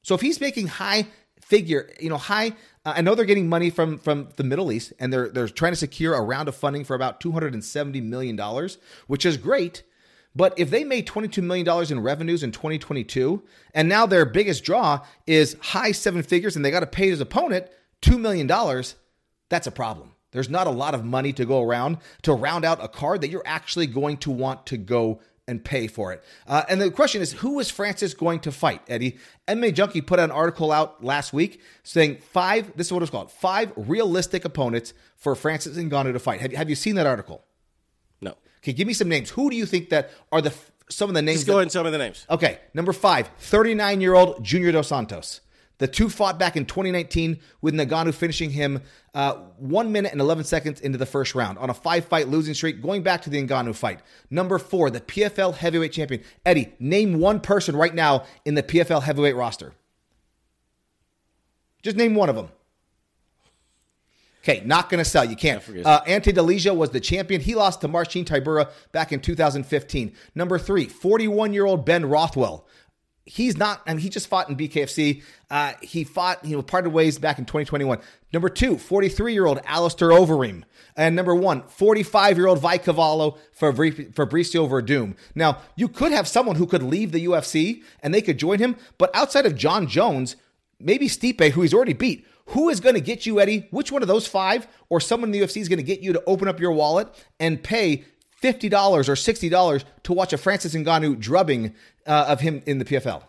So 0.03 0.15
if 0.15 0.21
he's 0.21 0.39
making 0.39 0.67
high 0.67 1.07
figure, 1.47 1.89
you 1.99 2.09
know, 2.09 2.17
high. 2.17 2.53
I 2.95 3.01
know 3.01 3.15
they're 3.15 3.25
getting 3.25 3.49
money 3.49 3.69
from 3.69 3.97
from 3.97 4.29
the 4.35 4.43
Middle 4.43 4.71
East, 4.71 4.93
and 4.99 5.11
they're 5.11 5.29
they're 5.29 5.47
trying 5.47 5.73
to 5.73 5.77
secure 5.77 6.13
a 6.13 6.21
round 6.21 6.47
of 6.47 6.55
funding 6.55 6.83
for 6.83 6.95
about 6.95 7.19
two 7.19 7.31
hundred 7.31 7.53
and 7.53 7.63
seventy 7.63 8.01
million 8.01 8.35
dollars, 8.35 8.77
which 9.07 9.25
is 9.25 9.37
great. 9.37 9.83
But 10.35 10.53
if 10.59 10.69
they 10.69 10.83
made 10.83 11.07
$22 11.07 11.41
million 11.41 11.67
in 11.91 11.99
revenues 11.99 12.43
in 12.43 12.51
2022, 12.51 13.41
and 13.73 13.89
now 13.89 14.05
their 14.05 14.23
biggest 14.23 14.63
draw 14.63 14.99
is 15.25 15.57
high 15.59 15.91
seven 15.91 16.21
figures 16.21 16.55
and 16.55 16.63
they 16.63 16.69
got 16.69 16.81
to 16.81 16.85
pay 16.85 17.09
his 17.09 17.19
opponent 17.19 17.65
$2 18.03 18.19
million, 18.19 18.45
that's 19.49 19.65
a 19.65 19.71
problem. 19.71 20.13
There's 20.31 20.49
not 20.49 20.67
a 20.67 20.71
lot 20.71 20.93
of 20.93 21.03
money 21.03 21.33
to 21.33 21.45
go 21.45 21.63
around 21.63 21.97
to 22.21 22.33
round 22.33 22.65
out 22.65 22.83
a 22.83 22.87
card 22.87 23.21
that 23.21 23.29
you're 23.29 23.41
actually 23.47 23.87
going 23.87 24.17
to 24.17 24.29
want 24.29 24.67
to 24.67 24.77
go 24.77 25.21
and 25.47 25.63
pay 25.63 25.87
for 25.87 26.11
it. 26.11 26.21
Uh, 26.45 26.63
and 26.67 26.81
the 26.81 26.91
question 26.91 27.21
is, 27.21 27.31
who 27.31 27.59
is 27.59 27.69
Francis 27.69 28.13
going 28.13 28.41
to 28.41 28.51
fight, 28.51 28.81
Eddie? 28.89 29.17
MMA 29.47 29.73
Junkie 29.73 30.01
put 30.01 30.19
an 30.19 30.29
article 30.29 30.71
out 30.71 31.03
last 31.03 31.31
week 31.31 31.61
saying 31.83 32.17
five, 32.17 32.71
this 32.75 32.87
is 32.87 32.93
what 32.93 33.01
it's 33.01 33.09
called, 33.11 33.31
five 33.31 33.71
realistic 33.77 34.43
opponents 34.43 34.93
for 35.15 35.35
Francis 35.35 35.77
Ngannou 35.77 36.13
to 36.13 36.19
fight. 36.19 36.41
Have, 36.41 36.51
you- 36.51 36.57
have 36.57 36.69
you 36.69 36.75
seen 36.75 36.95
that 36.95 37.07
article? 37.07 37.43
No. 38.21 38.35
Okay, 38.61 38.73
give 38.73 38.87
me 38.87 38.93
some 38.93 39.07
names. 39.07 39.29
Who 39.31 39.49
do 39.49 39.55
you 39.55 39.65
think 39.65 39.89
that 39.89 40.11
are 40.31 40.41
the 40.41 40.53
some 40.89 41.09
of 41.09 41.15
the 41.15 41.21
names? 41.21 41.39
Just 41.39 41.47
go 41.47 41.53
that- 41.53 41.57
ahead 41.59 41.63
and 41.63 41.71
tell 41.71 41.83
me 41.85 41.91
the 41.91 41.97
names. 41.97 42.25
Okay, 42.29 42.59
number 42.73 42.91
five, 42.93 43.29
39 43.39 44.01
year 44.01 44.15
old 44.15 44.43
Junior 44.43 44.71
Dos 44.73 44.89
Santos. 44.89 45.41
The 45.79 45.87
two 45.87 46.09
fought 46.09 46.39
back 46.39 46.55
in 46.55 46.65
2019 46.65 47.39
with 47.61 47.75
Ngannou 47.75 48.13
finishing 48.13 48.49
him 48.49 48.81
uh, 49.13 49.33
one 49.57 49.91
minute 49.91 50.11
and 50.11 50.19
11 50.19 50.43
seconds 50.45 50.79
into 50.81 50.97
the 50.97 51.05
first 51.05 51.35
round 51.35 51.59
on 51.59 51.69
a 51.69 51.73
five 51.73 52.05
fight 52.05 52.27
losing 52.27 52.55
streak, 52.55 52.81
going 52.81 53.03
back 53.03 53.21
to 53.23 53.29
the 53.29 53.41
Ngannou 53.45 53.75
fight. 53.75 53.99
Number 54.29 54.57
four, 54.57 54.89
the 54.89 55.01
PFL 55.01 55.55
heavyweight 55.55 55.91
champion. 55.91 56.23
Eddie, 56.45 56.73
name 56.79 57.19
one 57.19 57.39
person 57.39 57.75
right 57.75 57.93
now 57.93 58.25
in 58.45 58.55
the 58.55 58.63
PFL 58.63 59.03
heavyweight 59.03 59.35
roster. 59.35 59.73
Just 61.83 61.95
name 61.95 62.15
one 62.15 62.29
of 62.29 62.35
them. 62.35 62.49
Okay, 64.43 64.63
not 64.65 64.89
going 64.89 65.03
to 65.03 65.09
sell. 65.09 65.25
You 65.25 65.35
can't. 65.35 65.61
Uh, 65.85 66.01
Ante 66.07 66.31
Delija 66.31 66.73
was 66.73 66.91
the 66.91 67.01
champion. 67.01 67.41
He 67.41 67.53
lost 67.53 67.81
to 67.81 67.89
Marcin 67.89 68.23
Tybura 68.23 68.69
back 68.93 69.11
in 69.11 69.19
2015. 69.19 70.13
Number 70.35 70.57
three, 70.57 70.85
41 70.85 71.53
year 71.53 71.65
old 71.65 71.85
Ben 71.85 72.05
Rothwell. 72.05 72.65
He's 73.27 73.57
not, 73.57 73.81
I 73.85 73.93
mean, 73.93 73.99
he 73.99 74.09
just 74.09 74.27
fought 74.27 74.49
in 74.49 74.55
BKFC. 74.55 75.21
Uh, 75.49 75.73
he 75.81 76.05
fought, 76.05 76.43
you 76.45 76.55
know, 76.55 76.61
parted 76.61 76.91
ways 76.91 77.19
back 77.19 77.37
in 77.37 77.45
2021. 77.45 77.99
Number 78.31 78.47
two, 78.47 78.77
43 78.77 79.33
year 79.33 79.45
old 79.45 79.59
Alistair 79.65 80.09
Overeem. 80.09 80.63
And 80.95 81.15
number 81.15 81.35
one, 81.35 81.63
45 81.63 82.37
year 82.37 82.47
old 82.47 82.59
Vai 82.59 82.77
Cavalo 82.77 83.37
for 83.51 83.73
Fabricio 83.73 84.69
Werdum. 84.69 85.15
Now, 85.35 85.59
you 85.75 85.89
could 85.89 86.13
have 86.13 86.27
someone 86.27 86.55
who 86.55 86.65
could 86.65 86.83
leave 86.83 87.11
the 87.11 87.25
UFC 87.25 87.83
and 88.01 88.13
they 88.13 88.21
could 88.21 88.37
join 88.37 88.59
him, 88.59 88.77
but 88.97 89.13
outside 89.13 89.45
of 89.45 89.55
Jon 89.55 89.87
Jones, 89.87 90.37
maybe 90.79 91.07
Stipe, 91.07 91.51
who 91.51 91.61
he's 91.61 91.73
already 91.73 91.93
beat, 91.93 92.25
who 92.47 92.69
is 92.69 92.79
going 92.79 92.95
to 92.95 93.01
get 93.01 93.25
you, 93.25 93.41
Eddie? 93.41 93.67
Which 93.71 93.91
one 93.91 94.01
of 94.01 94.07
those 94.07 94.25
five 94.25 94.67
or 94.89 95.01
someone 95.01 95.27
in 95.27 95.31
the 95.33 95.45
UFC 95.45 95.57
is 95.59 95.67
going 95.67 95.77
to 95.77 95.83
get 95.83 95.99
you 95.99 96.13
to 96.13 96.23
open 96.25 96.47
up 96.47 96.61
your 96.61 96.71
wallet 96.71 97.09
and 97.41 97.61
pay 97.61 98.05
$50 98.41 98.71
or 99.09 99.13
$60 99.13 99.83
to 100.03 100.13
watch 100.13 100.33
a 100.33 100.37
Francis 100.37 100.73
Ngannou 100.75 101.19
drubbing 101.19 101.73
uh, 102.05 102.25
of 102.27 102.41
him 102.41 102.61
in 102.65 102.77
the 102.79 102.85
PFL? 102.85 103.23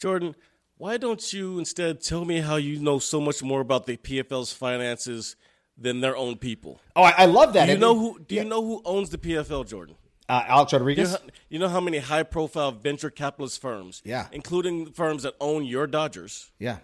Jordan, 0.00 0.34
why 0.76 0.96
don't 0.96 1.32
you 1.32 1.58
instead 1.58 2.00
tell 2.00 2.24
me 2.24 2.40
how 2.40 2.56
you 2.56 2.78
know 2.80 2.98
so 2.98 3.20
much 3.20 3.42
more 3.42 3.60
about 3.60 3.86
the 3.86 3.96
PFL's 3.96 4.52
finances 4.52 5.36
than 5.78 6.00
their 6.00 6.16
own 6.16 6.36
people? 6.36 6.80
Oh, 6.96 7.02
I, 7.02 7.14
I 7.18 7.24
love 7.26 7.52
that. 7.54 7.64
Do 7.66 7.70
you 7.70 7.72
And- 7.74 7.80
know 7.80 7.98
who? 7.98 8.18
Do 8.18 8.34
Yeah. 8.34 8.42
you 8.42 8.48
know 8.48 8.62
who 8.62 8.82
owns 8.84 9.10
the 9.10 9.18
PFL, 9.18 9.64
Jordan? 9.66 9.96
Uh, 10.28 10.42
Alex 10.46 10.72
You 10.72 10.78
know, 10.78 10.84
Rodriguez? 10.84 11.10
how, 11.12 11.18
you 11.50 11.58
know 11.58 11.68
how 11.68 11.80
many 11.80 11.98
high-profile 11.98 12.72
venture 12.72 13.10
capitalist 13.10 13.60
firms, 13.60 14.00
Yeah. 14.06 14.28
including 14.32 14.92
firms 14.92 15.22
that 15.24 15.34
own 15.40 15.64
your 15.66 15.86
Dodgers, 15.86 16.50
Yeah. 16.58 16.78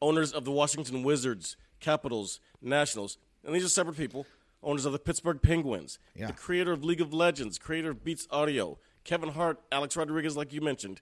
owners 0.00 0.32
of 0.32 0.44
the 0.46 0.50
Washington 0.50 1.02
Wizards, 1.02 1.56
Capitals, 1.78 2.40
Nationals, 2.62 3.18
and 3.44 3.54
these 3.54 3.64
are 3.64 3.68
separate 3.68 3.96
people. 3.98 4.26
Owners 4.66 4.84
of 4.84 4.92
the 4.92 4.98
Pittsburgh 4.98 5.40
Penguins, 5.40 5.98
Yeah. 6.14 6.26
the 6.26 6.32
creator 6.34 6.72
of 6.72 6.84
League 6.84 7.00
of 7.00 7.14
Legends, 7.14 7.56
creator 7.56 7.90
of 7.92 8.04
Beats 8.04 8.26
Audio, 8.30 8.78
Kevin 9.04 9.30
Hart, 9.30 9.60
Alex 9.72 9.96
Rodriguez, 9.96 10.36
like 10.36 10.52
you 10.52 10.60
mentioned. 10.60 11.00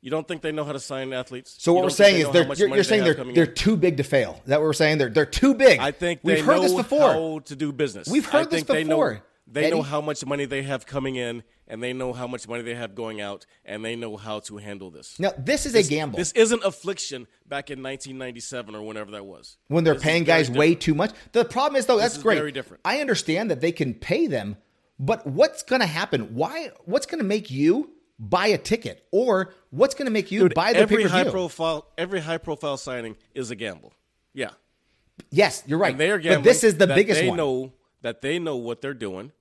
You 0.00 0.10
don't 0.10 0.26
think 0.26 0.42
they 0.42 0.50
know 0.52 0.64
how 0.64 0.72
to 0.72 0.80
sign 0.80 1.12
athletes? 1.12 1.54
So 1.58 1.72
what 1.72 1.84
we're 1.84 1.90
saying 1.90 2.20
is 2.20 2.30
they're 2.30 2.52
you're, 2.54 2.74
you're 2.74 2.84
saying 2.84 3.04
they 3.04 3.10
are 3.10 3.14
they're 3.32 3.44
in? 3.44 3.54
too 3.54 3.76
big 3.76 3.96
to 3.98 4.02
fail. 4.02 4.40
Is 4.44 4.48
that 4.48 4.60
what 4.60 4.66
we're 4.66 4.72
saying? 4.72 4.98
They're 4.98 5.10
they're 5.10 5.26
too 5.26 5.54
big. 5.54 5.78
I 5.78 5.90
think 5.92 6.20
we've 6.22 6.36
they 6.38 6.42
heard 6.42 6.56
know 6.56 6.62
this 6.62 6.74
before. 6.74 7.12
how 7.12 7.38
to 7.44 7.56
do 7.56 7.72
business. 7.72 8.08
We've 8.08 8.26
I 8.28 8.38
heard 8.38 8.50
this 8.50 8.64
think 8.64 8.68
they 9.46 9.70
know- 9.70 9.76
know 9.78 9.82
how 9.82 10.00
much 10.00 10.24
money 10.24 10.44
they 10.44 10.62
have 10.62 10.86
coming 10.86 11.16
in, 11.16 11.42
and 11.66 11.82
they 11.82 11.92
know 11.92 12.12
how 12.12 12.26
much 12.26 12.46
money 12.48 12.62
they 12.62 12.74
have 12.74 12.94
going 12.94 13.20
out, 13.20 13.44
and 13.64 13.84
they 13.84 13.96
know 13.96 14.16
how 14.16 14.40
to 14.40 14.56
handle 14.58 14.90
this. 14.90 15.18
Now 15.18 15.32
this 15.38 15.66
is 15.66 15.72
This- 15.72 15.86
a 15.86 15.90
gamble. 15.90 16.18
This 16.18 16.32
isn't 16.32 16.62
affliction 16.64 17.26
back 17.46 17.70
in 17.70 17.82
1997 17.82 18.74
or 18.74 18.82
whenever 18.82 19.10
that 19.12 19.24
was. 19.26 19.56
when 19.68 19.84
they're 19.84 19.94
This 19.94 20.02
paying 20.02 20.24
guys 20.24 20.50
way 20.50 20.74
too 20.74 20.94
much. 20.94 21.12
The 21.32 21.44
problem 21.44 21.76
is 21.78 21.86
though 21.86 21.98
that's 21.98 22.16
is 22.16 22.22
great. 22.22 22.36
very 22.36 22.52
different. 22.52 22.80
I 22.84 23.00
understand 23.00 23.50
that 23.50 23.60
they 23.60 23.72
can 23.72 23.94
pay 23.94 24.26
them, 24.26 24.56
but 24.98 25.26
what's 25.26 25.62
going 25.62 25.80
to 25.80 25.86
happen? 25.86 26.34
Why? 26.34 26.70
What's 26.84 27.06
going 27.06 27.18
to 27.18 27.24
make 27.24 27.50
you 27.50 27.90
buy 28.18 28.46
a 28.48 28.58
ticket, 28.58 29.04
or 29.10 29.52
what's 29.70 29.94
going 29.96 30.06
to 30.06 30.12
make 30.12 30.30
you 30.30 30.40
Dude, 30.40 30.54
buy 30.54 30.72
the 30.72 30.78
every 30.78 31.02
high 31.04 31.24
profile 31.24 31.88
every 31.98 32.20
high 32.20 32.38
profile 32.38 32.76
signing 32.76 33.16
is 33.34 33.50
a 33.50 33.56
gamble. 33.56 33.92
Yeah. 34.32 34.50
Yes, 35.30 35.62
you're 35.66 35.78
right. 35.78 35.90
And 35.92 36.00
they're 36.00 36.18
gambling 36.18 36.42
but 36.42 36.48
this 36.48 36.62
is 36.64 36.76
the 36.78 36.86
biggest 36.86 37.20
they 37.20 37.28
one. 37.28 37.36
know 37.36 37.72
that 38.02 38.20
they 38.20 38.38
know 38.38 38.56
what 38.56 38.80
they're 38.80 38.94
doing, 38.94 39.32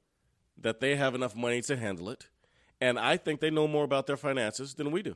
that 0.57 0.79
they 0.79 0.95
have 0.95 1.13
enough 1.13 1.35
money 1.35 1.61
to 1.63 1.75
handle 1.75 2.09
it, 2.09 2.27
and 2.79 2.97
I 2.97 3.17
think 3.17 3.39
they 3.39 3.51
know 3.51 3.67
more 3.67 3.83
about 3.83 4.07
their 4.07 4.17
finances 4.17 4.75
than 4.75 4.91
we 4.91 5.01
do. 5.01 5.15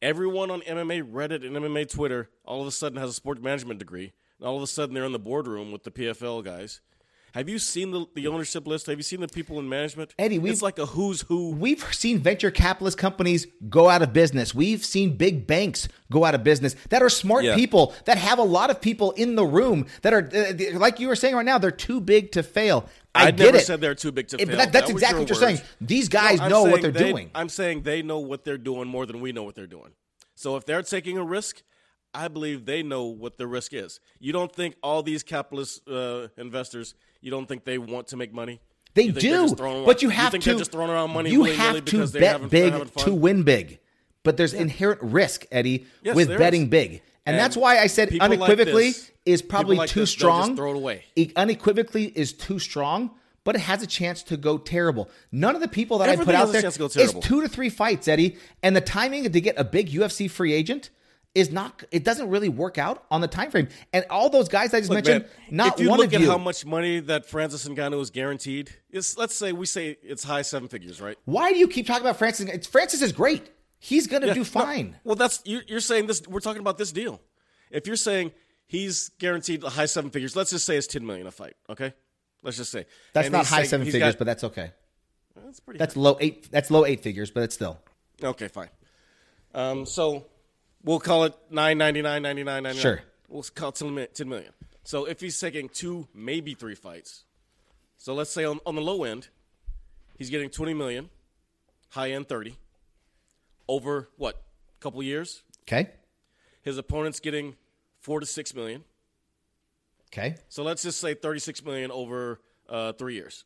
Everyone 0.00 0.50
on 0.50 0.62
MMA 0.62 1.08
Reddit 1.10 1.46
and 1.46 1.56
MMA 1.56 1.88
Twitter 1.88 2.28
all 2.44 2.60
of 2.60 2.66
a 2.66 2.72
sudden 2.72 2.98
has 2.98 3.10
a 3.10 3.14
sports 3.14 3.40
management 3.40 3.78
degree, 3.78 4.12
and 4.38 4.48
all 4.48 4.56
of 4.56 4.62
a 4.62 4.66
sudden 4.66 4.94
they're 4.94 5.04
in 5.04 5.12
the 5.12 5.18
boardroom 5.18 5.70
with 5.70 5.84
the 5.84 5.90
PFL 5.90 6.44
guys. 6.44 6.80
Have 7.34 7.48
you 7.48 7.58
seen 7.58 7.90
the, 7.92 8.04
the 8.14 8.26
ownership 8.28 8.66
list? 8.66 8.86
Have 8.86 8.98
you 8.98 9.02
seen 9.02 9.20
the 9.20 9.28
people 9.28 9.58
in 9.58 9.66
management? 9.68 10.14
Eddie, 10.18 10.38
we've- 10.38 10.52
it's 10.52 10.60
like 10.60 10.78
a 10.78 10.84
who's 10.84 11.22
who. 11.22 11.50
We've 11.52 11.82
seen 11.94 12.18
venture 12.18 12.50
capitalist 12.50 12.98
companies 12.98 13.46
go 13.70 13.88
out 13.88 14.02
of 14.02 14.12
business. 14.12 14.54
We've 14.54 14.84
seen 14.84 15.16
big 15.16 15.46
banks 15.46 15.88
go 16.10 16.24
out 16.26 16.34
of 16.34 16.44
business 16.44 16.76
that 16.90 17.02
are 17.02 17.08
smart 17.08 17.44
Yeah. 17.44 17.54
people 17.54 17.94
that 18.04 18.18
have 18.18 18.38
a 18.38 18.42
lot 18.42 18.68
of 18.68 18.80
people 18.82 19.12
in 19.12 19.34
the 19.34 19.46
room 19.46 19.86
that 20.02 20.12
are 20.12 20.28
uh, 20.34 20.78
like 20.78 21.00
you 21.00 21.08
were 21.08 21.16
saying 21.16 21.34
right 21.34 21.46
now. 21.46 21.56
They're 21.56 21.70
too 21.70 22.00
big 22.02 22.32
to 22.32 22.42
fail. 22.42 22.86
I, 23.14 23.28
I 23.28 23.30
get 23.30 23.44
never 23.46 23.56
it. 23.58 23.66
said 23.66 23.80
they're 23.80 23.94
too 23.94 24.12
big 24.12 24.28
to 24.28 24.36
Eh, 24.40 24.44
but 24.44 24.48
fail. 24.48 24.56
that- 24.58 24.72
that's 24.72 24.86
That 24.88 24.92
exactly 24.92 25.20
your 25.20 25.22
what 25.22 25.28
you're 25.40 25.48
saying. 25.56 25.60
These 25.80 26.08
guys 26.10 26.38
I'm 26.38 26.50
know 26.50 26.64
what 26.64 26.82
they're 26.82 26.90
they- 26.90 27.10
doing. 27.12 27.30
I'm 27.34 27.48
saying 27.48 27.82
they 27.82 28.02
know 28.02 28.18
what 28.18 28.44
they're 28.44 28.58
doing 28.58 28.88
more 28.88 29.06
than 29.06 29.20
we 29.20 29.32
know 29.32 29.42
what 29.42 29.54
they're 29.54 29.66
doing. 29.66 29.92
So 30.34 30.56
if 30.56 30.66
they're 30.66 30.82
taking 30.82 31.16
a 31.16 31.24
risk, 31.24 31.62
I 32.14 32.28
believe 32.28 32.64
they 32.66 32.82
know 32.82 33.04
what 33.06 33.38
the 33.38 33.46
risk 33.46 33.72
is. 33.72 34.00
You 34.20 34.32
don't 34.32 34.54
think 34.54 34.76
all 34.82 35.02
these 35.02 35.22
capitalist 35.22 35.88
uh, 35.88 36.28
investors, 36.36 36.94
you 37.20 37.30
don't 37.30 37.46
think 37.46 37.64
they 37.64 37.78
want 37.78 38.08
to 38.08 38.16
make 38.16 38.32
money? 38.32 38.60
They 38.94 39.04
You 39.04 39.12
do, 39.12 39.54
but 39.56 40.02
you 40.02 40.10
have 40.10 40.32
think 40.32 40.44
to. 40.44 40.58
Just 40.58 40.72
throwing 40.72 40.90
around 40.90 41.10
money. 41.12 41.30
you 41.30 41.44
have 41.44 41.76
to 41.76 41.82
because 41.82 42.12
bet 42.12 42.50
big 42.50 42.92
to 42.96 43.14
win 43.14 43.42
big, 43.42 43.78
but 44.22 44.36
there's 44.36 44.52
inherent 44.52 45.00
risk, 45.02 45.46
Eddie, 45.50 45.86
Yes, 46.02 46.14
with 46.14 46.28
betting 46.28 46.64
is. 46.64 46.68
big, 46.68 46.90
and, 47.24 47.34
And 47.34 47.38
that's 47.38 47.56
why 47.56 47.78
I 47.78 47.86
said 47.86 48.10
people 48.10 48.28
like 48.28 48.38
unequivocally 48.40 48.88
this- 48.88 49.10
is 49.24 49.40
probably 49.40 49.76
like 49.78 49.88
too 49.88 50.00
this, 50.00 50.10
strong. 50.10 50.56
throw 50.56 50.72
it 50.72 50.76
away. 50.76 51.04
It 51.16 51.32
unequivocally 51.36 52.12
is 52.14 52.34
too 52.34 52.58
strong, 52.58 53.12
but 53.44 53.54
it 53.54 53.60
has 53.60 53.82
a 53.82 53.86
chance 53.86 54.22
to 54.24 54.36
go 54.36 54.58
terrible. 54.58 55.08
None 55.30 55.54
of 55.54 55.62
the 55.62 55.68
people 55.68 55.98
that 55.98 56.10
I 56.10 56.16
put 56.16 56.34
out 56.34 56.52
there 56.52 56.60
to 56.60 57.00
is 57.00 57.14
two 57.14 57.40
to 57.40 57.48
three 57.48 57.70
fights, 57.70 58.08
Eddie, 58.08 58.36
and 58.62 58.76
the 58.76 58.80
timing 58.82 59.30
to 59.32 59.40
get 59.40 59.54
a 59.56 59.64
big 59.64 59.88
UFC 59.90 60.28
free 60.28 60.52
agent. 60.52 60.90
Is 61.34 61.50
not. 61.50 61.82
It 61.90 62.04
doesn't 62.04 62.28
really 62.28 62.50
work 62.50 62.76
out 62.76 63.04
on 63.10 63.22
the 63.22 63.26
time 63.28 63.50
frame, 63.50 63.68
and 63.94 64.04
all 64.10 64.28
those 64.28 64.50
guys 64.50 64.74
I 64.74 64.80
just 64.80 64.90
Look, 64.90 65.06
mentioned. 65.06 65.24
man, 65.24 65.30
not 65.50 65.74
if 65.74 65.80
you 65.84 65.88
one 65.88 65.98
look 65.98 66.08
of 66.08 66.14
at 66.14 66.20
you. 66.20 66.30
how 66.30 66.36
much 66.36 66.66
money 66.66 67.00
that 67.00 67.24
Francis 67.24 67.66
Ngannou 67.66 68.02
is 68.02 68.10
guaranteed, 68.10 68.70
it's, 68.90 69.16
let's 69.16 69.34
say 69.34 69.52
we 69.52 69.64
say 69.64 69.96
it's 70.02 70.24
high 70.24 70.42
seven 70.42 70.68
figures, 70.68 71.00
right? 71.00 71.16
Why 71.24 71.50
do 71.52 71.58
you 71.58 71.68
keep 71.68 71.86
talking 71.86 72.02
about 72.02 72.18
Francis? 72.18 72.50
It's, 72.50 72.66
Francis 72.66 73.00
is 73.00 73.12
great. 73.12 73.48
He's 73.78 74.06
going 74.08 74.20
to 74.20 74.28
Yeah, 74.28 74.34
do 74.34 74.40
no, 74.40 74.44
fine. 74.44 74.96
well, 75.04 75.14
that's 75.16 75.40
you, 75.46 75.60
you're 75.68 75.80
saying 75.80 76.06
this. 76.06 76.20
We're 76.28 76.40
talking 76.40 76.60
about 76.60 76.76
this 76.76 76.92
deal. 76.92 77.18
If 77.70 77.86
you're 77.86 77.96
saying 77.96 78.32
he's 78.66 79.08
guaranteed 79.18 79.64
a 79.64 79.70
high 79.70 79.86
seven 79.86 80.10
figures, 80.10 80.36
let's 80.36 80.50
just 80.50 80.66
say 80.66 80.76
it's 80.76 80.86
ten 80.86 81.06
million 81.06 81.26
a 81.26 81.30
fight. 81.30 81.54
Okay, 81.70 81.94
let's 82.42 82.58
just 82.58 82.70
say 82.72 82.84
That's 83.14 83.28
And 83.28 83.32
not 83.32 83.46
high 83.46 83.62
seven 83.62 83.86
figures, 83.86 84.12
got- 84.12 84.18
but 84.18 84.24
that's 84.26 84.44
okay. 84.44 84.70
that's 85.34 85.60
pretty. 85.60 85.78
That's 85.78 85.96
low 85.96 86.18
eight. 86.20 86.50
That's 86.52 86.70
low 86.70 86.84
eight 86.84 87.00
figures, 87.02 87.30
but 87.30 87.42
it's 87.42 87.54
still 87.54 87.78
okay. 88.22 88.48
Fine. 88.48 88.68
Um, 89.54 89.86
so 89.86 90.26
we'll 90.84 91.00
call 91.00 91.24
it 91.24 91.34
nine 91.50 91.78
ninety 91.78 92.02
nine 92.02 92.22
ninety 92.22 92.42
nine 92.44 92.62
ninety 92.62 92.76
nine. 92.78 92.82
Sure. 92.82 93.00
We'll 93.28 93.42
call 93.54 93.70
it 93.70 93.76
10 93.76 93.94
mi- 93.94 94.06
10 94.12 94.28
million. 94.28 94.52
So 94.84 95.04
if 95.06 95.20
he's 95.20 95.38
taking 95.40 95.68
two, 95.68 96.08
maybe 96.14 96.54
three 96.54 96.74
fights, 96.74 97.24
so 97.98 98.14
let's 98.14 98.30
say 98.30 98.44
on, 98.44 98.60
on 98.66 98.74
the 98.74 98.80
low 98.82 99.04
end, 99.04 99.28
he's 100.18 100.28
getting 100.28 100.50
twenty 100.50 100.74
million, 100.74 101.08
high 101.90 102.10
end 102.10 102.28
thirty, 102.28 102.56
over 103.68 104.08
what? 104.16 104.42
A 104.78 104.82
couple 104.82 105.02
years. 105.02 105.42
okay. 105.68 105.90
His 106.62 106.78
opponent's 106.78 107.20
getting 107.20 107.56
four 108.00 108.20
to 108.20 108.26
six 108.26 108.54
million. 108.54 108.84
Okay. 110.12 110.36
So 110.48 110.62
let's 110.62 110.82
just 110.82 111.00
say 111.00 111.14
36 111.14 111.64
million 111.64 111.90
over 111.90 112.38
uh, 112.68 112.92
three 112.92 113.14
years. 113.14 113.44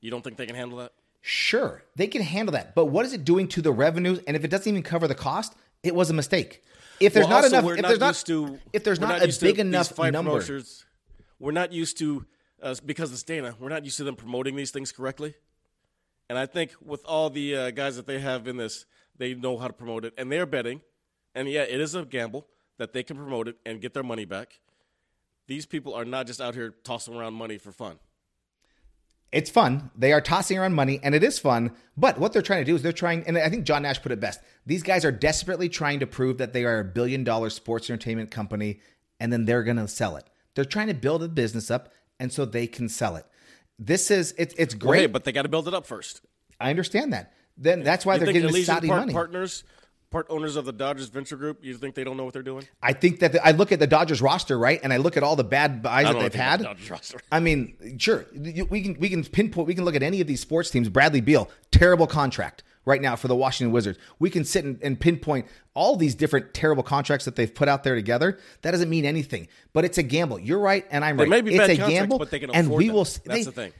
You 0.00 0.10
don't 0.10 0.22
think 0.22 0.36
they 0.36 0.46
can 0.46 0.54
handle 0.54 0.78
that? 0.78 0.92
Sure, 1.22 1.82
they 1.96 2.06
can 2.06 2.22
handle 2.22 2.52
that, 2.52 2.74
but 2.74 2.84
what 2.86 3.04
is 3.04 3.12
it 3.14 3.24
doing 3.24 3.48
to 3.48 3.60
the 3.62 3.72
revenues? 3.72 4.20
And 4.28 4.36
if 4.36 4.44
it 4.44 4.48
doesn't 4.48 4.68
even 4.70 4.82
cover 4.82 5.08
the 5.08 5.14
cost, 5.14 5.54
it 5.84 5.94
was 5.94 6.10
a 6.10 6.14
mistake. 6.14 6.62
If 7.00 7.12
there's 7.12 7.24
Well, 7.26 7.30
not 7.42 7.44
also, 7.44 7.56
enough, 7.56 7.64
we're 7.64 7.74
if 7.76 7.82
not 7.82 7.88
there's 7.88 8.00
not, 8.00 8.14
to, 8.26 8.58
if 8.72 8.84
there's 8.84 9.00
not, 9.00 9.22
a 9.22 9.38
big 9.40 9.58
enough 9.58 9.88
fight 9.90 10.12
number, 10.12 10.30
promoters- 10.30 10.84
we're 11.38 11.52
not 11.52 11.72
used 11.72 11.98
to 11.98 12.24
uh, 12.62 12.74
because 12.86 13.12
it's 13.12 13.22
Dana. 13.22 13.54
We're 13.60 13.68
not 13.68 13.84
used 13.84 13.98
to 13.98 14.04
them 14.04 14.16
promoting 14.16 14.56
these 14.56 14.70
things 14.70 14.92
correctly. 14.92 15.34
And 16.30 16.38
I 16.38 16.46
think 16.46 16.72
with 16.82 17.04
all 17.04 17.28
the 17.28 17.56
uh, 17.56 17.70
guys 17.72 17.96
that 17.96 18.06
they 18.06 18.18
have 18.20 18.48
in 18.48 18.56
this, 18.56 18.86
they 19.18 19.34
know 19.34 19.58
how 19.58 19.66
to 19.66 19.72
promote 19.74 20.04
it, 20.04 20.14
and 20.16 20.32
they're 20.32 20.46
betting. 20.46 20.80
And 21.34 21.48
yeah, 21.48 21.62
it 21.62 21.80
is 21.80 21.94
a 21.94 22.04
gamble 22.04 22.46
that 22.78 22.92
they 22.92 23.02
can 23.02 23.16
promote 23.16 23.48
it 23.48 23.56
and 23.66 23.80
get 23.80 23.92
their 23.92 24.02
money 24.02 24.24
back. 24.24 24.60
These 25.46 25.66
people 25.66 25.92
are 25.94 26.04
not 26.06 26.26
just 26.26 26.40
out 26.40 26.54
here 26.54 26.74
tossing 26.84 27.14
around 27.14 27.34
money 27.34 27.58
for 27.58 27.72
fun. 27.72 27.98
It's 29.34 29.50
fun. 29.50 29.90
They 29.96 30.12
are 30.12 30.20
tossing 30.20 30.58
around 30.58 30.74
money, 30.74 31.00
and 31.02 31.14
it 31.14 31.22
is 31.24 31.38
fun. 31.38 31.72
But 31.96 32.18
what 32.18 32.32
they're 32.32 32.40
trying 32.42 32.60
to 32.60 32.64
do 32.64 32.74
is 32.74 32.82
they're 32.82 32.92
trying, 32.92 33.24
and 33.26 33.36
I 33.36 33.48
think 33.50 33.64
John 33.64 33.82
Nash 33.82 34.00
put 34.00 34.12
it 34.12 34.20
best. 34.20 34.40
These 34.64 34.82
guys 34.82 35.04
are 35.04 35.12
desperately 35.12 35.68
trying 35.68 36.00
to 36.00 36.06
prove 36.06 36.38
that 36.38 36.52
they 36.52 36.64
are 36.64 36.80
a 36.80 36.84
billion 36.84 37.24
dollar 37.24 37.50
sports 37.50 37.90
entertainment 37.90 38.30
company, 38.30 38.80
and 39.20 39.32
then 39.32 39.44
they're 39.44 39.62
going 39.64 39.76
to 39.76 39.88
sell 39.88 40.16
it. 40.16 40.24
They're 40.54 40.64
trying 40.64 40.86
to 40.88 40.94
build 40.94 41.22
a 41.22 41.28
business 41.28 41.70
up, 41.70 41.92
and 42.20 42.32
so 42.32 42.44
they 42.44 42.66
can 42.66 42.88
sell 42.88 43.16
it. 43.16 43.26
This 43.78 44.10
is 44.10 44.34
it's 44.38 44.54
it's 44.56 44.74
Well, 44.76 44.88
great. 44.92 45.00
hey, 45.00 45.06
but 45.08 45.24
they 45.24 45.32
got 45.32 45.42
to 45.42 45.48
build 45.48 45.66
it 45.68 45.74
up 45.74 45.84
first. 45.86 46.20
I 46.60 46.70
understand 46.70 47.12
that. 47.12 47.32
Then 47.56 47.82
that's 47.82 48.06
why 48.06 48.14
You 48.14 48.20
they're 48.24 48.32
getting 48.32 48.52
the 48.52 48.62
Saudi 48.62 48.88
Park 48.88 49.00
money. 49.02 49.12
partners, 49.12 49.64
part 50.14 50.26
owners 50.30 50.54
of 50.54 50.64
the 50.64 50.72
Dodgers 50.72 51.08
venture 51.08 51.36
group, 51.36 51.58
you 51.64 51.74
think 51.76 51.96
they 51.96 52.04
don't 52.04 52.16
know 52.16 52.22
what 52.22 52.32
they're 52.32 52.42
doing? 52.44 52.64
I 52.80 52.92
think 52.92 53.18
that 53.18 53.32
the, 53.32 53.44
I 53.44 53.50
look 53.50 53.72
at 53.72 53.80
the 53.80 53.86
Dodgers 53.88 54.22
roster, 54.22 54.56
right, 54.56 54.78
and 54.80 54.92
I 54.92 54.98
look 54.98 55.16
at 55.16 55.24
all 55.24 55.34
the 55.34 55.42
bad 55.42 55.82
buys 55.82 56.06
that 56.06 56.16
they've 56.20 56.32
had. 56.32 56.62
Dodgers 56.62 56.88
roster. 56.88 57.20
I 57.32 57.40
mean, 57.40 57.96
sure, 57.98 58.24
we 58.32 58.80
can 58.80 58.96
we 59.00 59.08
can 59.08 59.24
pinpoint, 59.24 59.66
we 59.66 59.74
can 59.74 59.84
look 59.84 59.96
at 59.96 60.04
any 60.04 60.20
of 60.20 60.28
these 60.28 60.40
sports 60.40 60.70
teams. 60.70 60.88
Bradley 60.88 61.20
Beal, 61.20 61.50
terrible 61.72 62.06
contract 62.06 62.62
right 62.84 63.02
now 63.02 63.16
for 63.16 63.26
the 63.26 63.34
Washington 63.34 63.72
Wizards. 63.72 63.98
We 64.20 64.30
can 64.30 64.44
sit 64.44 64.64
and, 64.64 64.78
and 64.84 65.00
pinpoint 65.00 65.46
all 65.74 65.96
these 65.96 66.14
different 66.14 66.54
terrible 66.54 66.84
contracts 66.84 67.24
that 67.24 67.34
they've 67.34 67.52
put 67.52 67.66
out 67.68 67.82
there 67.82 67.96
together. 67.96 68.38
That 68.62 68.70
doesn't 68.70 68.88
mean 68.88 69.04
anything, 69.04 69.48
but 69.72 69.84
it's 69.84 69.98
a 69.98 70.04
gamble. 70.04 70.38
You're 70.38 70.60
right, 70.60 70.86
and 70.92 71.04
I'm 71.04 71.16
They 71.16 71.24
right. 71.24 71.30
may 71.30 71.40
be 71.40 71.56
it's 71.56 71.68
a 71.68 71.76
gamble, 71.76 72.20
but 72.20 72.30
they 72.30 72.38
can 72.38 72.50
and 72.50 72.68
afford 72.68 72.78
we 72.78 72.86
them. 72.86 72.94
will. 72.94 73.04
That's 73.04 73.24
they- 73.24 73.42
the 73.42 73.50
thing. 73.52 73.72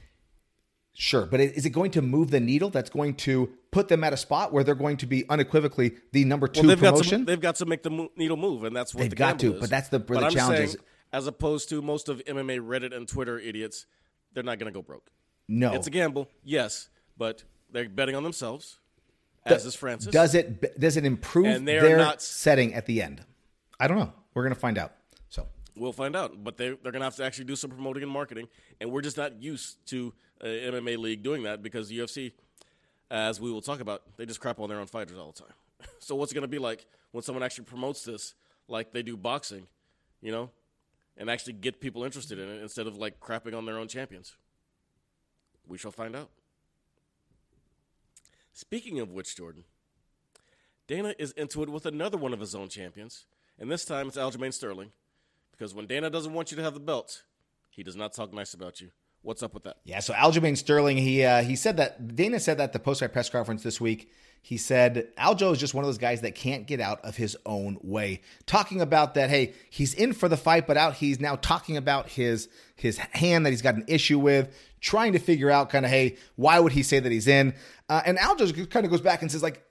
Sure, 0.97 1.25
but 1.25 1.41
is 1.41 1.65
it 1.65 1.71
going 1.71 1.91
to 1.91 2.01
move 2.01 2.31
the 2.31 2.39
needle? 2.39 2.69
That's 2.69 2.89
going 2.89 3.15
to 3.15 3.49
put 3.71 3.89
them 3.89 4.03
at 4.05 4.13
a 4.13 4.17
spot 4.17 4.53
where 4.53 4.63
they're 4.63 4.75
going 4.75 4.95
to 4.97 5.05
be 5.05 5.27
unequivocally 5.29 5.95
the 6.13 6.23
number 6.23 6.47
two 6.47 6.61
Well, 6.61 6.69
they've 6.69 6.79
got 6.81 6.91
promotion. 6.91 7.19
to 7.19 7.25
they've 7.25 7.41
got 7.41 7.55
to 7.57 7.65
make 7.65 7.83
the 7.83 7.89
mo- 7.89 8.11
needle 8.15 8.37
move, 8.37 8.63
and 8.63 8.73
that's 8.73 8.95
what 8.95 9.01
They've 9.01 9.09
the 9.09 9.15
got 9.17 9.37
to, 9.39 9.55
is. 9.55 9.59
but 9.59 9.69
that's 9.69 9.89
the- 9.89 9.99
where 9.99 10.21
the 10.21 10.29
challenge 10.29 10.57
saying, 10.57 10.69
is. 10.69 10.77
As 11.11 11.27
opposed 11.27 11.67
to 11.69 11.81
most 11.81 12.07
of 12.09 12.23
MMA 12.25 12.59
Reddit 12.59 12.95
and 12.95 13.07
Twitter 13.07 13.37
idiots, 13.37 13.85
they're 14.33 14.43
not 14.43 14.57
going 14.57 14.71
to 14.71 14.77
go 14.77 14.81
broke. 14.81 15.11
no, 15.49 15.73
It's 15.73 15.87
a 15.87 15.89
gamble, 15.89 16.29
yes, 16.43 16.87
but 17.17 17.43
they're 17.71 17.89
betting 17.89 18.15
on 18.15 18.23
themselves. 18.23 18.79
As 19.45 19.65
is 19.65 19.75
Francis. 19.75 20.11
Does 20.11 20.33
it 20.33 20.79
does 20.79 20.95
it 20.97 21.05
improve 21.05 21.65
their 21.65 21.97
not- 21.97 22.21
setting 22.21 22.73
at 22.73 22.85
the 22.85 23.01
end? 23.01 23.21
I 23.79 23.87
don't 23.87 23.99
know. 23.99 24.11
We're 24.33 24.43
gonna 24.43 24.55
find 24.55 24.77
out. 24.77 24.93
So 25.29 25.47
We'll 25.75 25.91
find 25.93 26.15
out, 26.15 26.41
but 26.43 26.55
they 26.57 26.69
they're 26.69 26.91
going 26.93 27.01
to 27.01 27.03
have 27.03 27.17
to 27.17 27.23
actually 27.25 27.45
do 27.45 27.55
some 27.57 27.69
promoting 27.69 28.01
and 28.01 28.11
marketing, 28.11 28.47
and 28.79 28.91
we're 28.91 29.01
just 29.01 29.17
not 29.17 29.43
used 29.43 29.85
to 29.89 30.13
Uh, 30.43 30.47
a 30.47 30.71
MMA 30.71 30.97
league 30.97 31.23
doing 31.23 31.43
that 31.43 31.63
because 31.63 31.91
UFC, 31.91 32.33
as 33.09 33.39
we 33.39 33.51
will 33.51 33.61
talk 33.61 33.79
about, 33.79 34.01
they 34.17 34.25
just 34.25 34.39
crap 34.39 34.59
on 34.59 34.69
their 34.69 34.79
own 34.79 34.87
fighters 34.87 35.17
all 35.17 35.31
the 35.31 35.39
time. 35.43 35.53
So 35.99 36.15
what's 36.15 36.31
it 36.31 36.35
going 36.35 36.43
to 36.43 36.47
be 36.47 36.59
like 36.59 36.85
when 37.11 37.23
someone 37.23 37.43
actually 37.43 37.65
promotes 37.65 38.03
this 38.03 38.33
like 38.67 38.91
they 38.91 39.03
do 39.03 39.17
boxing, 39.17 39.67
you 40.21 40.31
know, 40.31 40.49
and 41.17 41.29
actually 41.29 41.53
get 41.53 41.79
people 41.79 42.03
interested 42.03 42.39
in 42.39 42.47
it 42.47 42.61
instead 42.61 42.87
of 42.87 42.97
like 42.97 43.19
crapping 43.19 43.55
on 43.55 43.65
their 43.65 43.77
own 43.77 43.87
champions? 43.87 44.35
We 45.67 45.77
shall 45.77 45.91
find 45.91 46.15
out. 46.15 46.29
Speaking 48.53 48.99
of 48.99 49.11
which, 49.11 49.35
Jordan, 49.35 49.63
Dana 50.87 51.13
is 51.19 51.31
into 51.31 51.61
it 51.63 51.69
with 51.69 51.85
another 51.85 52.17
one 52.17 52.33
of 52.33 52.39
his 52.39 52.55
own 52.55 52.69
champions, 52.69 53.25
and 53.59 53.71
this 53.71 53.85
time 53.85 54.07
it's 54.07 54.17
Aljamain 54.17 54.53
Sterling. 54.53 54.91
Because 55.51 55.73
when 55.73 55.87
Dana 55.87 56.09
doesn't 56.09 56.33
want 56.33 56.51
you 56.51 56.57
to 56.57 56.63
have 56.63 56.73
the 56.73 56.79
belt, 56.79 57.23
he 57.69 57.83
does 57.83 57.95
not 57.95 58.13
talk 58.13 58.33
nice 58.33 58.53
about 58.53 58.81
you 58.81 58.91
What's 59.25 59.41
up 59.41 59.55
with 59.55 59.63
that? 59.63 59.77
Yeah, 59.85 60.01
so 60.01 60.13
Aljamain 60.13 60.55
Sterling, 60.55 60.97
he 60.97 61.23
uh, 61.23 61.41
he 61.41 61.55
said 61.55 61.77
that 61.77 62.15
Dana 62.15 62.39
said 62.39 62.59
that 62.59 62.65
at 62.65 62.73
the 62.73 62.79
post 62.79 62.99
fight 62.99 63.11
press 63.11 63.27
conference 63.27 63.63
this 63.63 63.81
week. 63.81 64.11
He 64.43 64.57
said 64.57 65.07
Aljo 65.17 65.51
is 65.51 65.57
just 65.57 65.73
one 65.73 65.83
of 65.83 65.87
those 65.87 65.97
guys 65.97 66.21
that 66.21 66.35
can't 66.35 66.67
get 66.67 66.79
out 66.79 67.03
of 67.03 67.15
his 67.15 67.35
own 67.43 67.79
way. 67.81 68.21
Talking 68.45 68.81
about 68.81 69.15
that, 69.15 69.31
hey, 69.31 69.53
he's 69.71 69.95
in 69.95 70.13
for 70.13 70.29
the 70.29 70.37
fight, 70.37 70.67
but 70.67 70.77
out 70.77 70.93
he's 70.93 71.19
now 71.19 71.37
talking 71.37 71.75
about 71.75 72.07
his 72.07 72.47
his 72.75 72.97
hand 72.97 73.47
that 73.47 73.49
he's 73.49 73.63
got 73.63 73.73
an 73.73 73.85
issue 73.87 74.19
with, 74.19 74.55
trying 74.79 75.13
to 75.13 75.19
figure 75.19 75.49
out 75.49 75.71
kind 75.71 75.85
of, 75.85 75.89
hey, 75.89 76.17
why 76.35 76.59
would 76.59 76.73
he 76.73 76.83
say 76.83 76.99
that 76.99 77.11
he's 77.11 77.27
in? 77.27 77.55
Uh, 77.89 78.03
and 78.05 78.19
Aljo 78.19 78.69
kind 78.69 78.85
of 78.85 78.91
goes 78.91 79.01
back 79.01 79.23
and 79.23 79.31
says 79.31 79.41
like, 79.41 79.65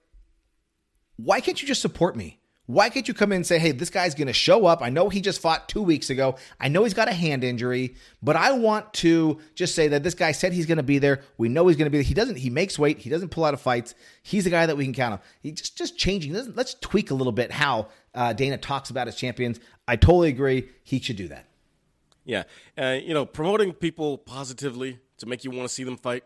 why 1.15 1.41
can't 1.41 1.63
you 1.63 1.69
just 1.69 1.81
support 1.81 2.17
me? 2.17 2.41
Why 2.67 2.89
can't 2.89 3.07
you 3.07 3.13
come 3.13 3.31
in 3.33 3.37
and 3.37 3.47
say, 3.47 3.59
hey, 3.59 3.73
this 3.73 3.91
guy's 3.91 4.15
going 4.15 4.27
to 4.29 4.33
show 4.33 4.65
up? 4.65 4.81
I 4.81 4.89
know 4.89 5.11
he 5.11 5.21
just 5.21 5.39
fought 5.43 5.69
two 5.69 5.83
weeks 5.83 6.09
ago. 6.09 6.37
I 6.59 6.69
know 6.69 6.85
he's 6.85 6.95
got 6.95 7.09
a 7.09 7.13
hand 7.13 7.45
injury, 7.45 7.95
but 8.23 8.37
I 8.37 8.53
want 8.53 8.91
to 8.95 9.39
just 9.55 9.75
say 9.75 9.89
that 9.89 10.03
this 10.03 10.15
guy 10.15 10.33
said 10.33 10.55
he's 10.55 10.65
going 10.65 10.79
to 10.79 10.83
be 10.83 10.99
there. 10.99 11.21
We 11.37 11.51
know 11.51 11.67
he's 11.67 11.77
going 11.77 11.85
to 11.87 11.91
be 11.91 11.99
there. 11.99 12.05
He 12.05 12.15
doesn't, 12.15 12.37
he 12.37 12.49
makes 12.49 12.79
weight. 12.79 12.99
He 13.01 13.11
doesn't 13.11 13.29
pull 13.29 13.45
out 13.45 13.53
of 13.53 13.61
fights. 13.61 13.95
He's 14.23 14.47
a 14.47 14.51
guy 14.51 14.65
that 14.65 14.79
we 14.79 14.85
can 14.85 14.95
count 14.95 15.13
on. 15.13 15.21
He 15.43 15.53
just, 15.53 15.77
just 15.77 15.99
changing. 15.99 16.33
Let's 16.55 16.73
tweak 16.81 17.11
a 17.11 17.15
little 17.15 17.35
bit 17.35 17.51
how 17.51 17.89
uh, 18.15 18.33
Dana 18.33 18.57
talks 18.57 18.89
about 18.89 19.09
his 19.09 19.17
champions. 19.17 19.61
I 19.87 19.97
totally 19.97 20.31
agree. 20.31 20.71
He 20.85 21.01
should 21.01 21.17
do 21.17 21.29
that. 21.29 21.45
Yeah. 22.25 22.45
Uh, 22.79 22.97
you 23.03 23.13
know, 23.13 23.27
promoting 23.27 23.75
people 23.75 24.17
positively 24.17 25.01
to 25.19 25.27
make 25.27 25.45
you 25.45 25.51
want 25.51 25.69
to 25.69 25.75
see 25.75 25.85
them 25.85 25.99
fight, 25.99 26.25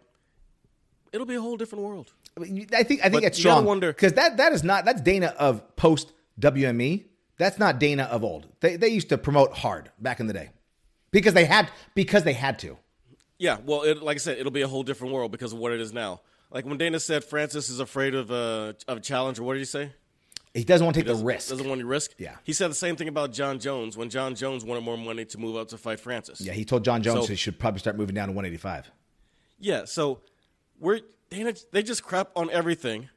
it'll 1.12 1.26
be 1.26 1.34
a 1.34 1.40
whole 1.40 1.56
different 1.56 1.82
world. 1.84 2.12
I, 2.36 2.40
mean, 2.42 2.68
I 2.72 2.84
think 2.84 3.00
I 3.00 3.04
think 3.04 3.14
But 3.14 3.22
that's 3.24 3.38
strong 3.38 3.64
wonder- 3.64 3.92
because 3.92 4.12
that 4.12 4.36
that 4.36 4.52
is 4.52 4.62
not 4.62 4.84
that's 4.84 5.00
Dana 5.00 5.34
of 5.36 5.74
post 5.74 6.12
WME. 6.38 7.04
That's 7.38 7.58
not 7.58 7.78
Dana 7.78 8.04
of 8.04 8.24
old. 8.24 8.46
They 8.60 8.76
they 8.76 8.88
used 8.88 9.08
to 9.10 9.18
promote 9.18 9.52
hard 9.52 9.90
back 10.00 10.20
in 10.20 10.26
the 10.26 10.32
day 10.32 10.50
because 11.10 11.34
they 11.34 11.44
had 11.44 11.70
because 11.94 12.24
they 12.24 12.32
had 12.32 12.58
to. 12.60 12.76
Yeah, 13.38 13.58
well, 13.64 13.82
it, 13.82 14.02
like 14.02 14.16
I 14.16 14.18
said, 14.18 14.38
it'll 14.38 14.50
be 14.50 14.62
a 14.62 14.68
whole 14.68 14.82
different 14.82 15.14
world 15.14 15.30
because 15.30 15.52
of 15.52 15.58
what 15.60 15.72
it 15.72 15.80
is 15.80 15.92
now. 15.92 16.20
Like 16.50 16.64
when 16.64 16.76
Dana 16.78 16.98
said 16.98 17.22
Francis 17.24 17.68
is 17.68 17.78
afraid 17.78 18.14
of 18.14 18.30
a 18.30 18.74
of 18.88 18.98
a 18.98 19.00
challenge, 19.00 19.38
or 19.38 19.44
what 19.44 19.52
did 19.54 19.60
he 19.60 19.64
say? 19.66 19.92
He 20.54 20.64
doesn't 20.64 20.84
want 20.84 20.94
to 20.96 21.02
take 21.04 21.06
the 21.06 21.22
risk. 21.24 21.50
Doesn't 21.50 21.68
want 21.68 21.80
to 21.80 21.86
risk. 21.86 22.12
Yeah. 22.18 22.36
He 22.42 22.52
said 22.52 22.70
the 22.70 22.74
same 22.74 22.96
thing 22.96 23.06
about 23.06 23.32
Jon 23.32 23.58
Jones 23.60 23.96
when 23.96 24.08
Jon 24.10 24.34
Jones 24.34 24.64
wanted 24.64 24.80
more 24.82 24.96
money 24.96 25.24
to 25.26 25.38
move 25.38 25.56
up 25.56 25.68
to 25.68 25.78
fight 25.78 26.00
Francis. 26.00 26.40
Yeah, 26.40 26.52
he 26.54 26.64
told 26.64 26.84
Jon 26.84 27.02
Jones 27.02 27.26
So- 27.26 27.30
he 27.30 27.36
should 27.36 27.58
probably 27.58 27.78
start 27.80 27.96
moving 27.96 28.14
down 28.14 28.28
to 28.28 28.32
185. 28.32 28.90
Yeah, 29.60 29.84
so 29.84 30.20
we're 30.80 31.00
Dana. 31.30 31.52
They 31.70 31.82
just 31.82 32.02
crap 32.02 32.30
on 32.34 32.50
everything. 32.50 33.08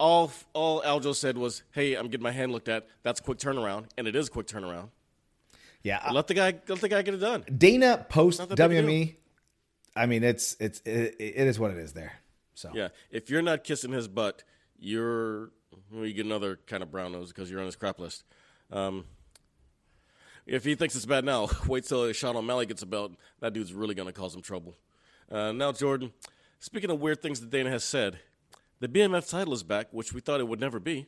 All 0.00 0.32
all 0.54 0.80
Aljo 0.80 1.14
said 1.14 1.36
was, 1.36 1.62
"Hey, 1.72 1.94
I'm 1.94 2.08
getting 2.08 2.22
my 2.22 2.32
hand 2.32 2.52
looked 2.52 2.68
at. 2.68 2.88
That's 3.02 3.20
a 3.20 3.22
quick 3.22 3.38
turnaround, 3.38 3.90
and 3.98 4.08
it 4.08 4.16
is 4.16 4.28
a 4.28 4.30
quick 4.30 4.46
turnaround. 4.46 4.88
Yeah, 5.82 6.00
uh, 6.02 6.12
Let 6.14 6.26
the 6.26 6.32
guy 6.34 6.54
let 6.68 6.80
the 6.80 6.88
guy 6.88 7.02
get 7.02 7.12
it 7.12 7.18
done." 7.18 7.44
Dana 7.54 8.06
post 8.08 8.38
Not 8.38 8.48
that 8.48 8.56
big 8.56 8.78
a 8.78 8.82
WME. 8.82 9.16
I 9.94 10.06
mean, 10.06 10.24
it's 10.24 10.56
it's 10.58 10.80
it, 10.86 11.16
it 11.18 11.46
is 11.46 11.58
what 11.58 11.70
it 11.70 11.76
is 11.76 11.92
there. 11.92 12.14
So 12.54 12.70
Yeah, 12.72 12.88
if 13.10 13.28
you're 13.28 13.42
not 13.42 13.62
kissing 13.62 13.92
his 13.92 14.08
butt, 14.08 14.42
you're 14.78 15.50
well, 15.92 16.06
you 16.06 16.14
get 16.14 16.24
another 16.24 16.58
kind 16.66 16.82
of 16.82 16.90
brown 16.90 17.12
nose 17.12 17.28
because 17.28 17.50
you're 17.50 17.60
on 17.60 17.66
his 17.66 17.76
crap 17.76 17.98
list. 17.98 18.24
Um, 18.72 19.04
if 20.46 20.64
he 20.64 20.76
thinks 20.76 20.96
it's 20.96 21.04
bad 21.04 21.26
now, 21.26 21.48
wait 21.66 21.84
till 21.84 22.10
Sean 22.14 22.36
O'Malley 22.36 22.64
gets 22.64 22.80
a 22.80 22.86
belt. 22.86 23.12
That 23.40 23.52
dude's 23.52 23.74
really 23.74 23.94
going 23.94 24.08
to 24.08 24.12
cause 24.14 24.34
him 24.34 24.40
trouble. 24.40 24.76
Uh, 25.30 25.52
now, 25.52 25.72
Jordan, 25.72 26.12
speaking 26.58 26.90
of 26.90 27.00
weird 27.00 27.20
things 27.20 27.40
that 27.40 27.50
Dana 27.50 27.70
has 27.70 27.84
said, 27.84 28.18
the 28.80 28.88
BMF 28.88 29.28
title 29.28 29.54
is 29.54 29.62
back, 29.62 29.88
which 29.92 30.12
we 30.12 30.20
thought 30.20 30.40
it 30.40 30.48
would 30.48 30.60
never 30.60 30.80
be. 30.80 31.06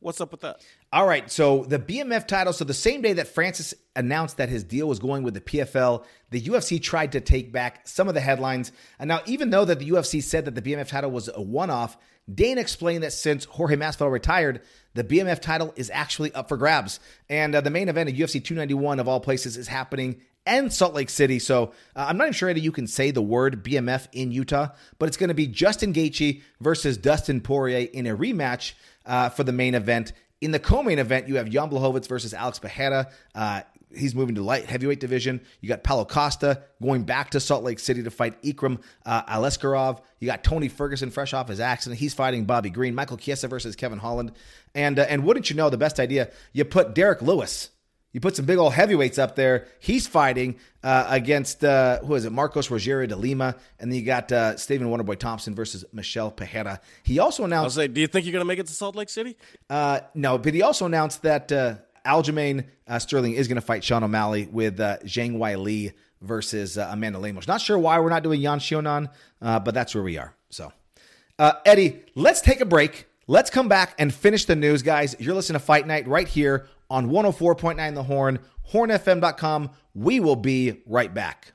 What's 0.00 0.20
up 0.20 0.30
with 0.30 0.42
that? 0.42 0.64
All 0.92 1.06
right, 1.06 1.28
so 1.28 1.64
the 1.64 1.78
BMF 1.78 2.28
title. 2.28 2.52
So 2.52 2.64
the 2.64 2.72
same 2.72 3.02
day 3.02 3.14
that 3.14 3.26
Francis 3.26 3.74
announced 3.96 4.36
that 4.36 4.48
his 4.48 4.62
deal 4.62 4.86
was 4.86 5.00
going 5.00 5.24
with 5.24 5.34
the 5.34 5.40
PFL, 5.40 6.04
the 6.30 6.40
UFC 6.40 6.80
tried 6.80 7.12
to 7.12 7.20
take 7.20 7.50
back 7.50 7.86
some 7.88 8.06
of 8.06 8.14
the 8.14 8.20
headlines. 8.20 8.70
And 9.00 9.08
now, 9.08 9.22
even 9.26 9.50
though 9.50 9.64
that 9.64 9.80
the 9.80 9.90
UFC 9.90 10.22
said 10.22 10.44
that 10.44 10.54
the 10.54 10.62
BMF 10.62 10.88
title 10.88 11.10
was 11.10 11.28
a 11.34 11.42
one-off, 11.42 11.96
Dane 12.32 12.58
explained 12.58 13.02
that 13.02 13.12
since 13.12 13.44
Jorge 13.46 13.74
Masvidal 13.74 14.12
retired, 14.12 14.60
the 14.94 15.02
BMF 15.02 15.40
title 15.40 15.72
is 15.74 15.90
actually 15.92 16.32
up 16.32 16.48
for 16.48 16.56
grabs. 16.56 17.00
And 17.28 17.54
uh, 17.54 17.60
the 17.60 17.70
main 17.70 17.88
event 17.88 18.08
of 18.08 18.14
UFC 18.14 18.44
291 18.44 19.00
of 19.00 19.08
all 19.08 19.18
places 19.18 19.56
is 19.56 19.66
happening 19.66 20.20
and 20.48 20.72
Salt 20.72 20.94
Lake 20.94 21.10
City. 21.10 21.38
So 21.38 21.72
uh, 21.94 22.06
I'm 22.08 22.16
not 22.16 22.24
even 22.24 22.32
sure 22.32 22.52
that 22.52 22.60
you 22.60 22.72
can 22.72 22.86
say 22.86 23.10
the 23.12 23.22
word 23.22 23.62
BMF 23.62 24.08
in 24.12 24.32
Utah, 24.32 24.68
but 24.98 25.06
it's 25.06 25.16
going 25.16 25.28
to 25.28 25.34
be 25.34 25.46
Justin 25.46 25.92
Gaethje 25.92 26.42
versus 26.60 26.96
Dustin 26.96 27.40
Poirier 27.40 27.86
in 27.92 28.06
a 28.06 28.16
rematch 28.16 28.72
uh, 29.06 29.28
for 29.28 29.44
the 29.44 29.52
main 29.52 29.74
event. 29.74 30.12
In 30.40 30.50
the 30.50 30.58
co-main 30.58 30.98
event, 30.98 31.28
you 31.28 31.36
have 31.36 31.50
Jan 31.50 31.68
Blachowicz 31.68 32.08
versus 32.08 32.32
Alex 32.32 32.58
Pereira. 32.58 33.10
Uh, 33.34 33.62
he's 33.94 34.14
moving 34.14 34.36
to 34.36 34.42
light 34.42 34.66
heavyweight 34.66 35.00
division. 35.00 35.40
You 35.60 35.68
got 35.68 35.82
Paulo 35.82 36.04
Costa 36.04 36.62
going 36.80 37.02
back 37.02 37.30
to 37.30 37.40
Salt 37.40 37.64
Lake 37.64 37.78
City 37.78 38.02
to 38.02 38.10
fight 38.10 38.40
Ikram 38.42 38.80
uh, 39.04 39.24
Aliskerov. 39.24 40.00
You 40.20 40.26
got 40.26 40.44
Tony 40.44 40.68
Ferguson 40.68 41.10
fresh 41.10 41.34
off 41.34 41.48
his 41.48 41.60
accident. 41.60 41.98
He's 41.98 42.14
fighting 42.14 42.44
Bobby 42.44 42.70
Green. 42.70 42.94
Michael 42.94 43.16
Chiesa 43.16 43.48
versus 43.48 43.76
Kevin 43.76 43.98
Holland. 43.98 44.32
And 44.74 44.98
uh, 44.98 45.06
and 45.08 45.24
wouldn't 45.24 45.50
you 45.50 45.56
know, 45.56 45.68
the 45.68 45.76
best 45.76 46.00
idea, 46.00 46.30
you 46.52 46.64
put 46.64 46.94
Derrick 46.94 47.20
Lewis 47.20 47.70
you 48.18 48.20
put 48.20 48.34
some 48.34 48.46
big 48.46 48.58
old 48.58 48.72
heavyweights 48.72 49.16
up 49.16 49.36
there. 49.36 49.68
He's 49.78 50.08
fighting 50.08 50.56
uh, 50.82 51.06
against 51.08 51.62
uh, 51.62 52.00
who 52.00 52.16
is 52.16 52.24
it? 52.24 52.32
Marcos 52.32 52.66
Rogerio 52.66 53.06
de 53.06 53.14
Lima, 53.14 53.54
and 53.78 53.92
then 53.92 53.96
you 53.96 54.04
got 54.04 54.32
uh, 54.32 54.56
Stephen 54.56 54.88
Wonderboy 54.88 55.20
Thompson 55.20 55.54
versus 55.54 55.84
Michel 55.92 56.32
Pereira. 56.32 56.80
He 57.04 57.20
also 57.20 57.44
announced. 57.44 57.62
I 57.62 57.64
was 57.64 57.76
announced 57.76 57.90
like, 57.90 57.94
do 57.94 58.00
you 58.00 58.08
think 58.08 58.26
you're 58.26 58.32
going 58.32 58.40
to 58.40 58.48
make 58.48 58.58
it 58.58 58.66
to 58.66 58.72
Salt 58.72 58.96
Lake 58.96 59.08
City? 59.08 59.36
uh, 59.70 60.00
no, 60.16 60.36
but 60.36 60.52
he 60.52 60.62
also 60.62 60.84
announced 60.84 61.22
that 61.22 61.52
uh, 61.52 61.76
Aljamain 62.04 62.64
uh, 62.88 62.98
Sterling 62.98 63.34
is 63.34 63.46
going 63.46 63.54
to 63.54 63.64
fight 63.64 63.84
Sean 63.84 64.02
O'Malley 64.02 64.48
with 64.50 64.80
uh, 64.80 64.98
Zhang 65.04 65.36
Weili 65.36 65.92
versus 66.20 66.76
uh, 66.76 66.88
Amanda 66.90 67.20
Lemos. 67.20 67.46
Not 67.46 67.60
sure 67.60 67.78
why 67.78 68.00
we're 68.00 68.10
not 68.10 68.24
doing 68.24 68.40
Yan 68.40 68.58
Xiaonan, 68.58 69.10
uh, 69.40 69.60
but 69.60 69.74
that's 69.74 69.94
where 69.94 70.02
we 70.02 70.18
are. 70.18 70.34
So, 70.50 70.72
uh, 71.38 71.52
Eddie, 71.64 72.02
let's 72.16 72.40
take 72.40 72.60
a 72.60 72.66
break. 72.66 73.06
Let's 73.28 73.50
come 73.50 73.68
back 73.68 73.94
and 73.96 74.12
finish 74.12 74.46
the 74.46 74.56
news, 74.56 74.82
guys. 74.82 75.14
You're 75.20 75.34
listening 75.34 75.60
to 75.60 75.64
Fight 75.64 75.86
Night 75.86 76.08
right 76.08 76.26
here 76.26 76.66
on 76.90 77.10
104.9 77.10 77.94
The 77.94 78.02
Horn, 78.02 78.38
hornfm.com. 78.72 79.70
We 79.94 80.20
will 80.20 80.36
be 80.36 80.82
right 80.86 81.12
back. 81.12 81.52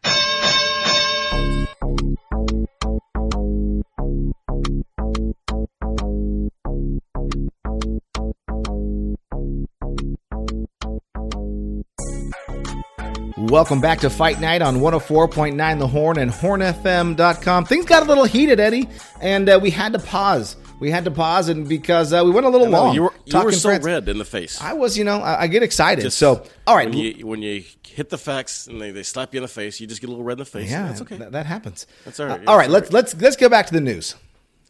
Welcome 13.54 13.82
back 13.82 14.00
to 14.00 14.10
Fight 14.10 14.40
Night 14.40 14.62
on 14.62 14.78
104.9 14.78 15.80
The 15.80 15.88
Horn 15.88 16.18
and 16.18 16.32
hornfm.com. 16.32 17.66
Things 17.66 17.86
got 17.86 18.02
a 18.02 18.06
little 18.06 18.24
heated, 18.24 18.60
Eddie, 18.60 18.90
and 19.22 19.50
uh, 19.50 19.60
we 19.62 19.70
had 19.70 19.94
to 19.94 20.00
pause. 20.00 20.56
We 20.84 20.92
had 20.92 21.06
to 21.06 21.12
pause 21.12 21.48
and 21.48 21.66
because 21.66 22.12
uh, 22.12 22.24
we 22.26 22.32
went 22.32 22.46
a 22.46 22.50
little 22.50 22.68
long. 22.68 22.94
you 22.94 23.04
were 23.04 23.14
you 23.26 23.32
talking 23.32 23.46
were 23.46 23.52
so 23.54 23.70
France- 23.70 23.86
red 23.86 24.10
in 24.10 24.18
the 24.18 24.26
face. 24.26 24.60
I 24.60 24.74
was, 24.74 24.98
you 24.98 25.06
know, 25.06 25.22
I, 25.22 25.44
I 25.44 25.48
get 25.48 25.64
excited. 25.64 26.02
Just 26.02 26.18
so, 26.18 26.46
all 26.68 26.76
right. 26.76 26.90
when 26.90 26.98
you 26.98 27.26
when 27.26 27.42
you 27.42 27.64
hit 27.88 28.10
the 28.10 28.18
facts 28.18 28.68
and 28.68 28.82
they, 28.82 28.92
they 28.92 29.02
slap 29.02 29.34
you 29.34 29.38
in 29.38 29.44
the 29.44 29.48
face, 29.48 29.80
you 29.80 29.88
just 29.88 30.02
get 30.02 30.08
a 30.08 30.12
little 30.12 30.26
red 30.26 30.34
in 30.34 30.40
the 30.40 30.46
face. 30.46 30.70
yeah, 30.70 30.86
that's 30.88 31.02
okay. 31.02 31.16
That, 31.16 31.32
that 31.32 31.46
happens. 31.46 31.88
That's 32.04 32.20
all 32.20 32.28
right. 32.28 32.46
Uh, 32.46 32.52
all 32.52 32.58
right, 32.58 32.70
let's 32.70 32.92
let's 32.92 33.16
let's 33.16 33.38
go 33.38 33.48
back 33.48 33.66
to 33.68 33.74
the 33.74 33.80
news. 33.80 34.16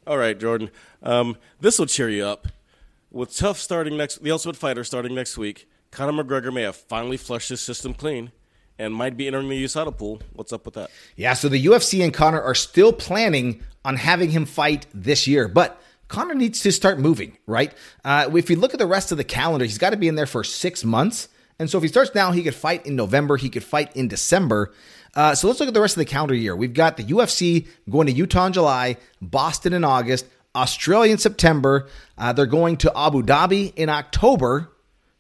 All 0.06 0.20
right, 0.20 0.40
Jordan. 0.40 0.70
Um, 1.02 1.36
this 1.60 1.80
will 1.80 1.88
cheer 1.88 2.10
you 2.10 2.26
up. 2.28 2.48
With 3.10 3.36
TUF 3.36 3.58
starting 3.58 3.98
next, 3.98 4.22
the 4.22 4.30
Ultimate 4.30 4.56
Fighter 4.56 4.84
starting 4.84 5.16
next 5.16 5.36
week, 5.36 5.68
Conor 5.90 6.24
McGregor 6.24 6.54
may 6.54 6.62
have 6.62 6.76
finally 6.76 7.18
flushed 7.18 7.50
his 7.50 7.60
system 7.60 7.96
clean 7.96 8.32
and 8.78 8.94
might 8.94 9.18
be 9.18 9.26
entering 9.26 9.50
the 9.50 9.64
USADA 9.64 9.98
pool. 9.98 10.22
What's 10.34 10.54
up 10.54 10.66
with 10.66 10.76
that? 10.76 10.92
Yeah, 11.16 11.34
so 11.34 11.50
the 11.50 11.66
UFC 11.66 12.04
and 12.04 12.14
Conor 12.14 12.42
are 12.42 12.56
still 12.56 12.94
planning 12.94 13.64
on 13.86 13.98
having 13.98 14.30
him 14.30 14.46
fight 14.46 14.86
this 14.94 15.28
year, 15.28 15.48
but 15.48 15.82
Conor 16.08 16.36
needs 16.36 16.62
to 16.62 16.72
start 16.72 17.00
moving, 17.00 17.38
right? 17.48 17.74
Uh, 18.04 18.30
if 18.36 18.50
you 18.50 18.56
look 18.56 18.74
at 18.74 18.80
the 18.80 18.86
rest 18.86 19.12
of 19.12 19.18
the 19.18 19.24
calendar, 19.24 19.66
he's 19.66 19.78
got 19.78 19.92
to 19.92 19.98
be 19.98 20.08
in 20.08 20.16
there 20.16 20.26
for 20.26 20.44
six 20.44 20.84
months. 20.84 21.30
And 21.60 21.70
so 21.70 21.78
if 21.78 21.84
he 21.84 21.88
starts 21.88 22.14
now, 22.14 22.32
he 22.32 22.44
could 22.44 22.56
fight 22.56 22.86
in 22.86 22.96
November, 22.96 23.38
he 23.38 23.50
could 23.50 23.64
fight 23.64 23.96
in 23.96 24.08
December. 24.08 24.74
Uh, 25.16 25.36
so 25.36 25.48
let's 25.48 25.60
look 25.60 25.68
at 25.68 25.74
the 25.74 25.82
rest 25.82 25.96
of 25.96 26.00
the 26.00 26.06
calendar 26.06 26.36
year. 26.36 26.56
We've 26.56 26.74
got 26.74 26.98
the 26.98 27.04
UFC 27.04 27.68
going 27.90 28.08
to 28.08 28.14
Utah 28.14 28.48
in 28.48 28.54
July, 28.54 28.98
Boston 29.22 29.74
in 29.74 29.84
August, 29.84 30.26
Australia 30.56 31.12
in 31.12 31.18
September. 31.20 31.88
Uh, 32.18 32.34
they're 32.34 32.46
going 32.46 32.78
to 32.78 32.92
Abu 32.96 33.22
Dhabi 33.22 33.74
in 33.76 33.90
October, 33.90 34.72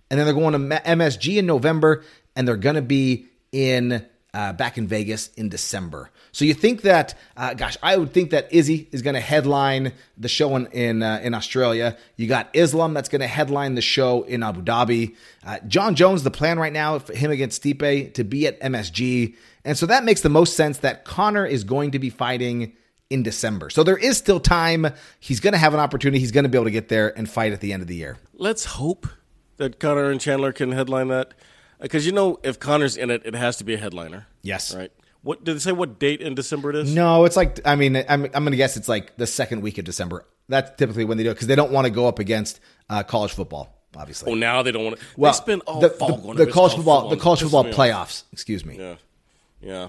and 0.10 0.20
then 0.20 0.26
they're 0.26 0.36
going 0.36 0.54
to 0.54 0.82
MSG 0.82 1.38
in 1.38 1.46
November, 1.46 2.04
and 2.36 2.48
they're 2.48 2.58
going 2.58 2.76
to 2.76 2.82
be 2.82 3.28
in 3.52 4.06
uh, 4.34 4.54
back 4.54 4.78
in 4.78 4.88
Vegas 4.88 5.30
in 5.36 5.50
December. 5.50 6.10
So 6.32 6.46
you 6.46 6.54
think 6.54 6.82
that, 6.82 7.14
uh, 7.38 7.54
gosh, 7.54 7.78
I 7.84 7.98
would 7.98 8.14
think 8.14 8.32
that 8.32 8.52
Izzy 8.52 8.88
is 8.92 9.02
going 9.02 9.14
to 9.14 9.20
headline 9.20 9.94
the 10.18 10.28
show 10.28 10.56
in 10.56 10.66
in, 10.68 11.04
uh, 11.04 11.20
in 11.24 11.34
Australia. 11.34 11.98
You 12.16 12.28
got 12.28 12.50
Islam 12.54 12.94
that's 12.94 13.10
going 13.10 13.22
to 13.22 13.28
headline 13.28 13.76
the 13.76 13.82
show 13.82 14.24
in 14.24 14.42
Abu 14.42 14.64
Dhabi. 14.64 15.16
Uh, 15.46 15.60
Jon 15.68 15.96
Jones, 15.96 16.24
the 16.24 16.32
plan 16.32 16.58
right 16.58 16.74
now 16.74 17.00
for 17.00 17.16
him 17.16 17.32
against 17.32 17.64
Stipe 17.64 18.14
to 18.14 18.24
be 18.24 18.48
at 18.48 18.60
MSG, 18.62 19.36
and 19.64 19.78
so 19.78 19.86
that 19.86 20.04
makes 20.04 20.22
the 20.22 20.30
most 20.30 20.56
sense 20.56 20.80
that 20.80 21.06
Conor 21.06 21.46
is 21.46 21.64
going 21.64 21.92
to 21.92 22.00
be 22.00 22.10
fighting 22.10 22.74
in 23.10 23.22
December. 23.22 23.70
So 23.70 23.84
there 23.84 23.98
is 23.98 24.18
still 24.18 24.40
time. 24.40 24.88
He's 25.20 25.40
going 25.40 25.54
to 25.54 25.60
have 25.60 25.76
an 25.76 25.80
opportunity. 25.80 26.20
He's 26.20 26.32
going 26.32 26.46
to 26.46 26.50
be 26.50 26.58
able 26.58 26.66
to 26.66 26.72
get 26.72 26.90
there 26.90 27.16
and 27.18 27.30
fight 27.30 27.54
at 27.54 27.62
the 27.62 27.72
end 27.72 27.82
of 27.84 27.88
the 27.88 27.96
year. 27.96 28.18
Let's 28.34 28.66
hope 28.66 29.08
that 29.58 29.80
Conor 29.80 30.10
and 30.10 30.20
Chandler 30.20 30.52
can 30.52 30.72
headline 30.72 31.10
that. 31.10 31.34
Because 31.84 32.06
you 32.06 32.14
know, 32.14 32.40
if 32.44 32.60
Conor's 32.60 32.98
in 32.98 33.12
it, 33.12 33.22
it 33.26 33.36
has 33.36 33.58
to 33.58 33.64
be 33.64 33.74
a 33.76 33.78
headliner. 33.78 34.26
Yes. 34.42 34.74
Right? 34.74 34.92
What 35.22 35.44
did 35.44 35.56
they 35.56 35.60
say? 35.60 35.72
What 35.74 36.00
date 36.00 36.22
in 36.22 36.34
December 36.34 36.70
it 36.72 36.76
is? 36.78 36.94
No, 36.96 37.26
it's 37.26 37.36
like 37.38 37.60
I 37.66 37.76
mean 37.76 37.96
I'm 37.98 38.24
I'm 38.26 38.30
gonna 38.32 38.56
guess 38.56 38.76
it's 38.78 38.90
like 38.90 39.16
the 39.18 39.28
second 39.28 39.62
week 39.62 39.78
of 39.78 39.86
December. 39.86 40.26
That's 40.50 40.72
typically 40.78 41.06
when 41.06 41.18
they 41.18 41.24
do 41.24 41.30
it 41.30 41.34
because 41.36 41.48
they 41.48 41.56
don't 41.56 41.72
want 41.72 41.86
to 41.86 41.92
go 41.92 42.08
up 42.08 42.20
against 42.20 42.60
uh, 42.90 43.04
college 43.04 43.32
football. 43.34 43.78
Obviously, 43.96 44.32
Oh, 44.32 44.36
now 44.36 44.64
they 44.64 44.72
don't 44.72 44.86
want 44.86 44.98
to. 44.98 45.06
well, 45.16 45.32
they 45.32 45.38
spend 45.38 45.62
all 45.68 45.80
the, 45.80 45.90
fall 45.90 46.16
the, 46.18 46.22
going 46.24 46.38
the 46.38 46.48
college 46.48 46.74
football, 46.74 47.10
the 47.10 47.18
college 47.18 47.42
football 47.42 47.66
playoffs. 47.66 48.24
Excuse 48.34 48.66
me. 48.66 48.78
Yeah, 48.80 48.96
yeah. 49.62 49.88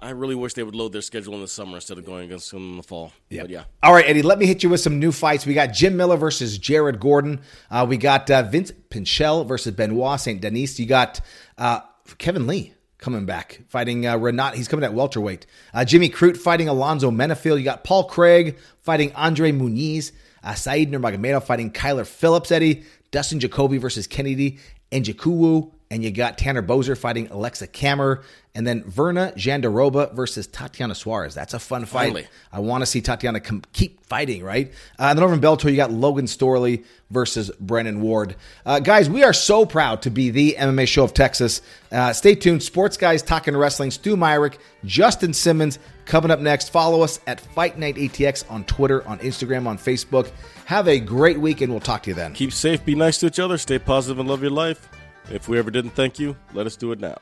I 0.00 0.10
really 0.10 0.36
wish 0.36 0.54
they 0.54 0.62
would 0.62 0.76
load 0.76 0.92
their 0.92 1.02
schedule 1.02 1.34
in 1.34 1.40
the 1.40 1.48
summer 1.48 1.76
instead 1.76 1.98
of 1.98 2.04
going 2.04 2.24
against 2.24 2.52
them 2.52 2.70
in 2.70 2.76
the 2.76 2.82
fall. 2.84 3.12
But 3.30 3.50
yeah. 3.50 3.64
All 3.82 3.92
right, 3.92 4.04
Eddie, 4.06 4.22
let 4.22 4.38
me 4.38 4.46
hit 4.46 4.62
you 4.62 4.68
with 4.68 4.80
some 4.80 5.00
new 5.00 5.10
fights. 5.10 5.44
We 5.44 5.54
got 5.54 5.72
Jim 5.72 5.96
Miller 5.96 6.16
versus 6.16 6.56
Jared 6.56 7.00
Gordon. 7.00 7.40
Uh, 7.70 7.84
we 7.88 7.96
got 7.96 8.30
uh, 8.30 8.44
Vinc 8.44 8.72
Pichel 8.90 9.46
versus 9.46 9.74
Benoit 9.74 10.20
St. 10.20 10.40
Denis. 10.40 10.78
You 10.78 10.86
got 10.86 11.20
uh, 11.56 11.80
Kevin 12.18 12.46
Lee 12.46 12.74
coming 12.98 13.26
back, 13.26 13.60
fighting 13.68 14.06
uh, 14.06 14.16
Rinat. 14.16 14.54
He's 14.54 14.68
coming 14.68 14.84
at 14.84 14.94
welterweight. 14.94 15.46
Uh, 15.74 15.84
Jimmy 15.84 16.08
Crute 16.08 16.36
fighting 16.36 16.68
Alonzo 16.68 17.10
Menifield. 17.10 17.58
You 17.58 17.64
got 17.64 17.82
Paul 17.82 18.04
Craig 18.04 18.58
fighting 18.82 19.12
Andre 19.14 19.50
Muniz. 19.50 20.12
Uh, 20.44 20.54
Said 20.54 20.90
Nurmagomedov 20.92 21.42
fighting 21.42 21.72
Kyler 21.72 22.06
Phillips, 22.06 22.52
Eddie. 22.52 22.84
Dustin 23.10 23.40
Jacoby 23.40 23.78
versus 23.78 24.06
Kennedy 24.06 24.58
Nzechukwu. 24.92 25.72
And 25.90 26.04
you 26.04 26.10
got 26.10 26.36
Tanner 26.36 26.62
Boser 26.62 26.96
fighting 26.96 27.28
Aleksa 27.28 27.66
Camur. 27.66 28.22
And 28.54 28.66
then 28.66 28.82
Virna 28.82 29.34
Jandiroba 29.36 30.12
versus 30.14 30.46
Tatiana 30.46 30.94
Suarez. 30.94 31.34
That's 31.34 31.54
a 31.54 31.58
fun 31.58 31.84
fight. 31.84 32.06
Finally. 32.08 32.26
I 32.52 32.60
want 32.60 32.82
to 32.82 32.86
see 32.86 33.00
Tatiana 33.00 33.40
com- 33.40 33.62
keep 33.72 34.04
fighting, 34.04 34.42
right? 34.42 34.72
Uh, 34.98 35.04
and 35.04 35.18
then 35.18 35.24
over 35.24 35.34
in 35.34 35.40
Bellator, 35.40 35.70
you 35.70 35.76
got 35.76 35.92
Logan 35.92 36.26
Storley 36.26 36.84
versus 37.10 37.50
Brennan 37.60 38.00
Ward. 38.00 38.34
Uh, 38.66 38.80
guys, 38.80 39.08
we 39.08 39.22
are 39.22 39.32
so 39.32 39.64
proud 39.64 40.02
to 40.02 40.10
be 40.10 40.30
the 40.30 40.56
MMA 40.58 40.88
show 40.88 41.04
of 41.04 41.14
Texas. 41.14 41.62
Uh, 41.92 42.12
stay 42.12 42.34
tuned. 42.34 42.62
Sports 42.62 42.96
guys 42.96 43.22
talking 43.22 43.56
wrestling. 43.56 43.90
Stu 43.90 44.16
Myrick, 44.16 44.58
Justin 44.84 45.32
Simmons 45.32 45.78
coming 46.04 46.30
up 46.30 46.40
next. 46.40 46.70
Follow 46.70 47.02
us 47.02 47.20
at 47.28 47.40
Fight 47.40 47.78
Night 47.78 47.94
ATX 47.96 48.50
on 48.50 48.64
Twitter, 48.64 49.06
on 49.06 49.20
Instagram, 49.20 49.66
on 49.66 49.78
Facebook. 49.78 50.30
Have 50.64 50.88
a 50.88 50.98
great 50.98 51.38
week, 51.38 51.60
and 51.60 51.72
we'll 51.72 51.80
talk 51.80 52.02
to 52.02 52.10
you 52.10 52.14
then. 52.14 52.32
Keep 52.34 52.52
safe, 52.52 52.84
be 52.84 52.96
nice 52.96 53.18
to 53.18 53.26
each 53.26 53.38
other, 53.38 53.56
stay 53.56 53.78
positive, 53.78 54.18
and 54.18 54.28
love 54.28 54.42
your 54.42 54.50
life. 54.50 54.88
If 55.30 55.48
we 55.48 55.58
ever 55.58 55.70
didn't 55.70 55.90
thank 55.90 56.18
you, 56.18 56.36
let 56.54 56.66
us 56.66 56.76
do 56.76 56.92
it 56.92 57.00
now. 57.00 57.18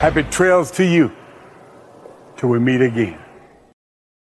Happy 0.00 0.22
trails 0.24 0.70
to 0.72 0.84
you 0.84 1.10
till 2.36 2.50
we 2.50 2.58
meet 2.58 2.82
again. 2.82 3.23